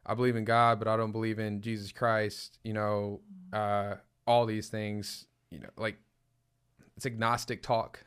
I 0.05 0.15
believe 0.15 0.37
in 0.37 0.45
God, 0.45 0.79
but 0.79 0.87
I 0.87 0.97
don't 0.97 1.13
believe 1.13 1.39
in 1.39 1.63
Jesus 1.63 1.93
Christ. 1.93 2.59
You 2.63 2.75
know, 2.75 3.21
uh, 3.55 3.95
all 4.27 4.45
these 4.45 4.69
things. 4.69 5.25
You 5.51 5.61
know, 5.61 5.71
like 5.77 5.97
it's 6.97 7.07
agnostic 7.07 7.63
talk, 7.63 8.05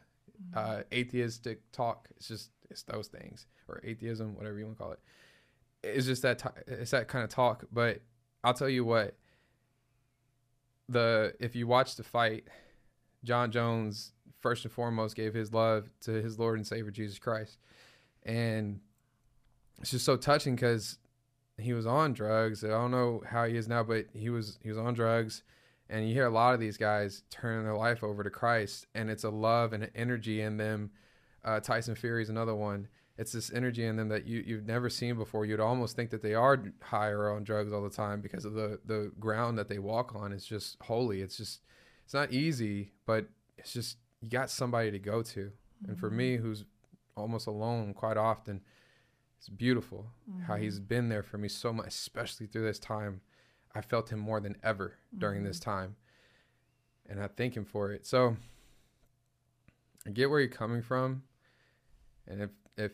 uh, 0.56 0.82
atheistic 0.94 1.60
talk. 1.72 2.08
It's 2.18 2.28
just 2.28 2.52
it's 2.70 2.84
those 2.84 3.08
things 3.08 3.46
or 3.68 3.82
atheism, 3.84 4.36
whatever 4.36 4.58
you 4.58 4.66
want 4.66 4.78
to 4.78 4.84
call 4.84 4.92
it. 4.92 5.00
It's 5.84 6.06
just 6.06 6.22
that 6.24 6.40
ti 6.40 6.50
it's 6.68 6.92
that 6.92 7.08
kind 7.08 7.24
of 7.24 7.30
talk. 7.30 7.66
But 7.72 8.02
I'll 8.44 8.54
tell 8.54 8.70
you 8.70 8.86
what 8.86 9.16
the 10.90 11.34
if 11.40 11.56
you 11.56 11.68
watch 11.68 11.96
the 11.96 12.04
fight, 12.04 12.48
Jon 13.24 13.52
Jones 13.52 14.14
first 14.40 14.66
and 14.66 14.74
foremost 14.74 15.16
gave 15.16 15.34
his 15.34 15.54
love 15.54 15.90
to 16.02 16.12
his 16.12 16.38
Lord 16.38 16.58
and 16.58 16.68
Savior 16.68 16.92
Jesus 16.92 17.20
Christ, 17.20 17.58
and 18.24 18.80
it's 19.80 19.92
just 19.92 20.06
so 20.06 20.18
touching 20.18 20.56
because 20.56 20.98
he 21.58 21.74
was 21.74 21.86
on 21.86 22.14
drugs. 22.14 22.64
I 22.64 22.70
don't 22.70 22.92
know 22.92 23.22
how 23.28 23.46
he 23.46 23.56
is 23.56 23.68
now, 23.68 23.84
but 23.84 24.06
he 24.14 24.30
was 24.30 24.60
he 24.62 24.70
was 24.70 24.78
on 24.78 24.94
drugs, 24.94 25.44
and 25.94 26.08
you 26.08 26.14
hear 26.16 26.26
a 26.26 26.32
lot 26.32 26.56
of 26.56 26.60
these 26.60 26.76
guys 26.76 27.22
turning 27.30 27.64
their 27.64 27.78
life 27.78 28.04
over 28.04 28.24
to 28.24 28.30
Christ, 28.32 28.88
and 28.96 29.12
it's 29.12 29.24
a 29.24 29.30
love 29.30 29.74
and 29.74 29.84
an 29.84 29.92
energy 29.94 30.42
in 30.42 30.58
them. 30.58 30.90
Uh, 31.46 31.60
Tyson 31.60 31.94
Fury 31.94 32.24
is 32.24 32.30
another 32.30 32.56
one. 32.56 32.88
It's 33.16 33.32
this 33.32 33.54
energy 33.54 33.86
in 33.86 33.96
them 33.96 34.10
that 34.10 34.26
you 34.26 34.44
you've 34.44 34.66
never 34.66 34.90
seen 34.90 35.16
before. 35.16 35.46
You'd 35.46 35.60
almost 35.60 35.96
think 35.96 36.10
that 36.10 36.24
they 36.24 36.34
are 36.34 36.64
higher 36.82 37.30
on 37.30 37.44
drugs 37.44 37.72
all 37.72 37.84
the 37.84 37.92
time 37.92 38.22
because 38.22 38.44
of 38.44 38.54
the 38.54 38.80
the 38.84 39.12
ground 39.20 39.60
that 39.60 39.70
they 39.70 39.78
walk 39.78 40.16
on. 40.16 40.34
It's 40.34 40.48
just 40.48 40.78
holy. 40.82 41.22
It's 41.22 41.38
just 41.38 41.62
it's 42.04 42.14
not 42.16 42.34
easy, 42.34 42.92
but 43.06 43.28
it's 43.60 43.72
just 43.72 43.98
you 44.20 44.30
got 44.30 44.50
somebody 44.50 44.90
to 44.90 44.98
go 45.00 45.22
to. 45.22 45.52
And 45.88 46.00
for 46.00 46.10
me, 46.10 46.38
who's 46.38 46.66
almost 47.16 47.46
alone 47.46 47.94
quite 47.94 48.18
often, 48.18 48.62
it's 49.38 49.48
beautiful 49.48 50.08
how 50.48 50.56
he's 50.56 50.80
been 50.80 51.10
there 51.10 51.22
for 51.22 51.38
me 51.38 51.50
so 51.50 51.72
much, 51.72 51.90
especially 51.90 52.48
through 52.48 52.64
this 52.64 52.80
time. 52.80 53.22
I 53.76 53.82
felt 53.82 54.12
him 54.12 54.20
more 54.20 54.40
than 54.40 54.56
ever 54.64 54.96
during 55.18 55.44
this 55.44 55.60
mm-hmm. 55.60 55.72
time, 55.72 55.96
and 57.10 57.22
I 57.22 57.28
thank 57.28 57.56
him 57.56 57.66
for 57.66 57.92
it. 57.92 58.06
So 58.06 58.38
I 60.06 60.12
get 60.12 60.30
where 60.30 60.40
you're 60.40 60.50
coming 60.50 60.82
from, 60.82 61.24
and 62.28 62.42
if 62.42 62.50
if 62.78 62.92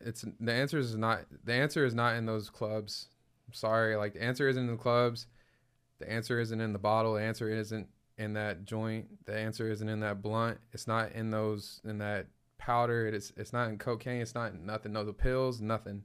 it's 0.00 0.24
the 0.40 0.52
answer 0.52 0.78
is 0.78 0.96
not 0.96 1.20
the 1.44 1.54
answer 1.54 1.84
is 1.84 1.94
not 1.94 2.16
in 2.16 2.26
those 2.26 2.50
clubs. 2.50 3.08
I'm 3.46 3.54
sorry, 3.54 3.96
like 3.96 4.14
the 4.14 4.22
answer 4.22 4.48
isn't 4.48 4.62
in 4.62 4.70
the 4.70 4.76
clubs. 4.76 5.26
The 5.98 6.10
answer 6.10 6.40
isn't 6.40 6.60
in 6.60 6.72
the 6.72 6.78
bottle. 6.78 7.14
The 7.14 7.22
answer 7.22 7.48
isn't 7.48 7.88
in 8.18 8.34
that 8.34 8.64
joint. 8.64 9.24
The 9.26 9.36
answer 9.36 9.70
isn't 9.70 9.88
in 9.88 10.00
that 10.00 10.22
blunt. 10.22 10.58
It's 10.72 10.86
not 10.86 11.12
in 11.12 11.30
those 11.30 11.80
in 11.84 11.98
that 11.98 12.26
powder. 12.58 13.06
It's 13.06 13.32
it's 13.36 13.52
not 13.52 13.68
in 13.68 13.78
cocaine. 13.78 14.20
It's 14.20 14.34
not 14.34 14.52
in 14.52 14.66
nothing. 14.66 14.92
No, 14.92 15.04
the 15.04 15.12
pills, 15.12 15.60
nothing. 15.60 16.04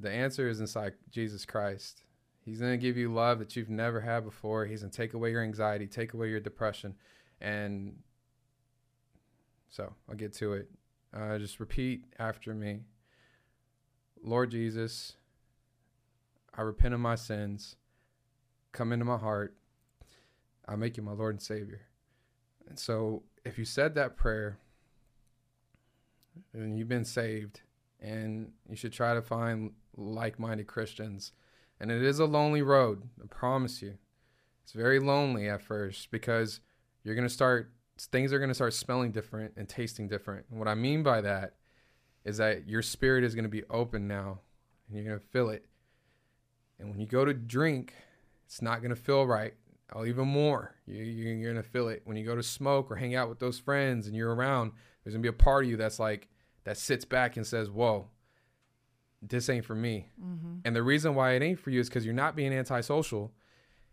The 0.00 0.10
answer 0.10 0.48
is 0.48 0.60
inside 0.60 0.94
Jesus 1.10 1.44
Christ. 1.44 2.02
He's 2.48 2.60
gonna 2.60 2.78
give 2.78 2.96
you 2.96 3.12
love 3.12 3.38
that 3.40 3.56
you've 3.56 3.68
never 3.68 4.00
had 4.00 4.24
before. 4.24 4.64
He's 4.64 4.80
gonna 4.80 4.90
take 4.90 5.12
away 5.12 5.30
your 5.32 5.42
anxiety, 5.42 5.86
take 5.86 6.14
away 6.14 6.30
your 6.30 6.40
depression, 6.40 6.94
and 7.42 7.96
so 9.68 9.92
I'll 10.08 10.14
get 10.14 10.32
to 10.36 10.54
it. 10.54 10.70
Uh, 11.12 11.36
just 11.36 11.60
repeat 11.60 12.04
after 12.18 12.54
me. 12.54 12.80
Lord 14.22 14.50
Jesus, 14.50 15.16
I 16.54 16.62
repent 16.62 16.94
of 16.94 17.00
my 17.00 17.16
sins. 17.16 17.76
Come 18.72 18.92
into 18.92 19.04
my 19.04 19.18
heart. 19.18 19.54
I 20.66 20.74
make 20.76 20.96
you 20.96 21.02
my 21.02 21.12
Lord 21.12 21.34
and 21.34 21.42
Savior. 21.42 21.82
And 22.66 22.78
so, 22.78 23.24
if 23.44 23.58
you 23.58 23.66
said 23.66 23.94
that 23.94 24.16
prayer, 24.16 24.58
then 26.54 26.78
you've 26.78 26.88
been 26.88 27.04
saved, 27.04 27.60
and 28.00 28.52
you 28.70 28.76
should 28.76 28.92
try 28.92 29.12
to 29.12 29.20
find 29.20 29.72
like 29.98 30.38
minded 30.38 30.66
Christians. 30.66 31.32
And 31.80 31.90
it 31.90 32.02
is 32.02 32.18
a 32.18 32.24
lonely 32.24 32.62
road, 32.62 33.02
I 33.22 33.26
promise 33.26 33.82
you. 33.82 33.94
It's 34.62 34.72
very 34.72 34.98
lonely 34.98 35.48
at 35.48 35.62
first 35.62 36.10
because 36.10 36.60
you're 37.02 37.14
going 37.14 37.26
to 37.26 37.32
start, 37.32 37.72
things 37.98 38.32
are 38.32 38.38
going 38.38 38.50
to 38.50 38.54
start 38.54 38.74
smelling 38.74 39.12
different 39.12 39.54
and 39.56 39.68
tasting 39.68 40.08
different. 40.08 40.46
And 40.50 40.58
what 40.58 40.68
I 40.68 40.74
mean 40.74 41.02
by 41.02 41.20
that 41.20 41.54
is 42.24 42.36
that 42.38 42.68
your 42.68 42.82
spirit 42.82 43.24
is 43.24 43.34
going 43.34 43.44
to 43.44 43.48
be 43.48 43.64
open 43.70 44.06
now 44.06 44.40
and 44.86 44.96
you're 44.96 45.06
going 45.06 45.18
to 45.18 45.26
feel 45.26 45.50
it. 45.50 45.64
And 46.78 46.90
when 46.90 47.00
you 47.00 47.06
go 47.06 47.24
to 47.24 47.32
drink, 47.32 47.94
it's 48.44 48.62
not 48.62 48.80
going 48.80 48.90
to 48.90 49.00
feel 49.00 49.26
right. 49.26 49.54
Oh, 49.94 50.04
even 50.04 50.28
more. 50.28 50.74
You, 50.86 51.02
you're 51.02 51.52
going 51.52 51.62
to 51.62 51.68
feel 51.68 51.88
it. 51.88 52.02
When 52.04 52.16
you 52.16 52.24
go 52.24 52.36
to 52.36 52.42
smoke 52.42 52.90
or 52.90 52.96
hang 52.96 53.14
out 53.14 53.28
with 53.28 53.38
those 53.38 53.58
friends 53.58 54.06
and 54.06 54.14
you're 54.14 54.34
around, 54.34 54.72
there's 55.02 55.14
going 55.14 55.22
to 55.22 55.32
be 55.32 55.34
a 55.34 55.44
part 55.44 55.64
of 55.64 55.70
you 55.70 55.76
that's 55.76 55.98
like, 55.98 56.28
that 56.64 56.76
sits 56.76 57.06
back 57.06 57.36
and 57.36 57.46
says, 57.46 57.70
Whoa, 57.70 58.08
this 59.22 59.48
ain't 59.48 59.64
for 59.64 59.74
me. 59.74 60.08
Mm-hmm. 60.22 60.58
And 60.64 60.76
the 60.76 60.82
reason 60.82 61.14
why 61.14 61.32
it 61.32 61.42
ain't 61.42 61.58
for 61.58 61.70
you 61.70 61.80
is 61.80 61.88
because 61.88 62.04
you're 62.04 62.14
not 62.14 62.36
being 62.36 62.52
antisocial. 62.52 63.32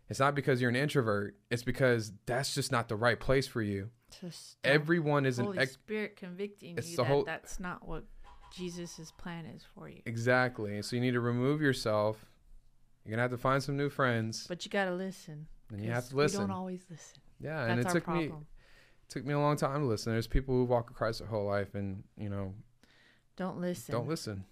It's 0.08 0.20
not 0.20 0.34
because 0.36 0.60
you're 0.60 0.70
an 0.70 0.76
introvert. 0.76 1.36
It's 1.50 1.64
because 1.64 2.12
that's 2.26 2.54
just 2.54 2.70
not 2.70 2.88
the 2.88 2.94
right 2.96 3.18
place 3.18 3.46
for 3.48 3.60
you. 3.62 3.90
Just 4.20 4.56
Everyone 4.62 5.26
is 5.26 5.38
an 5.40 5.46
Holy 5.46 5.58
ex- 5.58 5.72
Spirit 5.72 6.14
convicting 6.16 6.78
it's 6.78 6.90
you 6.90 6.96
the 6.96 7.02
that 7.02 7.08
whole- 7.08 7.24
that's 7.24 7.58
not 7.58 7.86
what 7.86 8.04
Jesus's 8.52 9.10
plan 9.12 9.46
is 9.46 9.64
for 9.74 9.88
you. 9.88 10.02
exactly. 10.06 10.80
So 10.82 10.94
you 10.96 11.02
need 11.02 11.10
to 11.12 11.20
remove 11.20 11.60
yourself. 11.60 12.24
You're 13.04 13.10
gonna 13.12 13.22
have 13.22 13.30
to 13.32 13.36
find 13.38 13.62
some 13.62 13.76
new 13.76 13.88
friends, 13.90 14.46
But 14.46 14.64
you 14.64 14.70
gotta 14.70 14.94
listen. 14.94 15.48
and 15.72 15.84
you 15.84 15.90
have 15.90 16.08
to 16.10 16.16
listen. 16.16 16.40
We 16.42 16.46
don't 16.46 16.56
always 16.56 16.84
listen. 16.88 17.18
yeah, 17.40 17.64
and 17.66 17.80
it 17.80 17.88
took 17.88 18.06
me 18.08 18.28
problem. 18.28 18.46
took 19.08 19.24
me 19.24 19.34
a 19.34 19.38
long 19.40 19.56
time 19.56 19.80
to 19.80 19.86
listen. 19.86 20.12
There's 20.12 20.26
people 20.28 20.54
who 20.54 20.64
walk 20.64 20.92
Christ 20.94 21.18
their 21.18 21.28
whole 21.28 21.46
life, 21.46 21.74
and 21.74 22.04
you 22.16 22.28
know, 22.28 22.54
Don't 23.36 23.60
listen. 23.60 23.92
don't 23.92 24.08
listen. 24.08 24.44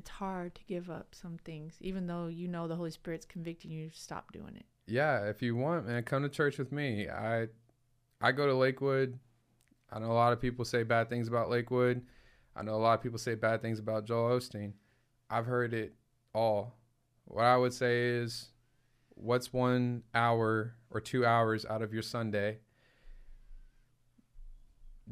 It's 0.00 0.08
hard 0.08 0.54
to 0.54 0.64
give 0.64 0.88
up 0.88 1.08
some 1.14 1.36
things, 1.44 1.76
even 1.82 2.06
though 2.06 2.28
you 2.28 2.48
know 2.48 2.66
the 2.66 2.74
Holy 2.74 2.90
Spirit's 2.90 3.26
convicting 3.26 3.70
you 3.70 3.90
to 3.90 3.94
stop 3.94 4.32
doing 4.32 4.56
it. 4.56 4.64
Yeah, 4.86 5.26
if 5.26 5.42
you 5.42 5.54
want, 5.54 5.86
man, 5.86 6.04
come 6.04 6.22
to 6.22 6.30
church 6.30 6.56
with 6.56 6.72
me. 6.72 7.06
I 7.10 7.48
I 8.18 8.32
go 8.32 8.46
to 8.46 8.54
Lakewood. 8.54 9.18
I 9.92 9.98
know 9.98 10.10
a 10.10 10.14
lot 10.14 10.32
of 10.32 10.40
people 10.40 10.64
say 10.64 10.84
bad 10.84 11.10
things 11.10 11.28
about 11.28 11.50
Lakewood. 11.50 12.00
I 12.56 12.62
know 12.62 12.76
a 12.76 12.80
lot 12.80 12.94
of 12.94 13.02
people 13.02 13.18
say 13.18 13.34
bad 13.34 13.60
things 13.60 13.78
about 13.78 14.06
Joel 14.06 14.38
Osteen. 14.38 14.72
I've 15.28 15.44
heard 15.44 15.74
it 15.74 15.92
all. 16.34 16.78
What 17.26 17.44
I 17.44 17.58
would 17.58 17.74
say 17.74 18.06
is 18.08 18.48
what's 19.10 19.52
one 19.52 20.02
hour 20.14 20.76
or 20.88 21.00
two 21.02 21.26
hours 21.26 21.66
out 21.66 21.82
of 21.82 21.92
your 21.92 22.02
Sunday? 22.02 22.60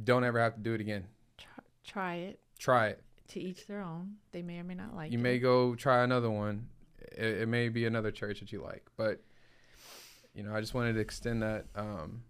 Don't 0.03 0.24
ever 0.24 0.41
have 0.41 0.55
to 0.55 0.61
do 0.61 0.72
it 0.72 0.80
again. 0.80 1.09
Try, 1.36 1.64
try 1.84 2.14
it. 2.14 2.41
Try 2.59 2.86
it. 2.86 3.03
To 3.29 3.41
each 3.41 3.66
their 3.66 3.83
own. 3.83 4.14
They 4.33 4.43
may 4.43 4.59
or 4.59 4.64
may 4.64 4.74
not 4.74 4.95
like 4.97 5.12
you 5.12 5.18
it. 5.18 5.22
may 5.22 5.39
go 5.39 5.74
try 5.74 6.03
another 6.03 6.31
one. 6.31 6.68
It, 7.12 7.43
it 7.43 7.49
may 7.49 7.68
be 7.68 7.85
another 7.87 8.11
church 8.11 8.41
that 8.41 8.53
you 8.53 8.62
like, 8.62 8.87
but 8.97 9.20
you 10.35 10.43
know, 10.43 10.55
I 10.55 10.61
just 10.61 10.72
wanted 10.74 10.95
to 10.95 11.01
extend 11.01 11.43
that, 11.43 11.66
um, 11.74 12.22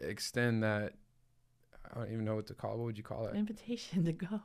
extend 0.00 0.62
that. 0.62 0.94
I 1.90 1.98
don't 1.98 2.12
even 2.12 2.24
know 2.24 2.36
what 2.36 2.46
to 2.48 2.54
call. 2.54 2.76
What 2.76 2.84
would 2.84 2.98
you 2.98 3.04
call 3.04 3.26
it? 3.26 3.34
invitation 3.34 4.04
to 4.04 4.12
go. 4.12 4.40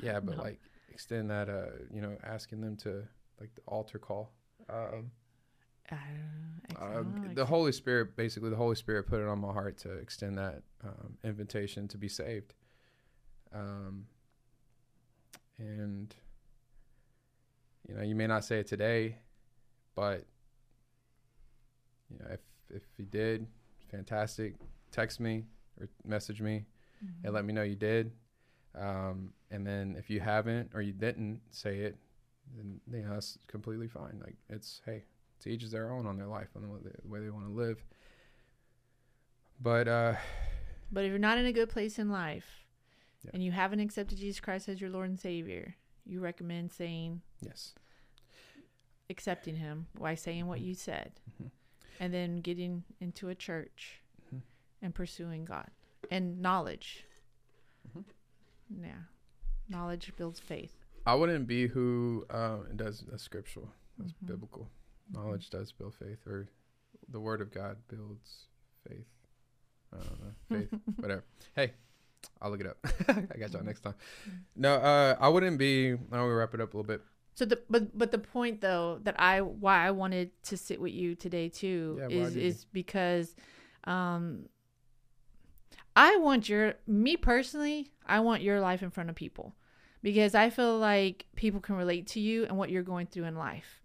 Yeah, 0.00 0.20
but 0.20 0.36
No. 0.36 0.42
like 0.42 0.60
extend 0.90 1.30
that. 1.30 1.48
Uh, 1.48 1.66
you 1.92 2.00
know, 2.00 2.16
asking 2.24 2.60
them 2.60 2.76
to 2.78 3.04
like 3.40 3.54
the 3.54 3.62
altar 3.66 3.98
call. 3.98 4.32
Um, 4.68 5.10
I 5.90 5.96
don't 5.96 6.80
know. 6.80 6.86
uh, 6.86 6.90
I 6.90 6.94
don't 6.94 7.24
know, 7.28 7.34
the 7.34 7.46
Holy 7.46 7.72
Spirit, 7.72 8.14
basically, 8.16 8.50
the 8.50 8.56
Holy 8.56 8.74
Spirit 8.76 9.06
put 9.06 9.20
it 9.20 9.26
on 9.28 9.38
my 9.40 9.52
heart 9.52 9.78
to 9.78 9.92
extend 9.92 10.36
that 10.38 10.62
um, 10.84 11.16
invitation 11.24 11.88
to 11.88 11.96
be 11.98 12.08
saved. 12.08 12.52
Um, 13.54 14.06
and 15.58 16.14
you 17.88 17.94
know, 17.94 18.02
you 18.02 18.14
may 18.14 18.26
not 18.26 18.44
say 18.44 18.58
it 18.60 18.66
today, 18.66 19.16
but 19.94 20.24
you 22.10 22.18
know, 22.18 22.26
if 22.32 22.40
if 22.70 22.82
you 22.98 23.04
did, 23.06 23.46
fantastic. 23.90 24.54
Text 24.90 25.20
me 25.20 25.44
or 25.80 25.88
message 26.04 26.40
me 26.40 26.64
Mm-hmm. 27.04 27.26
and 27.26 27.32
let 27.34 27.44
me 27.44 27.52
know 27.52 27.62
you 27.62 27.76
did. 27.76 28.10
Um, 28.76 29.32
and 29.52 29.64
then 29.64 29.94
if 29.96 30.10
you 30.10 30.18
haven't 30.18 30.70
or 30.74 30.82
you 30.82 30.92
didn't 30.92 31.40
say 31.52 31.78
it, 31.78 31.96
then 32.56 32.80
you 32.92 33.02
know 33.06 33.14
that's 33.14 33.38
completely 33.46 33.86
fine. 33.86 34.20
Like 34.20 34.34
it's 34.48 34.80
hey, 34.84 35.04
to 35.40 35.48
each 35.48 35.62
is 35.62 35.70
their 35.70 35.92
own 35.92 36.06
on 36.06 36.16
their 36.16 36.26
life 36.26 36.48
on 36.56 36.62
the 36.62 36.68
way 36.68 36.78
they, 36.82 36.90
the 37.00 37.08
way 37.08 37.20
they 37.20 37.30
want 37.30 37.46
to 37.46 37.52
live. 37.52 37.84
But 39.60 39.86
uh, 39.86 40.14
But 40.90 41.04
if 41.04 41.10
you're 41.10 41.20
not 41.20 41.38
in 41.38 41.46
a 41.46 41.52
good 41.52 41.68
place 41.68 42.00
in 42.00 42.10
life 42.10 42.64
Yeah. 43.24 43.30
and 43.34 43.42
you 43.42 43.50
haven't 43.52 43.80
accepted 43.80 44.18
Jesus 44.18 44.40
Christ 44.40 44.68
as 44.68 44.80
your 44.80 44.90
Lord 44.90 45.08
and 45.08 45.18
Savior, 45.18 45.74
you 46.06 46.20
recommend 46.20 46.72
saying, 46.72 47.20
yes, 47.40 47.74
accepting 49.10 49.56
Him 49.56 49.86
by 49.98 50.14
saying 50.14 50.46
what 50.46 50.60
you 50.60 50.74
said, 50.74 51.12
Mhm. 51.40 51.50
and 52.00 52.14
then 52.14 52.40
getting 52.40 52.84
into 53.00 53.28
a 53.28 53.34
church 53.34 54.00
Mhm. 54.32 54.42
and 54.82 54.94
pursuing 54.94 55.44
God 55.44 55.70
and 56.10 56.40
knowledge. 56.40 57.04
Mhm. 57.88 58.04
Yeah. 58.70 59.02
Knowledge 59.68 60.14
builds 60.16 60.40
faith. 60.40 60.74
I 61.06 61.14
wouldn't 61.14 61.46
be 61.46 61.66
who 61.68 62.26
uh, 62.30 62.64
does 62.76 63.00
that's 63.00 63.22
scriptural. 63.22 63.72
That's 63.98 64.12
Mhm. 64.12 64.26
biblical. 64.26 64.70
Knowledge 65.10 65.50
does 65.50 65.72
build 65.72 65.94
faith, 65.94 66.26
or 66.26 66.48
the 67.08 67.20
Word 67.20 67.40
of 67.40 67.50
God 67.50 67.78
builds 67.88 68.46
faith. 68.86 69.08
I 69.92 69.96
don't 69.96 70.20
know, 70.20 70.34
faith, 70.50 70.70
whatever. 70.98 71.24
Hey, 71.54 71.72
I'll 72.40 72.50
look 72.50 72.60
it 72.60 72.66
up. 72.66 72.78
I 73.08 73.38
got 73.38 73.52
y'all 73.52 73.64
next 73.64 73.80
time. 73.80 73.94
No, 74.56 74.74
uh, 74.74 75.16
I 75.20 75.28
wouldn't 75.28 75.58
be. 75.58 75.96
Now 76.10 76.26
we 76.26 76.32
wrap 76.32 76.54
it 76.54 76.60
up 76.60 76.74
a 76.74 76.76
little 76.76 76.86
bit. 76.86 77.02
So 77.34 77.44
the 77.44 77.60
but 77.70 77.96
but 77.96 78.10
the 78.10 78.18
point 78.18 78.60
though 78.60 78.98
that 79.04 79.14
I 79.20 79.40
why 79.42 79.86
I 79.86 79.92
wanted 79.92 80.30
to 80.44 80.56
sit 80.56 80.80
with 80.80 80.92
you 80.92 81.14
today 81.14 81.48
too 81.48 82.00
Yeah, 82.00 82.08
is 82.08 82.36
is 82.36 82.64
because 82.64 83.36
um 83.84 84.48
I 85.94 86.16
want 86.16 86.48
your 86.48 86.74
me 86.86 87.16
personally, 87.16 87.92
I 88.04 88.20
want 88.20 88.42
your 88.42 88.60
life 88.60 88.82
in 88.82 88.90
front 88.90 89.08
of 89.08 89.14
people 89.14 89.54
because 90.02 90.34
I 90.34 90.50
feel 90.50 90.78
like 90.78 91.26
people 91.36 91.60
can 91.60 91.76
relate 91.76 92.08
to 92.08 92.20
you 92.20 92.44
and 92.44 92.56
what 92.56 92.70
you're 92.70 92.82
going 92.82 93.06
through 93.06 93.24
in 93.24 93.36
life. 93.36 93.80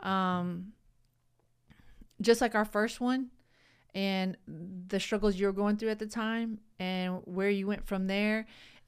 Um 0.00 0.72
just 2.20 2.42
like 2.42 2.54
our 2.54 2.66
first 2.66 3.00
one 3.00 3.30
and 3.98 4.36
the 4.92 5.00
struggles 5.06 5.32
you 5.38 5.46
were 5.50 5.56
going 5.62 5.76
through 5.78 5.92
at 5.96 5.98
the 6.04 6.06
time 6.24 6.50
and 6.78 7.08
where 7.36 7.50
you 7.58 7.66
went 7.72 7.84
from 7.90 8.02
there 8.14 8.38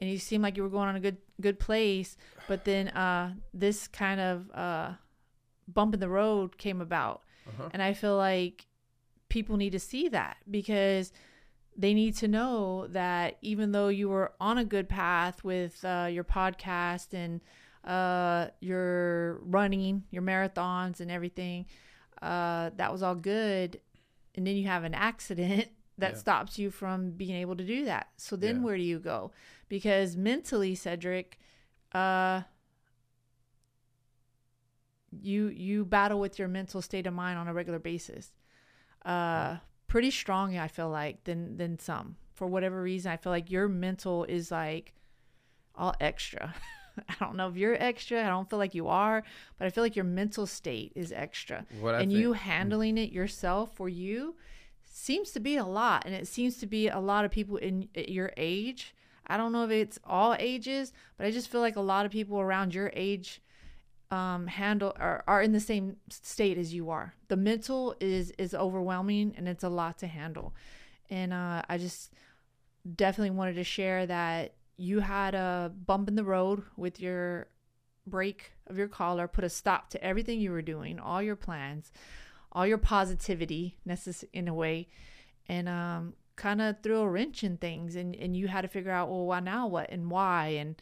and 0.00 0.04
you 0.11 0.18
seemed 0.18 0.42
like 0.46 0.56
you 0.56 0.62
were 0.66 0.74
going 0.78 0.88
on 0.90 0.96
a 0.96 1.00
good 1.06 1.18
good 1.46 1.58
place 1.58 2.11
but 2.50 2.61
then 2.68 2.84
uh 3.04 3.26
this 3.64 3.78
kind 4.02 4.20
of 4.20 4.36
uh 4.64 4.90
bump 5.76 5.90
in 5.94 6.00
the 6.00 6.08
road 6.20 6.48
came 6.64 6.80
about 6.88 7.18
Uh-huh. 7.48 7.68
and 7.72 7.80
i 7.88 7.92
feel 8.02 8.16
like 8.30 8.56
people 9.36 9.56
need 9.62 9.72
to 9.72 9.82
see 9.90 10.04
that 10.18 10.36
because 10.58 11.06
they 11.82 11.92
need 11.94 12.14
to 12.22 12.28
know 12.28 12.86
that 12.88 13.28
even 13.52 13.66
though 13.74 13.88
you 14.00 14.08
were 14.14 14.28
on 14.48 14.58
a 14.58 14.64
good 14.74 14.88
path 14.88 15.36
with 15.44 15.74
uh, 15.84 16.08
your 16.16 16.24
podcast 16.24 17.08
and 17.14 17.40
uh, 17.84 18.48
your 18.61 19.38
running, 19.56 20.02
your 20.11 20.22
marathons, 20.30 21.00
and 21.00 21.11
everything, 21.11 21.64
uh, 22.20 22.70
that 22.76 22.90
was 22.92 23.02
all 23.02 23.14
good. 23.14 23.80
And 24.34 24.46
then 24.46 24.56
you 24.56 24.66
have 24.68 24.84
an 24.84 24.94
accident 24.94 25.68
that 25.98 26.12
Yeah. 26.12 26.18
stops 26.18 26.58
you 26.58 26.70
from 26.70 27.10
being 27.12 27.36
able 27.36 27.56
to 27.56 27.64
do 27.64 27.84
that. 27.84 28.08
So 28.16 28.36
then 28.36 28.56
Yeah. 28.56 28.62
where 28.62 28.76
do 28.76 28.82
you 28.82 28.98
go? 28.98 29.32
Because 29.68 30.16
mentally, 30.16 30.74
Cedric, 30.74 31.38
uh, 31.92 32.42
you 35.10 35.48
you 35.48 35.84
battle 35.84 36.20
with 36.20 36.38
your 36.38 36.48
mental 36.48 36.80
state 36.82 37.06
of 37.06 37.14
mind 37.14 37.38
on 37.38 37.48
a 37.48 37.54
regular 37.54 37.78
basis. 37.78 38.32
Uh, 39.04 39.56
pretty 39.88 40.10
strong, 40.10 40.56
I 40.56 40.68
feel 40.68 40.88
like, 40.88 41.24
than 41.24 41.56
than 41.56 41.78
some. 41.78 42.16
For 42.34 42.46
whatever 42.46 42.80
reason, 42.82 43.10
I 43.12 43.16
feel 43.16 43.32
like 43.32 43.50
your 43.50 43.68
mental 43.68 44.24
is 44.24 44.50
like 44.50 44.94
all 45.74 45.94
extra. 46.00 46.54
I 47.09 47.14
don't 47.20 47.36
know 47.36 47.48
if 47.48 47.57
you're 47.57 47.80
extra. 47.80 48.24
I 48.24 48.28
don't 48.28 48.48
feel 48.48 48.59
like 48.59 48.74
you 48.74 48.88
are, 48.88 49.22
but 49.59 49.66
I 49.66 49.70
feel 49.70 49.84
like 49.84 49.96
your 49.96 50.05
mental 50.05 50.46
state 50.46 50.92
is 50.94 51.12
extra. 51.12 51.66
What 51.80 51.94
I 51.94 52.01
and 52.03 52.11
think- 52.11 52.20
you 52.20 52.32
handling 52.32 52.98
it 52.98 53.12
yourself 53.12 53.74
for 53.74 53.88
you 53.88 54.36
seems 54.84 55.30
to 55.32 55.40
be 55.40 55.57
a 55.57 55.64
lot, 55.64 56.05
and 56.05 56.14
it 56.14 56.26
seems 56.26 56.57
to 56.59 56.66
be 56.66 56.88
a 56.88 56.98
lot 56.98 57.24
of 57.24 57.30
people 57.30 57.57
in 57.57 57.88
your 57.94 58.32
age. 58.36 58.94
I 59.26 59.36
don't 59.36 59.53
know 59.53 59.64
if 59.64 59.70
it's 59.70 59.98
all 60.05 60.34
ages, 60.38 60.92
but 61.16 61.26
I 61.26 61.30
just 61.30 61.48
feel 61.48 61.61
like 61.61 61.76
a 61.76 61.80
lot 61.80 62.05
of 62.05 62.12
people 62.12 62.40
around 62.40 62.74
your 62.74 62.90
age 62.94 63.40
um, 64.11 64.48
handle 64.48 64.92
are, 64.98 65.22
are 65.28 65.40
in 65.40 65.53
the 65.53 65.61
same 65.61 65.96
state 66.09 66.59
as 66.59 66.74
you 66.74 66.90
are. 66.90 67.14
The 67.28 67.36
mental 67.36 67.94
is 68.01 68.32
is 68.38 68.55
overwhelming 68.55 69.34
and 69.36 69.48
it's 69.48 69.62
a 69.62 69.68
lot 69.68 69.98
to 69.98 70.09
handle. 70.09 70.53
And 71.09 71.32
uh, 71.32 71.62
I 71.68 71.78
just 71.78 72.12
definitely 72.96 73.30
wanted 73.30 73.55
to 73.55 73.64
share 73.64 74.07
that 74.07 74.55
you 74.80 75.00
had 75.00 75.34
a 75.34 75.70
bump 75.84 76.08
in 76.08 76.14
the 76.14 76.24
road 76.24 76.62
with 76.74 77.00
your 77.00 77.48
break 78.06 78.52
of 78.66 78.78
your 78.78 78.88
collar, 78.88 79.28
put 79.28 79.44
a 79.44 79.50
stop 79.50 79.90
to 79.90 80.02
everything 80.02 80.40
you 80.40 80.50
were 80.50 80.62
doing, 80.62 80.98
all 80.98 81.20
your 81.20 81.36
plans, 81.36 81.92
all 82.50 82.66
your 82.66 82.78
positivity, 82.78 83.76
necess- 83.86 84.24
in 84.32 84.48
a 84.48 84.54
way, 84.54 84.88
and 85.46 85.68
um, 85.68 86.14
kind 86.34 86.62
of 86.62 86.80
threw 86.82 87.00
a 87.00 87.08
wrench 87.08 87.44
in 87.44 87.58
things. 87.58 87.94
And, 87.94 88.16
and 88.16 88.34
you 88.34 88.48
had 88.48 88.62
to 88.62 88.68
figure 88.68 88.90
out, 88.90 89.10
well, 89.10 89.26
why 89.26 89.40
now 89.40 89.66
what 89.66 89.90
and 89.90 90.10
why 90.10 90.46
and 90.58 90.80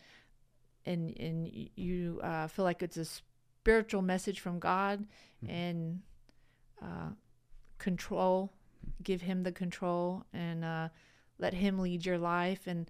and 0.87 1.19
and 1.19 1.69
you 1.75 2.21
uh, 2.23 2.47
feel 2.47 2.65
like 2.65 2.85
it's 2.85 2.97
a 2.97 3.05
spiritual 3.05 4.01
message 4.01 4.39
from 4.39 4.61
God 4.61 5.07
and 5.47 6.03
uh, 6.81 7.11
control, 7.79 8.53
give 9.03 9.23
Him 9.23 9.43
the 9.43 9.51
control 9.51 10.25
and 10.33 10.65
uh, 10.65 10.89
let 11.41 11.53
Him 11.53 11.81
lead 11.81 12.07
your 12.07 12.19
life. 12.19 12.69
And 12.69 12.89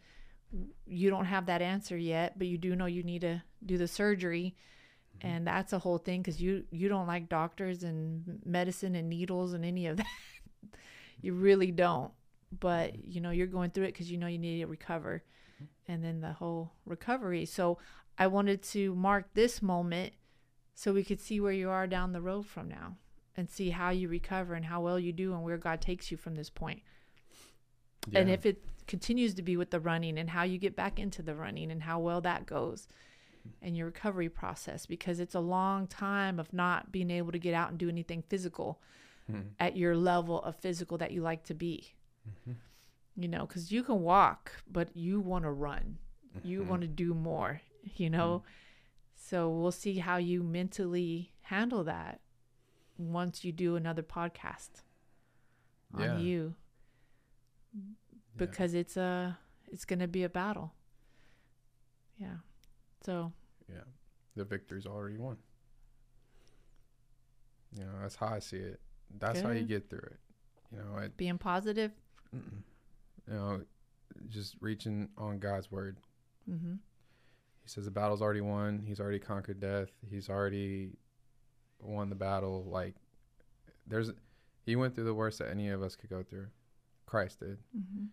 you 0.86 1.10
don't 1.10 1.26
have 1.26 1.46
that 1.46 1.62
answer 1.62 1.96
yet, 1.96 2.38
but 2.38 2.46
you 2.46 2.58
do 2.58 2.74
know 2.74 2.86
you 2.86 3.02
need 3.02 3.20
to 3.22 3.42
do 3.64 3.76
the 3.76 3.88
surgery. 3.88 4.54
Mm-hmm. 5.18 5.26
And 5.26 5.46
that's 5.46 5.72
a 5.72 5.78
whole 5.78 5.98
thing 5.98 6.22
because 6.22 6.40
you 6.40 6.64
you 6.70 6.88
don't 6.88 7.06
like 7.06 7.28
doctors 7.28 7.82
and 7.82 8.40
medicine 8.44 8.94
and 8.94 9.08
needles 9.08 9.52
and 9.52 9.64
any 9.64 9.86
of 9.86 9.98
that. 9.98 10.06
you 11.20 11.34
really 11.34 11.70
don't. 11.70 12.12
But 12.58 12.92
mm-hmm. 12.92 13.10
you 13.10 13.20
know 13.20 13.30
you're 13.30 13.46
going 13.46 13.70
through 13.70 13.84
it 13.84 13.92
because 13.92 14.10
you 14.10 14.18
know 14.18 14.26
you 14.26 14.38
need 14.38 14.60
to 14.60 14.66
recover 14.66 15.22
mm-hmm. 15.56 15.92
and 15.92 16.04
then 16.04 16.20
the 16.20 16.32
whole 16.32 16.72
recovery. 16.86 17.44
So 17.44 17.78
I 18.16 18.26
wanted 18.26 18.62
to 18.64 18.94
mark 18.94 19.34
this 19.34 19.62
moment 19.62 20.14
so 20.74 20.92
we 20.92 21.04
could 21.04 21.20
see 21.20 21.40
where 21.40 21.52
you 21.52 21.70
are 21.70 21.86
down 21.86 22.12
the 22.12 22.20
road 22.20 22.46
from 22.46 22.68
now 22.68 22.96
and 23.36 23.48
see 23.48 23.70
how 23.70 23.90
you 23.90 24.08
recover 24.08 24.54
and 24.54 24.64
how 24.64 24.80
well 24.80 24.98
you 24.98 25.12
do 25.12 25.32
and 25.32 25.42
where 25.42 25.58
God 25.58 25.80
takes 25.80 26.10
you 26.10 26.16
from 26.16 26.34
this 26.34 26.50
point. 26.50 26.82
And 28.14 28.30
if 28.30 28.46
it 28.46 28.62
continues 28.88 29.34
to 29.34 29.42
be 29.42 29.56
with 29.56 29.70
the 29.70 29.78
running 29.78 30.18
and 30.18 30.30
how 30.30 30.42
you 30.42 30.58
get 30.58 30.74
back 30.74 30.98
into 30.98 31.22
the 31.22 31.34
running 31.34 31.70
and 31.70 31.82
how 31.82 31.98
well 32.00 32.20
that 32.20 32.46
goes 32.46 32.88
and 33.62 33.76
your 33.76 33.86
recovery 33.86 34.28
process 34.28 34.84
because 34.84 35.20
it's 35.20 35.34
a 35.34 35.40
long 35.40 35.86
time 35.86 36.40
of 36.40 36.52
not 36.52 36.90
being 36.90 37.10
able 37.10 37.30
to 37.30 37.38
get 37.38 37.54
out 37.54 37.70
and 37.70 37.78
do 37.78 37.88
anything 37.88 38.22
physical 38.28 38.80
Mhm. 39.30 39.50
at 39.60 39.76
your 39.76 39.96
level 39.96 40.42
of 40.42 40.56
physical 40.56 40.98
that 40.98 41.12
you 41.12 41.20
like 41.20 41.44
to 41.44 41.54
be 41.54 41.94
mm-hmm. 42.28 42.52
you 43.16 43.28
know 43.28 43.46
because 43.46 43.70
you 43.70 43.82
can 43.82 44.00
walk 44.00 44.62
but 44.70 44.96
you 44.96 45.20
want 45.20 45.44
to 45.44 45.50
run 45.50 45.98
you 46.42 46.60
mm-hmm. 46.60 46.70
want 46.70 46.82
to 46.82 46.88
do 46.88 47.14
more 47.14 47.60
you 47.96 48.10
know? 48.10 48.38
Mm-hmm. 48.38 48.52
So 49.20 49.50
we'll 49.50 49.72
see 49.72 49.98
how 49.98 50.16
you 50.16 50.42
mentally 50.42 51.32
handle 51.42 51.84
that 51.84 52.20
once 52.96 53.44
you 53.44 53.52
do 53.52 53.76
another 53.76 54.02
podcast 54.02 54.82
on 55.94 56.00
Yeah. 56.02 56.18
you 56.18 56.54
Yeah. 58.38 58.46
because 58.46 58.74
it's 58.74 58.96
a 58.96 59.38
it's 59.70 59.84
going 59.84 59.98
to 59.98 60.08
be 60.08 60.24
a 60.24 60.28
battle. 60.28 60.72
Yeah. 62.18 62.36
So, 63.04 63.32
Yeah. 63.70 63.84
The 64.36 64.44
victory's 64.44 64.86
already 64.86 65.16
won. 65.18 65.36
You 67.76 67.84
know, 67.84 67.92
that's 68.00 68.16
how 68.16 68.28
I 68.28 68.38
see 68.38 68.56
it. 68.56 68.80
That's 69.18 69.40
how 69.40 69.50
you 69.50 69.64
get 69.64 69.90
through 69.90 69.98
it. 70.00 70.18
You 70.72 70.78
know, 70.78 70.98
it, 70.98 71.16
being 71.16 71.38
positive. 71.38 71.92
you 72.32 72.40
know, 73.26 73.62
just 74.28 74.56
reaching 74.60 75.08
on 75.18 75.38
God's 75.38 75.70
word. 75.70 75.98
Mhm. 76.48 76.78
He 77.62 77.68
says 77.68 77.84
the 77.84 77.90
battle's 77.90 78.22
already 78.22 78.40
won. 78.40 78.82
He's 78.86 79.00
already 79.00 79.18
conquered 79.18 79.60
death. 79.60 79.88
He's 80.08 80.28
already 80.30 80.96
won 81.80 82.08
the 82.08 82.14
battle. 82.16 82.64
Like 82.64 82.94
there's 83.86 84.10
he 84.64 84.76
went 84.76 84.94
through 84.94 85.04
the 85.04 85.14
worst 85.14 85.38
that 85.38 85.50
any 85.50 85.68
of 85.68 85.82
us 85.82 85.94
could 85.96 86.10
go 86.10 86.22
through. 86.22 86.48
Christ 87.06 87.40
did. 87.40 87.58
Mhm. 87.76 88.08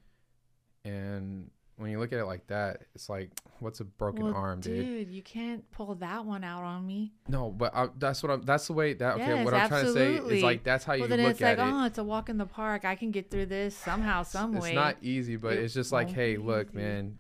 And 0.86 1.50
when 1.78 1.92
you 1.92 2.00
look 2.00 2.14
at 2.14 2.20
it 2.20 2.26
like 2.26 2.48
that, 2.48 2.84
it's 2.94 3.10
like, 3.10 3.32
what's 3.60 3.80
a 3.82 3.84
broken 3.84 4.26
Well, 4.26 4.34
arm, 4.36 4.62
dude? 4.62 4.86
dude, 4.86 5.10
you 5.12 5.22
can't 5.22 5.70
pull 5.72 5.96
that 5.96 6.24
one 6.26 6.44
out 6.44 6.64
on 6.64 6.86
me. 6.88 7.12
No, 7.28 7.50
but 7.52 7.76
I, 7.76 7.90
that's 7.98 8.24
what 8.24 8.32
I'm. 8.32 8.42
That's 8.44 8.68
the 8.68 8.74
way. 8.74 8.94
That 8.94 9.16
okay. 9.16 9.28
Yes, 9.28 9.46
what 9.46 9.54
I'm 9.54 9.68
trying 9.68 9.86
to 9.86 9.94
say 9.94 10.14
is 10.16 10.44
like 10.44 10.64
that's 10.64 10.86
how 10.86 10.94
you 10.94 11.02
well, 11.02 11.10
then 11.10 11.20
look 11.24 11.32
it's 11.32 11.42
like, 11.42 11.58
at 11.58 11.68
it. 11.68 11.74
oh, 11.74 11.86
it's 11.86 11.98
a 11.98 12.04
walk 12.04 12.30
in 12.30 12.38
the 12.38 12.46
park. 12.46 12.86
I 12.86 12.96
can 12.96 13.12
get 13.12 13.30
through 13.30 13.48
this 13.48 13.76
somehow, 13.76 14.24
some 14.24 14.56
it's 14.56 14.64
way. 14.64 14.74
not 14.74 14.98
easy, 15.02 15.36
but 15.36 15.54
It 15.54 15.64
it's 15.64 15.74
just 15.74 15.92
like, 15.92 16.10
hey, 16.12 16.38
look, 16.38 16.68
easy. 16.70 16.78
man. 16.78 17.18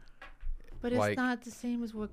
but 0.82 0.92
it's 0.94 1.00
like- 1.00 1.18
not 1.18 1.42
the 1.42 1.52
same 1.52 1.84
as 1.84 1.94
what 1.94 2.12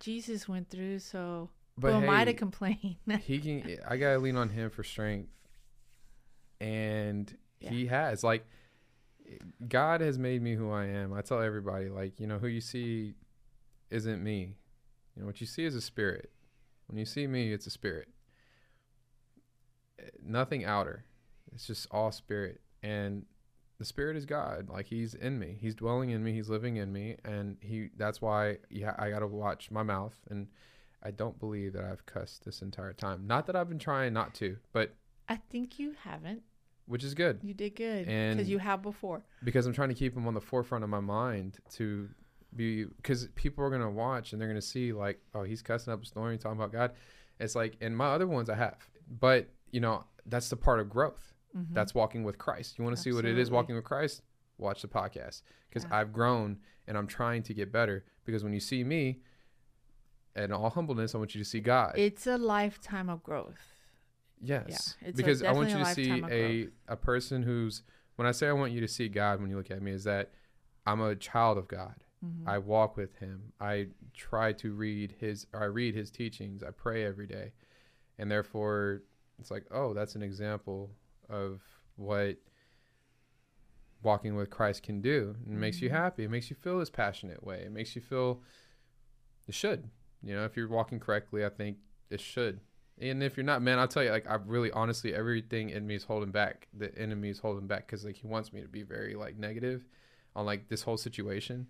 Jesus 0.00 0.48
went 0.48 0.70
through. 0.70 0.98
So 1.00 1.50
But 1.78 1.92
who 1.92 1.98
am 2.02 2.10
I 2.10 2.24
to 2.24 2.32
complain? 2.32 2.96
he 3.22 3.38
can. 3.38 3.76
I 3.86 3.96
gotta 3.96 4.18
lean 4.18 4.36
on 4.36 4.48
him 4.48 4.70
for 4.70 4.82
strength, 4.82 5.28
and 6.60 7.32
Yeah. 7.60 7.70
he 7.70 7.86
has 7.86 8.24
like. 8.24 8.46
God 9.68 10.00
has 10.00 10.18
made 10.18 10.42
me 10.42 10.54
who 10.54 10.70
I 10.70 10.86
am. 10.86 11.12
I 11.12 11.22
tell 11.22 11.40
everybody, 11.40 11.88
like, 11.88 12.20
you 12.20 12.26
know, 12.26 12.38
who 12.38 12.46
you 12.46 12.60
see 12.60 13.14
isn't 13.90 14.22
me. 14.22 14.56
You 15.14 15.22
know, 15.22 15.26
what 15.26 15.40
you 15.40 15.46
see 15.46 15.64
is 15.64 15.74
a 15.74 15.80
spirit. 15.80 16.30
When 16.86 16.98
you 16.98 17.04
see 17.04 17.26
me, 17.26 17.52
it's 17.52 17.66
a 17.66 17.70
spirit. 17.70 18.08
Eh, 19.98 20.04
Nothing 20.24 20.64
outer. 20.64 21.04
It's 21.52 21.66
just 21.66 21.86
all 21.90 22.12
spirit. 22.12 22.60
And 22.82 23.24
the 23.78 23.84
spirit 23.84 24.16
is 24.16 24.26
God. 24.26 24.68
Like 24.68 24.86
he's 24.86 25.14
in 25.14 25.38
me. 25.38 25.56
He's 25.60 25.74
dwelling 25.74 26.10
in 26.10 26.22
me. 26.22 26.32
He's 26.32 26.48
living 26.48 26.76
in 26.76 26.92
me. 26.92 27.16
And 27.24 27.56
he 27.60 27.90
that's 27.96 28.20
why 28.20 28.58
yeah, 28.70 28.94
I 28.98 29.10
gotta 29.10 29.26
watch 29.26 29.70
my 29.70 29.82
mouth. 29.82 30.14
And 30.30 30.48
I 31.02 31.10
don't 31.10 31.38
believe 31.38 31.72
that 31.74 31.84
I've 31.84 32.06
cussed 32.06 32.44
this 32.44 32.62
entire 32.62 32.92
time. 32.92 33.26
Not 33.26 33.46
that 33.46 33.56
I've 33.56 33.68
been 33.68 33.78
trying 33.78 34.12
not 34.12 34.34
to, 34.34 34.56
but 34.72 34.94
I 35.28 35.36
think 35.36 35.78
you 35.78 35.94
haven't. 36.04 36.42
Which 36.86 37.04
is 37.04 37.14
good. 37.14 37.40
You 37.42 37.54
did 37.54 37.74
good 37.76 38.06
because 38.06 38.48
you 38.48 38.58
have 38.58 38.82
before. 38.82 39.22
because 39.44 39.66
I'm 39.66 39.72
trying 39.72 39.88
to 39.90 39.94
keep 39.94 40.14
them 40.14 40.26
on 40.26 40.34
the 40.34 40.40
forefront 40.40 40.84
of 40.84 40.90
my 40.90 41.00
mind 41.00 41.58
to 41.74 42.08
be 42.54 42.84
because 42.84 43.28
people 43.34 43.64
are 43.64 43.70
gonna 43.70 43.90
watch 43.90 44.32
and 44.32 44.40
they're 44.40 44.48
gonna 44.48 44.62
see 44.62 44.92
like, 44.92 45.20
oh, 45.34 45.42
he's 45.42 45.62
cussing 45.62 45.92
up 45.92 46.02
a 46.02 46.06
storm, 46.06 46.36
talking 46.38 46.58
about 46.58 46.72
God. 46.72 46.92
It's 47.38 47.54
like, 47.54 47.76
and 47.80 47.96
my 47.96 48.06
other 48.06 48.26
ones 48.26 48.48
I 48.48 48.54
have, 48.56 48.78
but 49.20 49.48
you 49.72 49.80
know, 49.80 50.04
that's 50.26 50.48
the 50.48 50.56
part 50.56 50.80
of 50.80 50.88
growth. 50.88 51.34
Mhm. 51.56 51.74
That's 51.74 51.94
walking 51.94 52.22
with 52.24 52.38
Christ. 52.38 52.78
You 52.78 52.84
want 52.84 52.96
to 52.96 53.02
see 53.02 53.12
what 53.12 53.24
it 53.24 53.36
is 53.38 53.50
walking 53.50 53.74
with 53.74 53.84
Christ? 53.84 54.22
Watch 54.58 54.80
the 54.82 54.88
podcast 54.88 55.42
because 55.68 55.84
Yeah. 55.84 55.98
I've 55.98 56.12
grown 56.12 56.58
and 56.86 56.96
I'm 56.96 57.06
trying 57.06 57.42
to 57.44 57.54
get 57.54 57.70
better. 57.72 58.04
Because 58.24 58.42
when 58.42 58.52
you 58.52 58.60
see 58.60 58.82
me, 58.84 59.20
in 60.34 60.52
all 60.52 60.70
humbleness, 60.70 61.14
I 61.14 61.18
want 61.18 61.34
you 61.34 61.42
to 61.42 61.48
see 61.48 61.60
God. 61.60 61.94
it's 61.96 62.26
a 62.26 62.36
lifetime 62.38 63.08
of 63.08 63.22
growth. 63.22 63.75
Yes, 64.40 64.96
it's 65.00 65.16
because 65.16 65.42
I 65.42 65.52
want 65.52 65.70
you 65.70 65.78
to 65.78 65.94
see 65.94 66.22
a 66.30 66.68
a 66.88 66.96
person 66.96 67.42
who's. 67.42 67.82
When 68.16 68.26
I 68.26 68.32
say 68.32 68.48
I 68.48 68.52
want 68.52 68.72
you 68.72 68.80
to 68.80 68.88
see 68.88 69.08
God, 69.08 69.40
when 69.40 69.50
you 69.50 69.56
look 69.56 69.70
at 69.70 69.82
me, 69.82 69.92
is 69.92 70.04
that 70.04 70.32
I'm 70.86 71.00
a 71.00 71.14
child 71.16 71.58
of 71.58 71.68
God. 71.68 72.04
Mhm. 72.24 72.46
I 72.48 72.58
walk 72.58 72.96
with 72.96 73.16
Him. 73.16 73.52
I 73.60 73.88
try 74.14 74.52
to 74.54 74.72
read 74.72 75.12
His. 75.20 75.46
Or 75.52 75.62
I 75.62 75.66
read 75.66 75.94
His 75.94 76.10
teachings. 76.10 76.62
I 76.62 76.70
pray 76.70 77.04
every 77.04 77.26
day, 77.26 77.52
and 78.18 78.30
therefore, 78.30 79.02
it's 79.38 79.50
like, 79.50 79.66
oh, 79.70 79.92
that's 79.94 80.14
an 80.14 80.22
example 80.22 80.94
of 81.28 81.60
what 81.96 82.38
walking 84.02 84.34
with 84.36 84.50
Christ 84.50 84.82
can 84.82 85.00
do. 85.00 85.34
It 85.46 85.50
makes 85.50 85.80
you 85.80 85.88
Mhm. 85.88 85.92
happy. 85.92 86.24
It 86.24 86.30
makes 86.30 86.48
you 86.50 86.56
feel 86.56 86.78
this 86.78 86.90
passionate 86.90 87.42
way. 87.42 87.62
It 87.64 87.72
makes 87.72 87.96
you 87.96 88.02
feel. 88.02 88.42
It 89.48 89.54
should. 89.54 89.90
You 90.22 90.34
know, 90.34 90.44
if 90.44 90.56
you're 90.56 90.68
walking 90.68 91.00
correctly, 91.00 91.44
I 91.44 91.48
think 91.48 91.78
it 92.10 92.20
should. 92.20 92.60
And 93.00 93.22
if 93.22 93.36
you're 93.36 93.44
not, 93.44 93.60
man, 93.62 93.78
I'll 93.78 93.88
tell 93.88 94.02
you, 94.02 94.10
like, 94.10 94.26
I 94.28 94.36
really, 94.36 94.70
honestly, 94.70 95.14
everything 95.14 95.70
in 95.70 95.86
me 95.86 95.94
is 95.96 96.04
holding 96.04 96.30
back. 96.30 96.66
The 96.72 96.96
enemy 96.98 97.28
is 97.28 97.38
holding 97.38 97.66
back 97.66 97.86
because, 97.86 98.04
like, 98.04 98.16
he 98.16 98.26
wants 98.26 98.52
me 98.52 98.62
to 98.62 98.68
be 98.68 98.82
very, 98.82 99.14
like, 99.14 99.36
negative 99.38 99.84
on, 100.34 100.46
like, 100.46 100.68
this 100.68 100.82
whole 100.82 100.96
situation. 100.96 101.66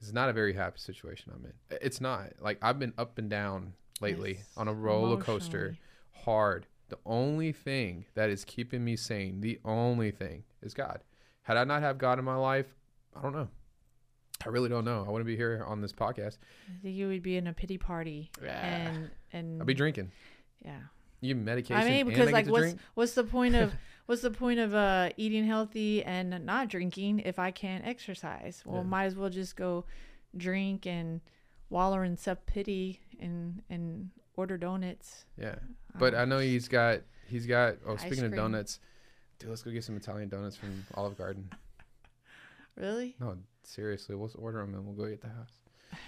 It's 0.00 0.12
not 0.12 0.28
a 0.28 0.32
very 0.32 0.52
happy 0.52 0.78
situation 0.78 1.32
I'm 1.34 1.44
in. 1.44 1.78
It's 1.82 2.00
not. 2.00 2.32
Like, 2.40 2.58
I've 2.62 2.78
been 2.78 2.94
up 2.96 3.18
and 3.18 3.28
down 3.28 3.72
lately 4.00 4.36
Yes, 4.38 4.46
on 4.56 4.68
a 4.68 4.72
roller 4.72 5.16
coaster, 5.20 5.76
hard. 6.12 6.66
The 6.88 6.98
only 7.04 7.52
thing 7.52 8.04
that 8.14 8.30
is 8.30 8.44
keeping 8.44 8.84
me 8.84 8.96
sane, 8.96 9.40
the 9.40 9.58
only 9.64 10.10
thing, 10.10 10.44
is 10.62 10.72
God. 10.72 11.00
Had 11.42 11.56
I 11.56 11.64
not 11.64 11.82
have 11.82 11.98
God 11.98 12.18
in 12.18 12.24
my 12.24 12.36
life, 12.36 12.66
I 13.16 13.22
don't 13.22 13.32
know. 13.32 13.48
I 14.44 14.48
really 14.48 14.68
don't 14.70 14.84
know. 14.86 15.04
I 15.06 15.10
wouldn't 15.10 15.26
be 15.26 15.36
here 15.36 15.62
on 15.66 15.82
this 15.82 15.92
podcast. 15.92 16.38
I 16.68 16.80
think 16.82 16.96
you 16.96 17.08
would 17.08 17.22
be 17.22 17.36
in 17.36 17.46
a 17.46 17.52
pity 17.52 17.76
party 17.76 18.30
Yeah. 18.42 18.58
and 18.66 19.10
and 19.32 19.60
I'd 19.60 19.66
be 19.66 19.74
drinking. 19.74 20.10
Yeah. 20.64 20.80
You 21.22 21.34
medication. 21.34 21.76
I 21.76 21.84
mean, 21.84 22.06
because 22.06 22.28
I 22.28 22.32
like, 22.32 22.46
what's 22.46 22.62
drink? 22.62 22.80
what's 22.94 23.12
the 23.12 23.24
point 23.24 23.54
of 23.54 23.72
what's 24.06 24.22
the 24.22 24.30
point 24.30 24.58
of 24.58 24.74
uh 24.74 25.10
eating 25.18 25.46
healthy 25.46 26.02
and 26.02 26.44
not 26.46 26.68
drinking 26.68 27.20
if 27.20 27.38
I 27.38 27.50
can't 27.50 27.86
exercise? 27.86 28.62
Well, 28.64 28.78
Yeah. 28.82 28.88
might 28.88 29.04
as 29.04 29.16
well 29.16 29.28
just 29.28 29.54
go 29.56 29.84
drink 30.36 30.86
and 30.86 31.20
waller 31.68 32.04
in 32.04 32.16
self 32.16 32.44
pity 32.46 33.00
and 33.20 33.62
and 33.68 34.10
order 34.36 34.56
donuts. 34.56 35.26
Yeah, 35.38 35.56
but 35.98 36.14
I 36.14 36.22
Um, 36.22 36.30
know 36.30 36.38
he's 36.38 36.68
got 36.68 37.00
he's 37.26 37.46
got. 37.46 37.76
Oh, 37.86 37.96
speaking 37.96 38.24
of 38.24 38.34
donuts, 38.34 38.80
dude, 39.38 39.50
let's 39.50 39.62
go 39.62 39.70
get 39.70 39.84
some 39.84 39.96
Italian 39.96 40.30
donuts 40.30 40.56
from 40.56 40.86
Olive 40.94 41.18
Garden. 41.18 41.50
really 42.76 43.14
No, 43.20 43.36
seriously, 43.62 44.14
let's 44.14 44.34
order 44.36 44.58
them 44.60 44.74
and 44.74 44.86
we'll 44.86 44.94
go 44.96 45.06
get 45.06 45.20
the 45.20 45.28
house. 45.28 45.60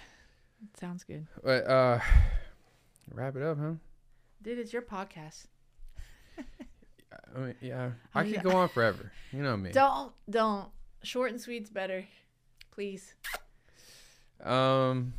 sounds 0.79 1.03
good, 1.03 1.27
But 1.43 1.67
uh, 1.67 1.99
wrap 3.13 3.35
it 3.35 3.43
up, 3.43 3.59
huh? 3.59 3.73
Dude. 4.43 4.59
It's 4.59 4.73
your 4.73 4.81
podcast. 4.81 5.45
I 7.35 7.39
mean, 7.39 7.55
yeah, 7.61 7.91
I 8.13 8.23
could 8.29 8.43
go 8.49 8.51
on 8.51 8.69
forever. 8.69 9.11
You 9.31 9.41
know 9.41 9.57
me. 9.57 9.71
Don't 9.71 10.11
don't 10.29 10.67
short 11.01 11.31
and 11.31 11.39
sweet's 11.41 11.69
better, 11.69 12.05
please. 12.71 13.13
Um, 14.43 15.13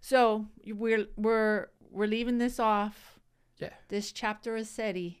So 0.00 0.46
we're 0.66 1.06
we're 1.16 1.68
we're 1.90 2.06
leaving 2.06 2.38
this 2.38 2.58
off. 2.58 3.18
Yeah. 3.58 3.70
This 3.88 4.12
chapter 4.12 4.56
of 4.56 4.66
Ced 4.66 5.14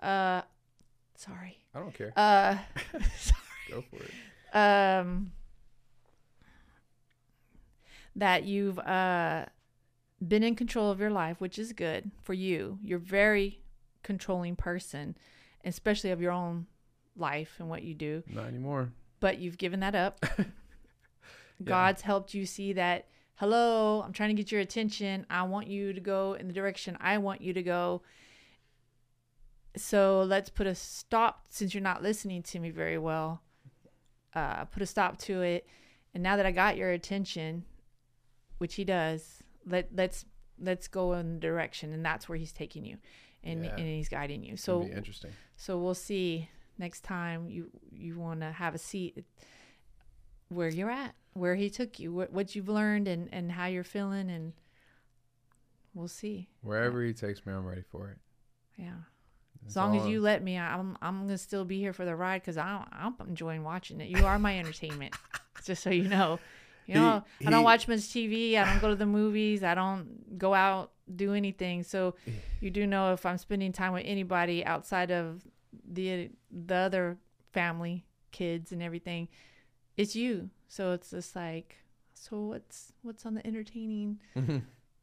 Said. 0.00 0.04
Uh, 0.06 0.42
sorry. 1.16 1.58
I 1.74 1.78
don't 1.78 1.94
care. 1.94 2.12
Uh, 2.16 2.58
Go 3.70 3.82
for 3.82 3.96
it. 4.02 4.56
um, 4.56 5.30
that 8.16 8.44
you've 8.44 8.78
uh 8.78 9.46
been 10.26 10.42
in 10.42 10.54
control 10.54 10.90
of 10.90 11.00
your 11.00 11.10
life, 11.10 11.40
which 11.40 11.58
is 11.58 11.72
good 11.72 12.10
for 12.22 12.34
you. 12.34 12.78
You're 12.82 12.98
very 12.98 13.60
controlling 14.02 14.56
person, 14.56 15.16
especially 15.64 16.10
of 16.10 16.20
your 16.20 16.32
own 16.32 16.66
life 17.16 17.56
and 17.58 17.68
what 17.68 17.82
you 17.82 17.94
do. 17.94 18.22
Not 18.32 18.46
anymore. 18.46 18.90
But 19.20 19.38
you've 19.38 19.58
given 19.58 19.80
that 19.80 19.94
up. 19.94 20.24
God's 21.64 22.02
helped 22.02 22.34
you 22.34 22.46
see 22.46 22.74
that. 22.74 23.06
Hello, 23.36 24.02
I'm 24.02 24.12
trying 24.12 24.34
to 24.34 24.42
get 24.42 24.52
your 24.52 24.60
attention. 24.60 25.26
I 25.28 25.42
want 25.42 25.68
you 25.68 25.92
to 25.92 26.00
go 26.00 26.34
in 26.34 26.46
the 26.46 26.54
direction 26.54 26.96
I 27.00 27.18
want 27.18 27.42
you 27.42 27.52
to 27.52 27.62
go. 27.62 28.02
So 29.76 30.22
let's 30.22 30.48
put 30.48 30.66
a 30.66 30.74
stop 30.74 31.46
since 31.50 31.74
you're 31.74 31.82
not 31.82 32.02
listening 32.02 32.42
to 32.44 32.58
me 32.58 32.70
very 32.70 32.96
well. 32.96 33.42
Uh, 34.34 34.64
put 34.64 34.82
a 34.82 34.86
stop 34.86 35.18
to 35.18 35.42
it. 35.42 35.66
And 36.14 36.22
now 36.22 36.36
that 36.36 36.46
I 36.46 36.50
got 36.50 36.78
your 36.78 36.90
attention, 36.90 37.64
which 38.56 38.76
he 38.76 38.84
does, 38.84 39.42
let 39.66 39.88
let's 39.94 40.24
let's 40.58 40.88
go 40.88 41.12
in 41.14 41.34
the 41.34 41.40
direction, 41.40 41.92
and 41.92 42.04
that's 42.04 42.28
where 42.28 42.38
he's 42.38 42.52
taking 42.52 42.84
you, 42.84 42.96
and 43.44 43.64
Yeah. 43.64 43.70
and 43.76 43.80
he's 43.86 44.08
guiding 44.08 44.42
you. 44.44 44.56
So 44.56 44.82
interesting. 44.84 45.32
so 45.56 45.78
we'll 45.78 45.94
see 45.94 46.48
next 46.78 47.02
time 47.04 47.48
you 47.48 47.70
you 47.92 48.18
want 48.18 48.40
to 48.40 48.52
have 48.52 48.74
a 48.74 48.78
seat 48.78 49.24
where 50.48 50.68
you're 50.68 50.90
at, 50.90 51.14
where 51.32 51.54
he 51.56 51.68
took 51.70 51.98
you, 51.98 52.12
what 52.12 52.32
what 52.32 52.54
you've 52.54 52.68
learned, 52.68 53.08
and 53.08 53.28
and 53.32 53.52
how 53.52 53.66
you're 53.66 53.84
feeling, 53.84 54.30
and 54.30 54.52
we'll 55.94 56.08
see. 56.08 56.48
Wherever 56.62 57.02
he 57.02 57.12
takes 57.12 57.44
me, 57.44 57.52
I'm 57.52 57.66
ready 57.66 57.82
for 57.82 58.10
it. 58.10 58.18
Yeah. 58.76 58.94
As 59.66 59.74
long 59.74 59.96
as 59.96 60.06
you 60.06 60.20
let 60.20 60.44
me, 60.44 60.56
I'm 60.56 60.96
I'm 61.02 61.22
gonna 61.22 61.38
still 61.38 61.64
be 61.64 61.80
here 61.80 61.92
for 61.92 62.04
the 62.04 62.14
ride 62.14 62.40
because 62.42 62.56
I'm 62.56 62.84
I'm 62.92 63.14
enjoying 63.26 63.64
watching 63.64 64.00
it. 64.00 64.08
You 64.08 64.24
are 64.24 64.38
my 64.38 64.56
entertainment, 64.58 65.16
just 65.64 65.82
so 65.82 65.90
you 65.90 66.08
know. 66.08 66.38
You 66.86 66.94
know, 66.94 67.24
He- 67.40 67.46
I 67.46 67.50
don't 67.50 67.60
he- 67.60 67.64
watch 67.64 67.88
much 67.88 68.00
TV. 68.00 68.56
I 68.56 68.64
don't 68.64 68.80
go 68.80 68.88
to 68.88 68.96
the 68.96 69.06
movies. 69.06 69.62
I 69.64 69.74
don't 69.74 70.38
go 70.38 70.54
out 70.54 70.92
do 71.14 71.34
anything. 71.34 71.82
So 71.82 72.14
you 72.60 72.70
do 72.70 72.86
know 72.86 73.12
if 73.12 73.24
I'm 73.26 73.38
spending 73.38 73.72
time 73.72 73.92
with 73.92 74.04
anybody 74.06 74.64
outside 74.64 75.10
of 75.10 75.46
the 75.88 76.30
the 76.50 76.74
other 76.74 77.18
family, 77.52 78.04
kids 78.32 78.72
and 78.72 78.82
everything, 78.82 79.28
it's 79.96 80.14
you. 80.16 80.50
So 80.68 80.92
it's 80.92 81.10
just 81.10 81.34
like, 81.36 81.76
so 82.14 82.40
what's 82.40 82.92
what's 83.02 83.26
on 83.26 83.34
the 83.34 83.46
entertaining 83.46 84.18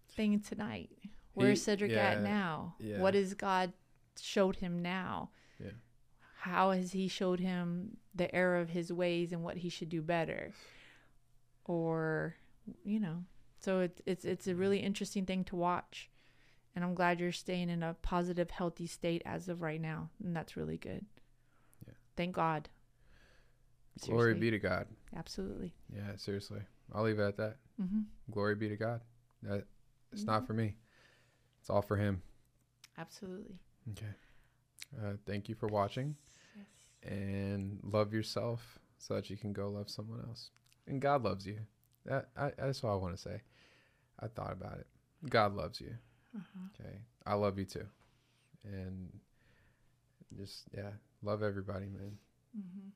thing 0.10 0.40
tonight? 0.40 0.90
Where's 1.34 1.60
He- 1.60 1.64
Cedric 1.66 1.92
yeah, 1.92 2.12
at 2.12 2.22
now? 2.22 2.76
yeah. 2.80 3.00
What 3.00 3.14
has 3.16 3.34
God 3.34 3.74
showed 4.20 4.58
him 4.58 4.82
now? 4.82 5.32
Yeah. 5.60 5.72
How 6.42 6.72
has 6.72 6.92
he 6.92 7.08
showed 7.08 7.40
him 7.40 7.98
the 8.14 8.34
error 8.36 8.58
of 8.60 8.70
his 8.70 8.92
ways 8.94 9.32
and 9.32 9.44
what 9.44 9.58
he 9.58 9.70
should 9.70 9.90
do 9.90 10.02
better? 10.02 10.52
Or, 11.66 12.36
you 12.84 13.00
know, 13.00 13.24
so 13.60 13.80
it's 13.82 14.02
it's 14.06 14.26
it's 14.26 14.48
a 14.48 14.56
really 14.56 14.80
interesting 14.80 15.26
thing 15.26 15.44
to 15.46 15.56
watch. 15.56 16.10
And 16.76 16.84
I'm 16.84 16.96
glad 16.96 17.20
you're 17.20 17.32
staying 17.32 17.70
in 17.70 17.84
a 17.84 17.94
positive, 18.02 18.50
healthy 18.50 18.88
state 18.88 19.22
as 19.26 19.48
of 19.48 19.62
right 19.62 19.80
now. 19.80 20.10
And 20.24 20.36
that's 20.36 20.58
really 20.58 20.78
good. 20.78 21.06
Yeah. 21.86 21.94
Thank 22.18 22.36
God. 22.36 22.68
Glory 24.02 24.34
be 24.34 24.50
to 24.52 24.58
God. 24.60 24.88
Absolutely. 25.16 25.74
Yeah, 25.96 26.16
seriously. 26.18 26.62
I'll 26.94 27.04
leave 27.04 27.20
it 27.20 27.24
at 27.28 27.38
that. 27.38 27.58
hmm 27.80 28.02
Glory 28.32 28.56
be 28.56 28.70
to 28.70 28.76
God. 28.76 29.02
That 29.44 29.66
it's 30.12 30.22
Mm-hmm. 30.24 30.32
not 30.32 30.48
for 30.48 30.54
me. 30.54 30.76
It's 31.60 31.70
all 31.70 31.82
for 31.82 31.96
him. 31.96 32.22
Absolutely. 32.98 33.60
Okay. 33.92 34.06
Uh, 35.00 35.14
thank 35.26 35.48
you 35.50 35.56
for 35.56 35.68
watching 35.68 36.16
Yes. 36.56 37.12
and 37.12 37.80
love 37.84 38.14
yourself 38.14 38.80
so 38.98 39.14
that 39.16 39.30
you 39.30 39.38
can 39.38 39.54
go 39.54 39.70
love 39.70 39.90
someone 39.90 40.22
else. 40.28 40.50
And 40.88 41.02
God 41.02 41.24
loves 41.24 41.46
you. 41.46 41.60
That 42.06 42.30
I, 42.38 42.52
that's 42.58 42.84
all 42.84 42.94
I 42.94 43.02
want 43.02 43.16
to 43.16 43.22
say. 43.22 43.42
I 44.20 44.28
thought 44.28 44.52
about 44.52 44.80
it. 44.80 44.88
God 45.30 45.56
loves 45.56 45.80
you. 45.82 45.94
Uh-huh. 46.36 46.68
Okay. 46.80 46.98
I 47.26 47.34
love 47.36 47.58
you 47.58 47.66
too. 47.66 47.86
And 48.66 49.10
just 50.38 50.64
yeah, 50.76 50.90
love 51.22 51.44
everybody, 51.44 51.86
man. 51.86 52.18
hmm 52.54 52.90